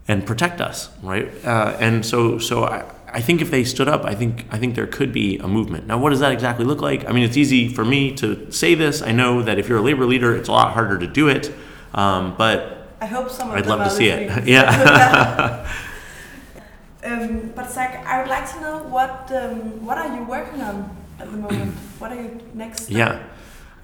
and 0.07 0.27
protect 0.27 0.61
us, 0.61 0.91
right? 1.01 1.27
Uh, 1.43 1.75
and 1.79 2.05
so, 2.05 2.37
so 2.37 2.65
I, 2.65 2.85
I 3.11 3.21
think 3.21 3.41
if 3.41 3.49
they 3.49 3.63
stood 3.63 3.87
up, 3.87 4.05
I 4.05 4.13
think 4.13 4.45
I 4.51 4.59
think 4.59 4.75
there 4.75 4.85
could 4.85 5.11
be 5.11 5.39
a 5.39 5.47
movement. 5.47 5.87
Now, 5.87 5.97
what 5.97 6.11
does 6.11 6.19
that 6.19 6.33
exactly 6.33 6.65
look 6.65 6.81
like? 6.81 7.09
I 7.09 7.13
mean, 7.13 7.23
it's 7.23 7.37
easy 7.37 7.67
for 7.67 7.83
me 7.83 8.13
to 8.17 8.51
say 8.51 8.75
this. 8.75 9.01
I 9.01 9.11
know 9.11 9.41
that 9.41 9.57
if 9.57 9.69
you're 9.69 9.79
a 9.79 9.87
labor 9.89 10.05
leader, 10.05 10.35
it's 10.35 10.49
a 10.49 10.51
lot 10.51 10.73
harder 10.73 10.99
to 10.99 11.07
do 11.07 11.29
it. 11.29 11.51
Um, 11.95 12.35
but 12.37 12.78
I 13.01 13.05
hope 13.05 13.29
some 13.29 13.49
of 13.49 13.55
I'd 13.55 13.63
them 13.63 13.69
love 13.69 13.81
are 13.81 13.89
to 13.89 13.89
see 13.95 14.07
it. 14.09 14.27
listening. 14.27 14.47
yeah. 14.53 15.65
Um, 17.01 17.53
but 17.55 17.71
Zach, 17.71 18.05
I 18.05 18.19
would 18.19 18.29
like 18.29 18.51
to 18.53 18.59
know 18.59 18.83
what 18.83 19.31
um, 19.31 19.85
what 19.85 19.97
are 19.97 20.13
you 20.13 20.23
working 20.25 20.61
on 20.61 20.95
at 21.17 21.31
the 21.31 21.37
moment? 21.37 21.73
What 21.99 22.11
are 22.11 22.15
your 22.15 22.31
next? 22.53 22.83
steps? 22.83 22.91
Yeah. 22.91 23.23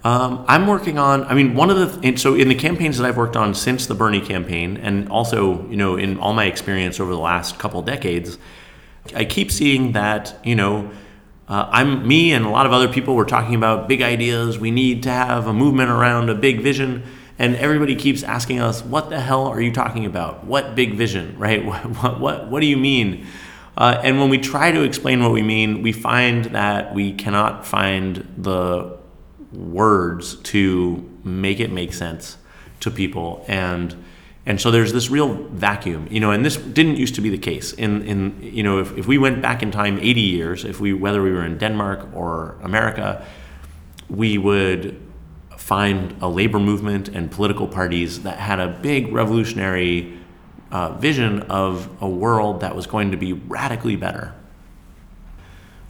Um, 0.04 0.44
I'm 0.48 0.66
working 0.66 0.98
on. 0.98 1.24
I 1.24 1.34
mean, 1.34 1.54
one 1.54 1.70
of 1.70 1.76
the 1.78 2.06
and 2.06 2.20
so 2.20 2.34
in 2.34 2.48
the 2.48 2.54
campaigns 2.54 2.98
that 2.98 3.06
I've 3.06 3.16
worked 3.16 3.36
on 3.36 3.54
since 3.54 3.86
the 3.86 3.94
Bernie 3.94 4.20
campaign, 4.20 4.76
and 4.76 5.08
also 5.08 5.66
you 5.68 5.76
know 5.78 5.96
in 5.96 6.18
all 6.18 6.34
my 6.34 6.44
experience 6.44 7.00
over 7.00 7.10
the 7.10 7.18
last 7.18 7.58
couple 7.58 7.80
decades, 7.82 8.38
I 9.14 9.24
keep 9.24 9.50
seeing 9.50 9.92
that 9.92 10.38
you 10.44 10.54
know 10.54 10.90
uh, 11.48 11.68
I'm 11.70 12.06
me 12.06 12.32
and 12.32 12.44
a 12.44 12.50
lot 12.50 12.66
of 12.66 12.72
other 12.72 12.88
people 12.88 13.14
were 13.14 13.24
talking 13.24 13.54
about 13.54 13.88
big 13.88 14.02
ideas. 14.02 14.58
We 14.58 14.70
need 14.70 15.02
to 15.04 15.10
have 15.10 15.46
a 15.46 15.52
movement 15.54 15.90
around 15.90 16.28
a 16.28 16.34
big 16.34 16.60
vision, 16.60 17.02
and 17.38 17.56
everybody 17.56 17.94
keeps 17.94 18.22
asking 18.22 18.60
us, 18.60 18.82
"What 18.84 19.10
the 19.10 19.20
hell 19.20 19.46
are 19.46 19.60
you 19.60 19.72
talking 19.72 20.06
about? 20.06 20.44
What 20.44 20.74
big 20.74 20.94
vision? 20.94 21.36
Right? 21.38 21.64
What 21.64 22.20
what 22.20 22.50
what 22.50 22.60
do 22.60 22.66
you 22.66 22.76
mean?" 22.76 23.26
Uh, 23.76 24.00
and 24.02 24.18
when 24.18 24.30
we 24.30 24.38
try 24.38 24.70
to 24.70 24.82
explain 24.82 25.22
what 25.22 25.32
we 25.32 25.42
mean, 25.42 25.82
we 25.82 25.92
find 25.92 26.46
that 26.46 26.94
we 26.94 27.12
cannot 27.12 27.66
find 27.66 28.26
the 28.38 28.96
words 29.52 30.36
to 30.36 31.08
make 31.24 31.60
it 31.60 31.70
make 31.70 31.92
sense 31.92 32.36
to 32.80 32.90
people 32.90 33.44
and 33.48 33.94
and 34.44 34.60
so 34.60 34.70
there's 34.70 34.92
this 34.92 35.10
real 35.10 35.34
vacuum 35.34 36.06
you 36.10 36.20
know 36.20 36.30
and 36.30 36.44
this 36.44 36.56
didn't 36.56 36.96
used 36.96 37.14
to 37.14 37.20
be 37.20 37.30
the 37.30 37.38
case 37.38 37.72
in 37.72 38.02
in 38.02 38.38
you 38.42 38.62
know 38.62 38.78
if, 38.78 38.96
if 38.98 39.06
we 39.06 39.18
went 39.18 39.40
back 39.40 39.62
in 39.62 39.70
time 39.70 39.98
80 39.98 40.20
years 40.20 40.64
if 40.64 40.80
we 40.80 40.92
whether 40.92 41.22
we 41.22 41.32
were 41.32 41.44
in 41.44 41.58
denmark 41.58 42.08
or 42.14 42.56
america 42.62 43.24
we 44.08 44.36
would 44.38 45.00
find 45.66 46.16
a 46.20 46.28
labor 46.28 46.60
movement 46.60 47.08
and 47.08 47.30
political 47.30 47.66
parties 47.66 48.22
that 48.22 48.38
had 48.38 48.60
a 48.60 48.68
big 48.68 49.12
revolutionary 49.12 50.16
uh, 50.70 50.92
vision 50.92 51.42
of 51.42 51.90
a 52.00 52.08
world 52.08 52.60
that 52.60 52.76
was 52.76 52.86
going 52.86 53.10
to 53.10 53.16
be 53.16 53.32
radically 53.32 53.96
better 53.96 54.32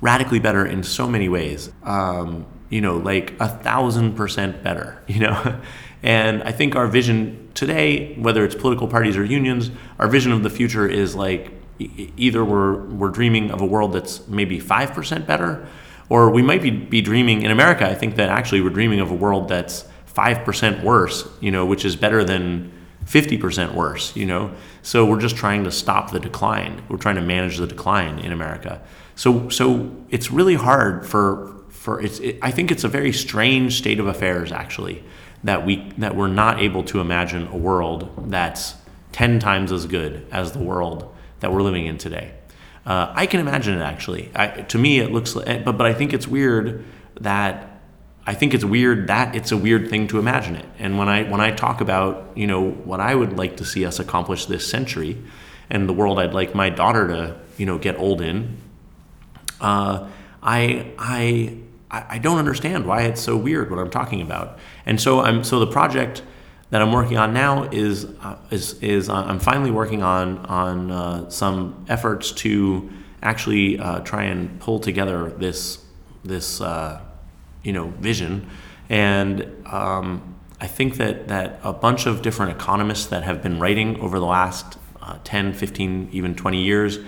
radically 0.01 0.39
better 0.39 0.65
in 0.65 0.83
so 0.83 1.09
many 1.09 1.29
ways. 1.29 1.71
Um, 1.83 2.47
you 2.69 2.81
know, 2.81 2.97
like 2.97 3.35
a 3.41 3.49
thousand 3.49 4.15
percent 4.15 4.63
better, 4.63 5.03
you 5.07 5.21
know? 5.21 5.61
and 6.03 6.43
I 6.43 6.53
think 6.53 6.77
our 6.77 6.87
vision 6.87 7.51
today, 7.55 8.15
whether 8.15 8.45
it's 8.45 8.55
political 8.55 8.89
parties 8.89 9.17
or 9.17 9.25
unions, 9.25 9.71
our 9.99 10.09
vision 10.09 10.33
of 10.33 10.43
the 10.43 10.51
future 10.51 10.87
is 10.87 11.15
like 11.15 11.53
either 11.79 12.45
we're, 12.45 12.85
we're 12.87 13.11
dreaming 13.11 13.51
of 13.51 13.61
a 13.61 13.67
world 13.67 13.93
that's 13.93 14.27
maybe 14.29 14.59
5% 14.59 15.27
better, 15.27 15.67
or 16.09 16.31
we 16.31 16.43
might 16.43 16.63
be, 16.63 16.71
be 16.71 17.01
dreaming 17.01 17.43
in 17.43 17.51
America, 17.51 17.89
I 17.89 17.95
think 17.95 18.17
that 18.17 18.29
actually 18.29 18.61
we're 18.61 18.71
dreaming 18.71 19.01
of 19.01 19.11
a 19.11 19.15
world 19.15 19.49
that's 19.49 19.87
5% 20.15 20.83
worse, 20.83 21.29
you 21.41 21.51
know, 21.51 21.67
which 21.67 21.85
is 21.85 21.97
better 21.97 22.25
than 22.25 22.73
50% 23.05 23.75
worse, 23.75 24.15
you 24.17 24.27
know? 24.27 24.55
So 24.83 25.05
we're 25.05 25.21
just 25.21 25.37
trying 25.37 25.65
to 25.65 25.73
stop 25.73 26.11
the 26.11 26.21
decline. 26.21 26.83
We're 26.89 26.97
trying 26.97 27.17
to 27.17 27.23
manage 27.23 27.59
the 27.59 27.67
decline 27.67 28.19
in 28.19 28.33
America. 28.33 28.83
So, 29.15 29.49
so 29.49 29.95
it's 30.11 30.31
really 30.31 30.55
hard 30.55 31.07
for, 31.07 31.65
for 31.69 32.01
it's, 32.01 32.19
it, 32.21 32.39
I 32.43 32.51
think 32.51 32.71
it's 32.71 32.85
a 32.85 32.89
very 32.89 33.13
strange 33.13 33.79
state 33.79 34.01
of 34.01 34.07
affairs 34.07 34.53
actually 34.53 35.05
that 35.45 35.65
we, 35.67 35.93
that 35.99 36.17
we're 36.17 36.29
not 36.29 36.61
able 36.61 36.83
to 36.85 37.01
imagine 37.01 37.47
a 37.49 37.57
world 37.57 38.31
that's 38.31 38.75
10 39.13 39.39
times 39.39 39.71
as 39.71 39.87
good 39.87 40.27
as 40.33 40.53
the 40.53 40.59
world 40.59 41.15
that 41.41 41.53
we're 41.53 41.63
living 41.63 41.87
in 41.87 41.99
today. 41.99 42.36
Uh, 42.87 43.13
I 43.15 43.27
can 43.27 43.41
imagine 43.41 43.79
it 43.79 43.83
actually. 43.83 44.31
I, 44.35 44.47
to 44.47 44.79
me, 44.79 45.01
it 45.01 45.11
looks, 45.11 45.35
like, 45.35 45.65
but, 45.65 45.77
but 45.77 45.87
I 45.87 45.93
think 45.93 46.13
it's 46.13 46.29
weird 46.29 46.85
that 47.21 47.77
I 48.27 48.35
think 48.35 48.55
it's 48.55 48.65
weird 48.65 49.07
that 49.07 49.37
it's 49.37 49.53
a 49.53 49.57
weird 49.57 49.89
thing 49.89 50.09
to 50.09 50.19
imagine 50.19 50.57
it. 50.57 50.67
And 50.79 50.99
when 50.99 51.09
I 51.09 51.23
when 51.25 51.41
I 51.41 51.53
talk 51.53 51.81
about 51.81 52.33
you 52.35 52.47
know 52.47 52.71
what 52.71 52.99
I 52.99 53.15
would 53.15 53.37
like 53.37 53.59
to 53.59 53.65
see 53.65 53.87
us 53.87 54.01
accomplish 54.01 54.47
this 54.47 54.69
century, 54.69 55.23
and 55.71 55.89
the 55.89 55.93
world 55.93 56.19
I'd 56.19 56.35
like 56.35 56.55
my 56.55 56.69
daughter 56.69 57.07
to 57.07 57.37
you 57.57 57.67
know 57.67 57.79
get 57.79 57.97
old 57.99 58.21
in, 58.21 58.57
uh, 59.61 60.09
I 60.43 60.93
I 60.99 61.57
I 61.89 62.19
don't 62.19 62.39
understand 62.39 62.85
why 62.85 63.03
it's 63.03 63.21
so 63.21 63.37
weird 63.37 63.71
what 63.71 63.79
I'm 63.79 63.91
talking 63.91 64.21
about. 64.21 64.59
And 64.85 65.01
so 65.01 65.21
I'm 65.21 65.45
so 65.45 65.61
the 65.61 65.69
project 65.69 66.23
that 66.71 66.83
I'm 66.83 66.93
working 66.93 67.17
on 67.17 67.33
now 67.33 67.65
is 67.65 68.07
uh, 68.23 68.37
is 68.51 68.75
is 68.83 69.09
uh, 69.09 69.15
I'm 69.15 69.39
finally 69.39 69.71
working 69.71 70.03
on 70.03 70.39
on 70.47 70.91
uh, 70.91 71.31
some 71.31 71.85
efforts 71.89 72.33
to 72.33 72.91
actually 73.23 73.79
uh, 73.79 74.01
try 74.01 74.25
and 74.25 74.59
pull 74.61 74.81
together 74.81 75.31
this 75.31 75.85
this 76.25 76.61
uh, 76.61 77.01
you 77.63 77.73
know 77.73 77.89
vision. 77.99 78.49
And 78.89 79.67
um, 79.67 80.37
I 80.61 80.67
think 80.67 80.97
that 80.97 81.29
that 81.29 81.61
a 81.63 81.73
bunch 81.73 82.07
of 82.07 82.23
different 82.23 82.53
economists 82.53 83.07
that 83.07 83.23
have 83.23 83.43
been 83.43 83.61
writing 83.61 84.01
over 84.01 84.19
the 84.19 84.27
last 84.27 84.79
uh, 85.03 85.19
10 85.23 85.53
15 85.53 86.09
even 86.13 86.35
20 86.35 86.63
years 86.63 86.99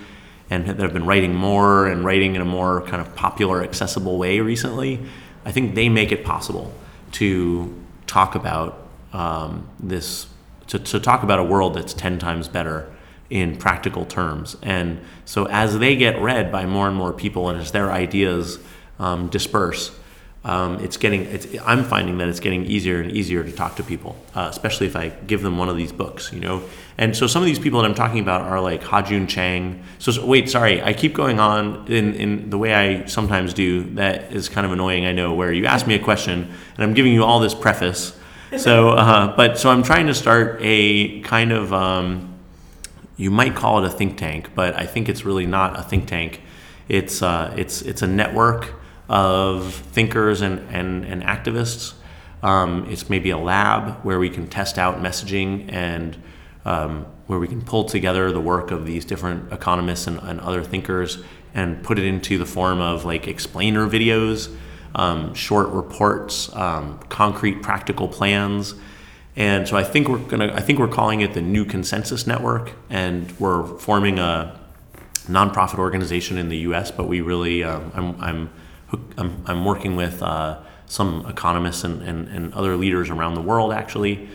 and 0.49 0.65
that 0.65 0.79
have 0.79 0.93
been 0.93 1.05
writing 1.05 1.35
more 1.35 1.87
and 1.87 2.05
writing 2.05 2.35
in 2.35 2.41
a 2.41 2.45
more 2.45 2.81
kind 2.83 3.01
of 3.01 3.13
popular 3.15 3.61
accessible 3.61 4.17
way 4.17 4.39
recently 4.39 4.99
I 5.45 5.51
think 5.51 5.75
they 5.75 5.89
make 5.89 6.11
it 6.11 6.23
possible 6.23 6.73
to 7.13 7.75
talk 8.07 8.35
about 8.35 8.88
um, 9.13 9.69
this 9.79 10.27
to, 10.67 10.79
to 10.79 10.99
talk 10.99 11.23
about 11.23 11.39
a 11.39 11.43
world 11.43 11.73
that's 11.73 11.93
10 11.93 12.19
times 12.19 12.47
better 12.47 12.91
in 13.29 13.57
practical 13.57 14.05
terms. 14.05 14.55
And 14.61 14.99
so 15.25 15.45
as 15.45 15.77
they 15.79 15.95
get 15.95 16.19
read 16.21 16.51
by 16.51 16.65
more 16.65 16.87
and 16.87 16.95
more 16.95 17.13
people 17.13 17.49
and 17.49 17.59
as 17.59 17.71
their 17.71 17.91
ideas 17.91 18.59
um, 18.99 19.29
disperse 19.29 19.91
um, 20.45 20.79
it's 20.79 20.95
getting 20.95 21.23
it's, 21.25 21.47
i'm 21.65 21.83
finding 21.83 22.17
that 22.19 22.29
it's 22.29 22.39
getting 22.39 22.65
easier 22.65 23.01
and 23.01 23.11
easier 23.11 23.43
to 23.43 23.51
talk 23.51 23.75
to 23.75 23.83
people 23.83 24.15
uh, 24.35 24.47
especially 24.49 24.87
if 24.87 24.95
i 24.95 25.09
give 25.09 25.41
them 25.41 25.57
one 25.57 25.67
of 25.67 25.75
these 25.75 25.91
books 25.91 26.31
you 26.31 26.39
know? 26.39 26.63
And 26.97 27.15
so 27.15 27.27
some 27.27 27.41
of 27.41 27.45
these 27.45 27.59
people 27.59 27.81
that 27.81 27.87
i'm 27.87 27.95
talking 27.95 28.19
about 28.19 28.41
are 28.41 28.59
like 28.59 28.83
Ha-Joon 28.83 29.27
Chang. 29.27 29.83
So, 29.99 30.11
so 30.11 30.25
wait 30.25 30.49
sorry 30.49 30.81
i 30.81 30.93
keep 30.93 31.13
going 31.13 31.39
on 31.39 31.87
in, 31.87 32.13
in 32.13 32.49
the 32.49 32.57
way 32.57 32.73
i 32.73 33.05
sometimes 33.05 33.53
do 33.53 33.83
that 33.95 34.31
is 34.31 34.47
kind 34.47 34.65
of 34.65 34.71
annoying 34.71 35.05
i 35.05 35.11
know 35.11 35.33
where 35.33 35.51
you 35.51 35.65
ask 35.65 35.85
me 35.85 35.95
a 35.95 35.99
question 35.99 36.51
and 36.75 36.83
i'm 36.83 36.93
giving 36.93 37.13
you 37.13 37.23
all 37.23 37.39
this 37.39 37.53
preface 37.53 38.17
so 38.57 38.89
uh, 38.89 39.35
but 39.35 39.57
so 39.57 39.69
i'm 39.69 39.83
trying 39.83 40.07
to 40.07 40.13
start 40.13 40.57
a 40.61 41.21
kind 41.21 41.51
of 41.51 41.73
um, 41.73 42.33
you 43.17 43.29
might 43.29 43.55
call 43.55 43.83
it 43.83 43.87
a 43.87 43.89
think 43.89 44.17
tank 44.17 44.49
but 44.55 44.75
i 44.75 44.85
think 44.85 45.09
it's 45.09 45.25
really 45.25 45.45
not 45.45 45.77
a 45.79 45.83
think 45.83 46.07
tank. 46.07 46.41
It's 46.89 47.21
uh, 47.21 47.53
it's 47.55 47.83
it's 47.83 48.01
a 48.01 48.07
network 48.07 48.73
of 49.07 49.73
thinkers 49.73 50.41
and, 50.41 50.59
and, 50.69 51.05
and 51.05 51.23
activists. 51.23 51.93
Um, 52.41 52.87
it's 52.89 53.09
maybe 53.09 53.29
a 53.29 53.37
lab 53.37 54.03
where 54.03 54.19
we 54.19 54.29
can 54.29 54.47
test 54.47 54.77
out 54.77 54.97
messaging 54.99 55.71
and 55.71 56.17
um, 56.65 57.05
where 57.27 57.39
we 57.39 57.47
can 57.47 57.61
pull 57.61 57.85
together 57.85 58.31
the 58.31 58.39
work 58.39 58.71
of 58.71 58.85
these 58.85 59.05
different 59.05 59.51
economists 59.51 60.07
and, 60.07 60.19
and 60.19 60.39
other 60.41 60.63
thinkers 60.63 61.23
and 61.53 61.83
put 61.83 61.99
it 61.99 62.05
into 62.05 62.37
the 62.37 62.45
form 62.45 62.79
of 62.81 63.05
like 63.05 63.27
explainer 63.27 63.87
videos, 63.87 64.55
um, 64.95 65.33
short 65.33 65.69
reports, 65.69 66.53
um, 66.55 66.99
concrete 67.09 67.61
practical 67.61 68.07
plans. 68.07 68.75
And 69.35 69.67
so 69.67 69.77
I 69.77 69.83
think 69.83 70.09
we're 70.09 70.17
gonna 70.17 70.53
I 70.53 70.61
think 70.61 70.79
we're 70.79 70.87
calling 70.87 71.21
it 71.21 71.33
the 71.33 71.41
New 71.41 71.65
Consensus 71.65 72.27
Network, 72.27 72.73
and 72.89 73.31
we're 73.39 73.63
forming 73.77 74.19
a 74.19 74.59
nonprofit 75.27 75.77
organization 75.77 76.37
in 76.37 76.49
the 76.49 76.57
U.S., 76.57 76.91
but 76.91 77.07
we 77.07 77.21
really 77.21 77.63
um, 77.63 77.91
I'm, 77.93 78.21
I'm 78.21 78.49
I'm 79.17 79.43
I'm 79.45 79.65
working 79.65 79.95
with 79.95 80.21
uh, 80.21 80.59
some 80.87 81.25
economists 81.27 81.83
and, 81.83 82.01
and, 82.01 82.27
and 82.27 82.53
other 82.53 82.75
leaders 82.75 83.09
around 83.09 83.35
the 83.35 83.41
world 83.41 83.71
actually, 83.71 84.27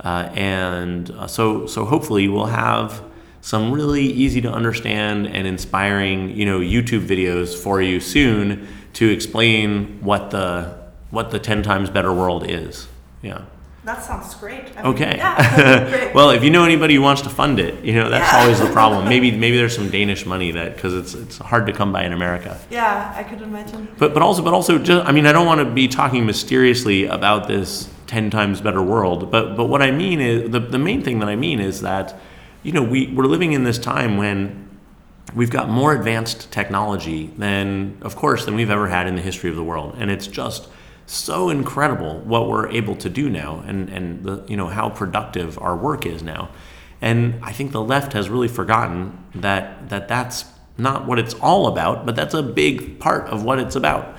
uh, 0.00 0.30
and 0.34 1.10
uh, 1.12 1.26
so 1.26 1.66
so 1.66 1.84
hopefully 1.84 2.28
we'll 2.28 2.46
have 2.46 3.02
some 3.40 3.70
really 3.70 4.04
easy 4.04 4.40
to 4.40 4.50
understand 4.50 5.26
and 5.26 5.46
inspiring 5.46 6.36
you 6.36 6.46
know 6.46 6.58
YouTube 6.58 7.06
videos 7.06 7.54
for 7.54 7.80
you 7.80 8.00
soon 8.00 8.66
to 8.94 9.08
explain 9.10 10.00
what 10.02 10.30
the 10.30 10.78
what 11.10 11.30
the 11.30 11.38
10 11.38 11.62
times 11.62 11.88
better 11.88 12.12
world 12.12 12.44
is. 12.48 12.86
Yeah. 13.22 13.44
That 13.88 14.04
sounds 14.04 14.34
great. 14.34 14.64
I 14.76 14.82
mean, 14.82 14.94
okay. 14.94 15.16
Yeah, 15.16 16.12
well, 16.14 16.28
if 16.28 16.44
you 16.44 16.50
know 16.50 16.62
anybody 16.62 16.94
who 16.94 17.00
wants 17.00 17.22
to 17.22 17.30
fund 17.30 17.58
it, 17.58 17.82
you 17.82 17.94
know 17.94 18.10
that's 18.10 18.30
yeah. 18.30 18.40
always 18.40 18.60
the 18.60 18.70
problem. 18.70 19.08
Maybe 19.08 19.30
maybe 19.30 19.56
there's 19.56 19.74
some 19.74 19.88
Danish 19.88 20.26
money 20.26 20.50
that 20.50 20.74
because 20.74 20.94
it's 20.94 21.14
it's 21.14 21.38
hard 21.38 21.66
to 21.68 21.72
come 21.72 21.90
by 21.90 22.04
in 22.04 22.12
America. 22.12 22.60
Yeah, 22.68 23.14
I 23.16 23.22
could 23.22 23.40
imagine. 23.40 23.88
But 23.96 24.12
but 24.12 24.22
also 24.22 24.42
but 24.42 24.52
also 24.52 24.78
just 24.78 25.08
I 25.08 25.12
mean 25.12 25.24
I 25.24 25.32
don't 25.32 25.46
want 25.46 25.60
to 25.60 25.64
be 25.64 25.88
talking 25.88 26.26
mysteriously 26.26 27.06
about 27.06 27.48
this 27.48 27.88
ten 28.06 28.28
times 28.28 28.60
better 28.60 28.82
world. 28.82 29.30
But 29.30 29.56
but 29.56 29.70
what 29.70 29.80
I 29.80 29.90
mean 29.90 30.20
is 30.20 30.50
the 30.50 30.60
the 30.60 30.78
main 30.78 31.00
thing 31.00 31.20
that 31.20 31.30
I 31.30 31.36
mean 31.36 31.58
is 31.58 31.80
that 31.80 32.14
you 32.62 32.72
know 32.72 32.82
we 32.82 33.06
we're 33.14 33.24
living 33.24 33.52
in 33.54 33.64
this 33.64 33.78
time 33.78 34.18
when 34.18 34.67
we've 35.34 35.50
got 35.50 35.68
more 35.68 35.94
advanced 35.94 36.50
technology 36.50 37.32
than 37.38 37.98
of 38.02 38.16
course 38.16 38.44
than 38.44 38.54
we've 38.54 38.70
ever 38.70 38.88
had 38.88 39.06
in 39.06 39.16
the 39.16 39.22
history 39.22 39.50
of 39.50 39.56
the 39.56 39.64
world, 39.64 39.94
and 39.98 40.10
it's 40.10 40.26
just 40.26 40.68
so 41.06 41.48
incredible 41.48 42.20
what 42.20 42.48
we're 42.48 42.68
able 42.68 42.94
to 42.94 43.08
do 43.08 43.30
now 43.30 43.62
and, 43.66 43.88
and 43.88 44.24
the, 44.24 44.44
you 44.46 44.56
know 44.56 44.66
how 44.66 44.90
productive 44.90 45.58
our 45.58 45.76
work 45.76 46.04
is 46.04 46.22
now. 46.22 46.50
And 47.00 47.38
I 47.42 47.52
think 47.52 47.72
the 47.72 47.82
left 47.82 48.12
has 48.12 48.28
really 48.28 48.48
forgotten 48.48 49.16
that, 49.36 49.88
that 49.88 50.08
that's 50.08 50.44
not 50.76 51.06
what 51.06 51.18
it's 51.18 51.34
all 51.34 51.66
about, 51.66 52.06
but 52.06 52.16
that's 52.16 52.34
a 52.34 52.42
big 52.42 52.98
part 52.98 53.26
of 53.28 53.44
what 53.44 53.58
it's 53.58 53.76
about, 53.76 54.16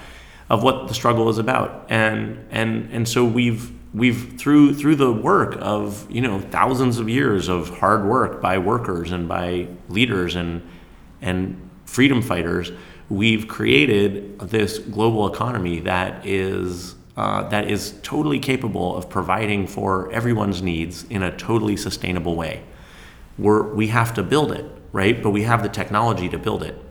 of 0.50 0.64
what 0.64 0.88
the 0.88 0.94
struggle 0.94 1.30
is 1.30 1.38
about. 1.38 1.86
And 1.90 2.46
and 2.52 2.90
and 2.92 3.08
so 3.08 3.24
we've 3.26 3.72
we've 3.94 4.38
through 4.38 4.76
through 4.76 4.96
the 4.96 5.12
work 5.12 5.58
of 5.60 6.10
you 6.12 6.22
know 6.22 6.40
thousands 6.40 7.00
of 7.00 7.10
years 7.10 7.48
of 7.48 7.70
hard 7.80 8.06
work 8.06 8.42
by 8.42 8.58
workers 8.58 9.12
and 9.12 9.28
by 9.28 9.68
leaders 9.88 10.36
and 10.36 10.62
and 11.22 11.70
freedom 11.86 12.22
fighters, 12.22 12.72
we've 13.10 13.48
created 13.48 14.40
this 14.40 14.78
global 14.78 15.32
economy 15.32 15.80
that 15.82 16.26
is 16.26 16.96
uh, 17.18 17.44
that 17.50 17.70
is 17.70 17.96
totally 18.02 18.40
capable 18.40 18.96
of 18.96 19.10
providing 19.10 19.68
for 19.68 20.10
everyone's 20.14 20.62
needs 20.62 21.04
in 21.10 21.22
a 21.22 21.36
totally 21.36 21.76
sustainable 21.76 22.34
way. 22.34 22.64
We're, 23.38 23.74
we 23.74 23.88
have 23.88 24.14
to 24.14 24.24
build 24.24 24.54
it, 24.54 24.66
right? 24.94 25.22
But 25.22 25.32
we 25.32 25.44
have 25.44 25.62
the 25.62 25.68
technology 25.68 26.30
to 26.30 26.38
build 26.38 26.64
it. 26.64 26.82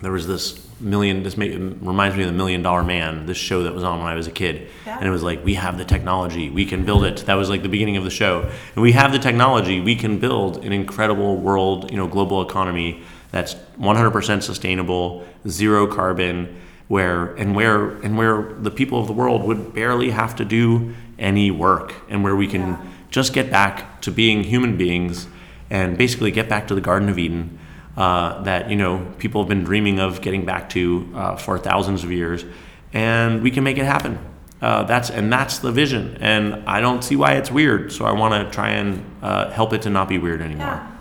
There 0.00 0.10
was 0.10 0.26
this 0.26 0.66
million, 0.80 1.22
this 1.22 1.36
reminds 1.36 2.16
me 2.16 2.22
of 2.22 2.28
the 2.28 2.36
Million 2.36 2.62
Dollar 2.62 2.82
Man, 2.82 3.26
this 3.26 3.36
show 3.36 3.62
that 3.64 3.74
was 3.74 3.84
on 3.84 3.98
when 3.98 4.08
I 4.08 4.14
was 4.14 4.26
a 4.26 4.32
kid. 4.32 4.68
Yeah. 4.86 4.96
And 4.98 5.06
it 5.06 5.10
was 5.10 5.22
like, 5.22 5.44
we 5.44 5.54
have 5.54 5.76
the 5.76 5.84
technology, 5.84 6.48
we 6.48 6.64
can 6.64 6.84
build 6.86 7.04
it. 7.04 7.18
That 7.26 7.34
was 7.34 7.50
like 7.50 7.62
the 7.62 7.68
beginning 7.68 7.98
of 7.98 8.04
the 8.04 8.10
show. 8.10 8.50
And 8.74 8.82
we 8.82 8.92
have 8.92 9.12
the 9.12 9.18
technology, 9.18 9.82
we 9.82 9.96
can 9.96 10.18
build 10.18 10.64
an 10.64 10.72
incredible 10.72 11.36
world, 11.36 11.90
you 11.90 11.98
know, 11.98 12.08
global 12.08 12.40
economy 12.42 13.02
that's 13.32 13.54
100% 13.80 14.42
sustainable, 14.42 15.26
zero 15.48 15.86
carbon, 15.86 16.60
where 16.88 17.34
and 17.36 17.56
where 17.56 17.92
and 18.02 18.18
where 18.18 18.52
the 18.60 18.70
people 18.70 19.00
of 19.00 19.06
the 19.06 19.14
world 19.14 19.42
would 19.44 19.72
barely 19.72 20.10
have 20.10 20.36
to 20.36 20.44
do 20.44 20.94
any 21.18 21.50
work, 21.50 21.94
and 22.08 22.22
where 22.22 22.36
we 22.36 22.46
can 22.46 22.60
yeah. 22.60 22.84
just 23.10 23.32
get 23.32 23.50
back 23.50 24.02
to 24.02 24.10
being 24.10 24.44
human 24.44 24.76
beings 24.76 25.26
and 25.70 25.96
basically 25.96 26.30
get 26.30 26.50
back 26.50 26.68
to 26.68 26.74
the 26.74 26.82
Garden 26.82 27.08
of 27.08 27.18
Eden 27.18 27.58
uh, 27.96 28.42
that 28.42 28.68
you 28.68 28.76
know 28.76 29.10
people 29.18 29.40
have 29.40 29.48
been 29.48 29.64
dreaming 29.64 29.98
of 29.98 30.20
getting 30.20 30.44
back 30.44 30.68
to 30.70 31.10
uh, 31.14 31.36
for 31.36 31.58
thousands 31.58 32.04
of 32.04 32.12
years, 32.12 32.44
and 32.92 33.42
we 33.42 33.50
can 33.50 33.64
make 33.64 33.78
it 33.78 33.86
happen. 33.86 34.18
Uh, 34.60 34.82
that's 34.84 35.10
and 35.10 35.32
that's 35.32 35.58
the 35.58 35.72
vision, 35.72 36.16
and 36.20 36.62
I 36.68 36.80
don't 36.80 37.02
see 37.02 37.16
why 37.16 37.34
it's 37.34 37.50
weird. 37.50 37.90
So 37.90 38.04
I 38.04 38.12
want 38.12 38.34
to 38.34 38.54
try 38.54 38.70
and 38.70 39.04
uh, 39.22 39.50
help 39.50 39.72
it 39.72 39.82
to 39.82 39.90
not 39.90 40.08
be 40.08 40.18
weird 40.18 40.42
anymore. 40.42 40.66
Yeah. 40.66 40.91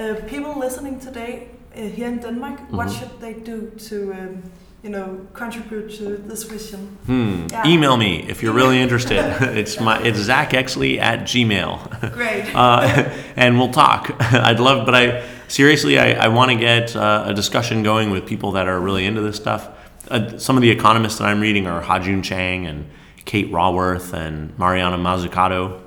Uh, 0.00 0.14
people 0.26 0.58
listening 0.58 0.98
today 0.98 1.48
uh, 1.76 1.82
here 1.82 2.08
in 2.08 2.18
Denmark, 2.20 2.58
mm-hmm. 2.58 2.76
what 2.76 2.90
should 2.90 3.20
they 3.20 3.34
do 3.34 3.70
to, 3.88 4.14
um, 4.14 4.42
you 4.82 4.88
know, 4.88 5.26
contribute 5.34 5.90
to 5.98 6.16
this 6.16 6.44
vision? 6.44 6.96
Hmm. 7.04 7.46
Yeah. 7.50 7.66
Email 7.66 7.98
me 7.98 8.24
if 8.26 8.42
you're 8.42 8.54
really 8.54 8.80
interested. 8.80 9.18
it's 9.58 9.78
my 9.78 10.00
it's 10.02 10.18
Zach 10.18 10.52
Exley 10.52 10.98
at 10.98 11.24
Gmail. 11.24 12.14
Great. 12.14 12.50
uh, 12.54 13.10
and 13.36 13.58
we'll 13.58 13.72
talk. 13.72 14.10
I'd 14.32 14.58
love, 14.58 14.86
but 14.86 14.94
I 14.94 15.22
seriously, 15.48 15.98
I, 15.98 16.12
I 16.12 16.28
want 16.28 16.50
to 16.50 16.56
get 16.56 16.96
uh, 16.96 17.24
a 17.26 17.34
discussion 17.34 17.82
going 17.82 18.10
with 18.10 18.24
people 18.24 18.52
that 18.52 18.68
are 18.68 18.80
really 18.80 19.04
into 19.04 19.20
this 19.20 19.36
stuff. 19.36 19.68
Uh, 20.10 20.38
some 20.38 20.56
of 20.56 20.62
the 20.62 20.70
economists 20.70 21.18
that 21.18 21.26
I'm 21.26 21.42
reading 21.42 21.66
are 21.66 21.82
Ha-Joon 21.82 22.22
Chang 22.22 22.66
and 22.66 22.88
Kate 23.26 23.52
Raworth 23.52 24.14
and 24.14 24.58
Mariana 24.58 24.96
Mazzucato. 24.96 25.78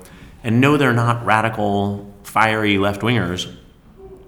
And 0.44 0.60
no, 0.60 0.76
they're 0.76 0.92
not 0.92 1.26
radical, 1.26 2.14
fiery 2.22 2.78
left 2.78 3.00
wingers, 3.00 3.52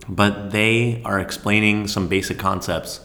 but 0.08 0.50
they 0.50 1.02
are 1.04 1.18
explaining 1.18 1.88
some 1.88 2.08
basic 2.08 2.38
concepts 2.38 3.00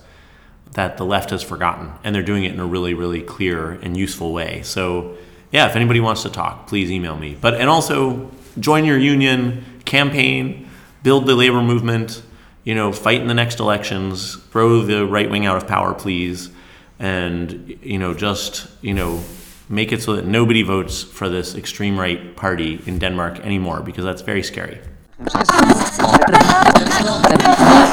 that 0.73 0.97
the 0.97 1.05
left 1.05 1.31
has 1.31 1.43
forgotten, 1.43 1.91
and 2.03 2.15
they're 2.15 2.23
doing 2.23 2.43
it 2.43 2.53
in 2.53 2.59
a 2.59 2.65
really, 2.65 2.93
really 2.93 3.21
clear 3.21 3.71
and 3.71 3.97
useful 3.97 4.31
way. 4.31 4.61
So, 4.63 5.17
yeah, 5.51 5.67
if 5.67 5.75
anybody 5.75 5.99
wants 5.99 6.23
to 6.23 6.29
talk, 6.29 6.67
please 6.67 6.89
email 6.89 7.17
me. 7.17 7.37
But 7.39 7.55
and 7.55 7.69
also 7.69 8.31
join 8.59 8.85
your 8.85 8.97
union, 8.97 9.63
campaign, 9.85 10.69
build 11.03 11.25
the 11.25 11.35
labor 11.35 11.61
movement. 11.61 12.23
You 12.63 12.75
know, 12.75 12.93
fight 12.93 13.21
in 13.21 13.27
the 13.27 13.33
next 13.33 13.59
elections, 13.59 14.35
throw 14.51 14.83
the 14.83 15.05
right 15.05 15.29
wing 15.29 15.47
out 15.47 15.57
of 15.57 15.67
power, 15.67 15.95
please, 15.95 16.51
and 16.99 17.75
you 17.81 17.97
know, 17.97 18.13
just 18.13 18.67
you 18.81 18.93
know, 18.93 19.21
make 19.67 19.91
it 19.91 20.03
so 20.03 20.15
that 20.15 20.25
nobody 20.25 20.61
votes 20.61 21.01
for 21.01 21.27
this 21.27 21.55
extreme 21.55 21.99
right 21.99 22.35
party 22.35 22.79
in 22.85 22.99
Denmark 22.99 23.39
anymore 23.39 23.81
because 23.81 24.05
that's 24.05 24.21
very 24.21 24.43
scary. 24.43 24.79
Pues 25.23 25.35
Gracias. 27.29 27.90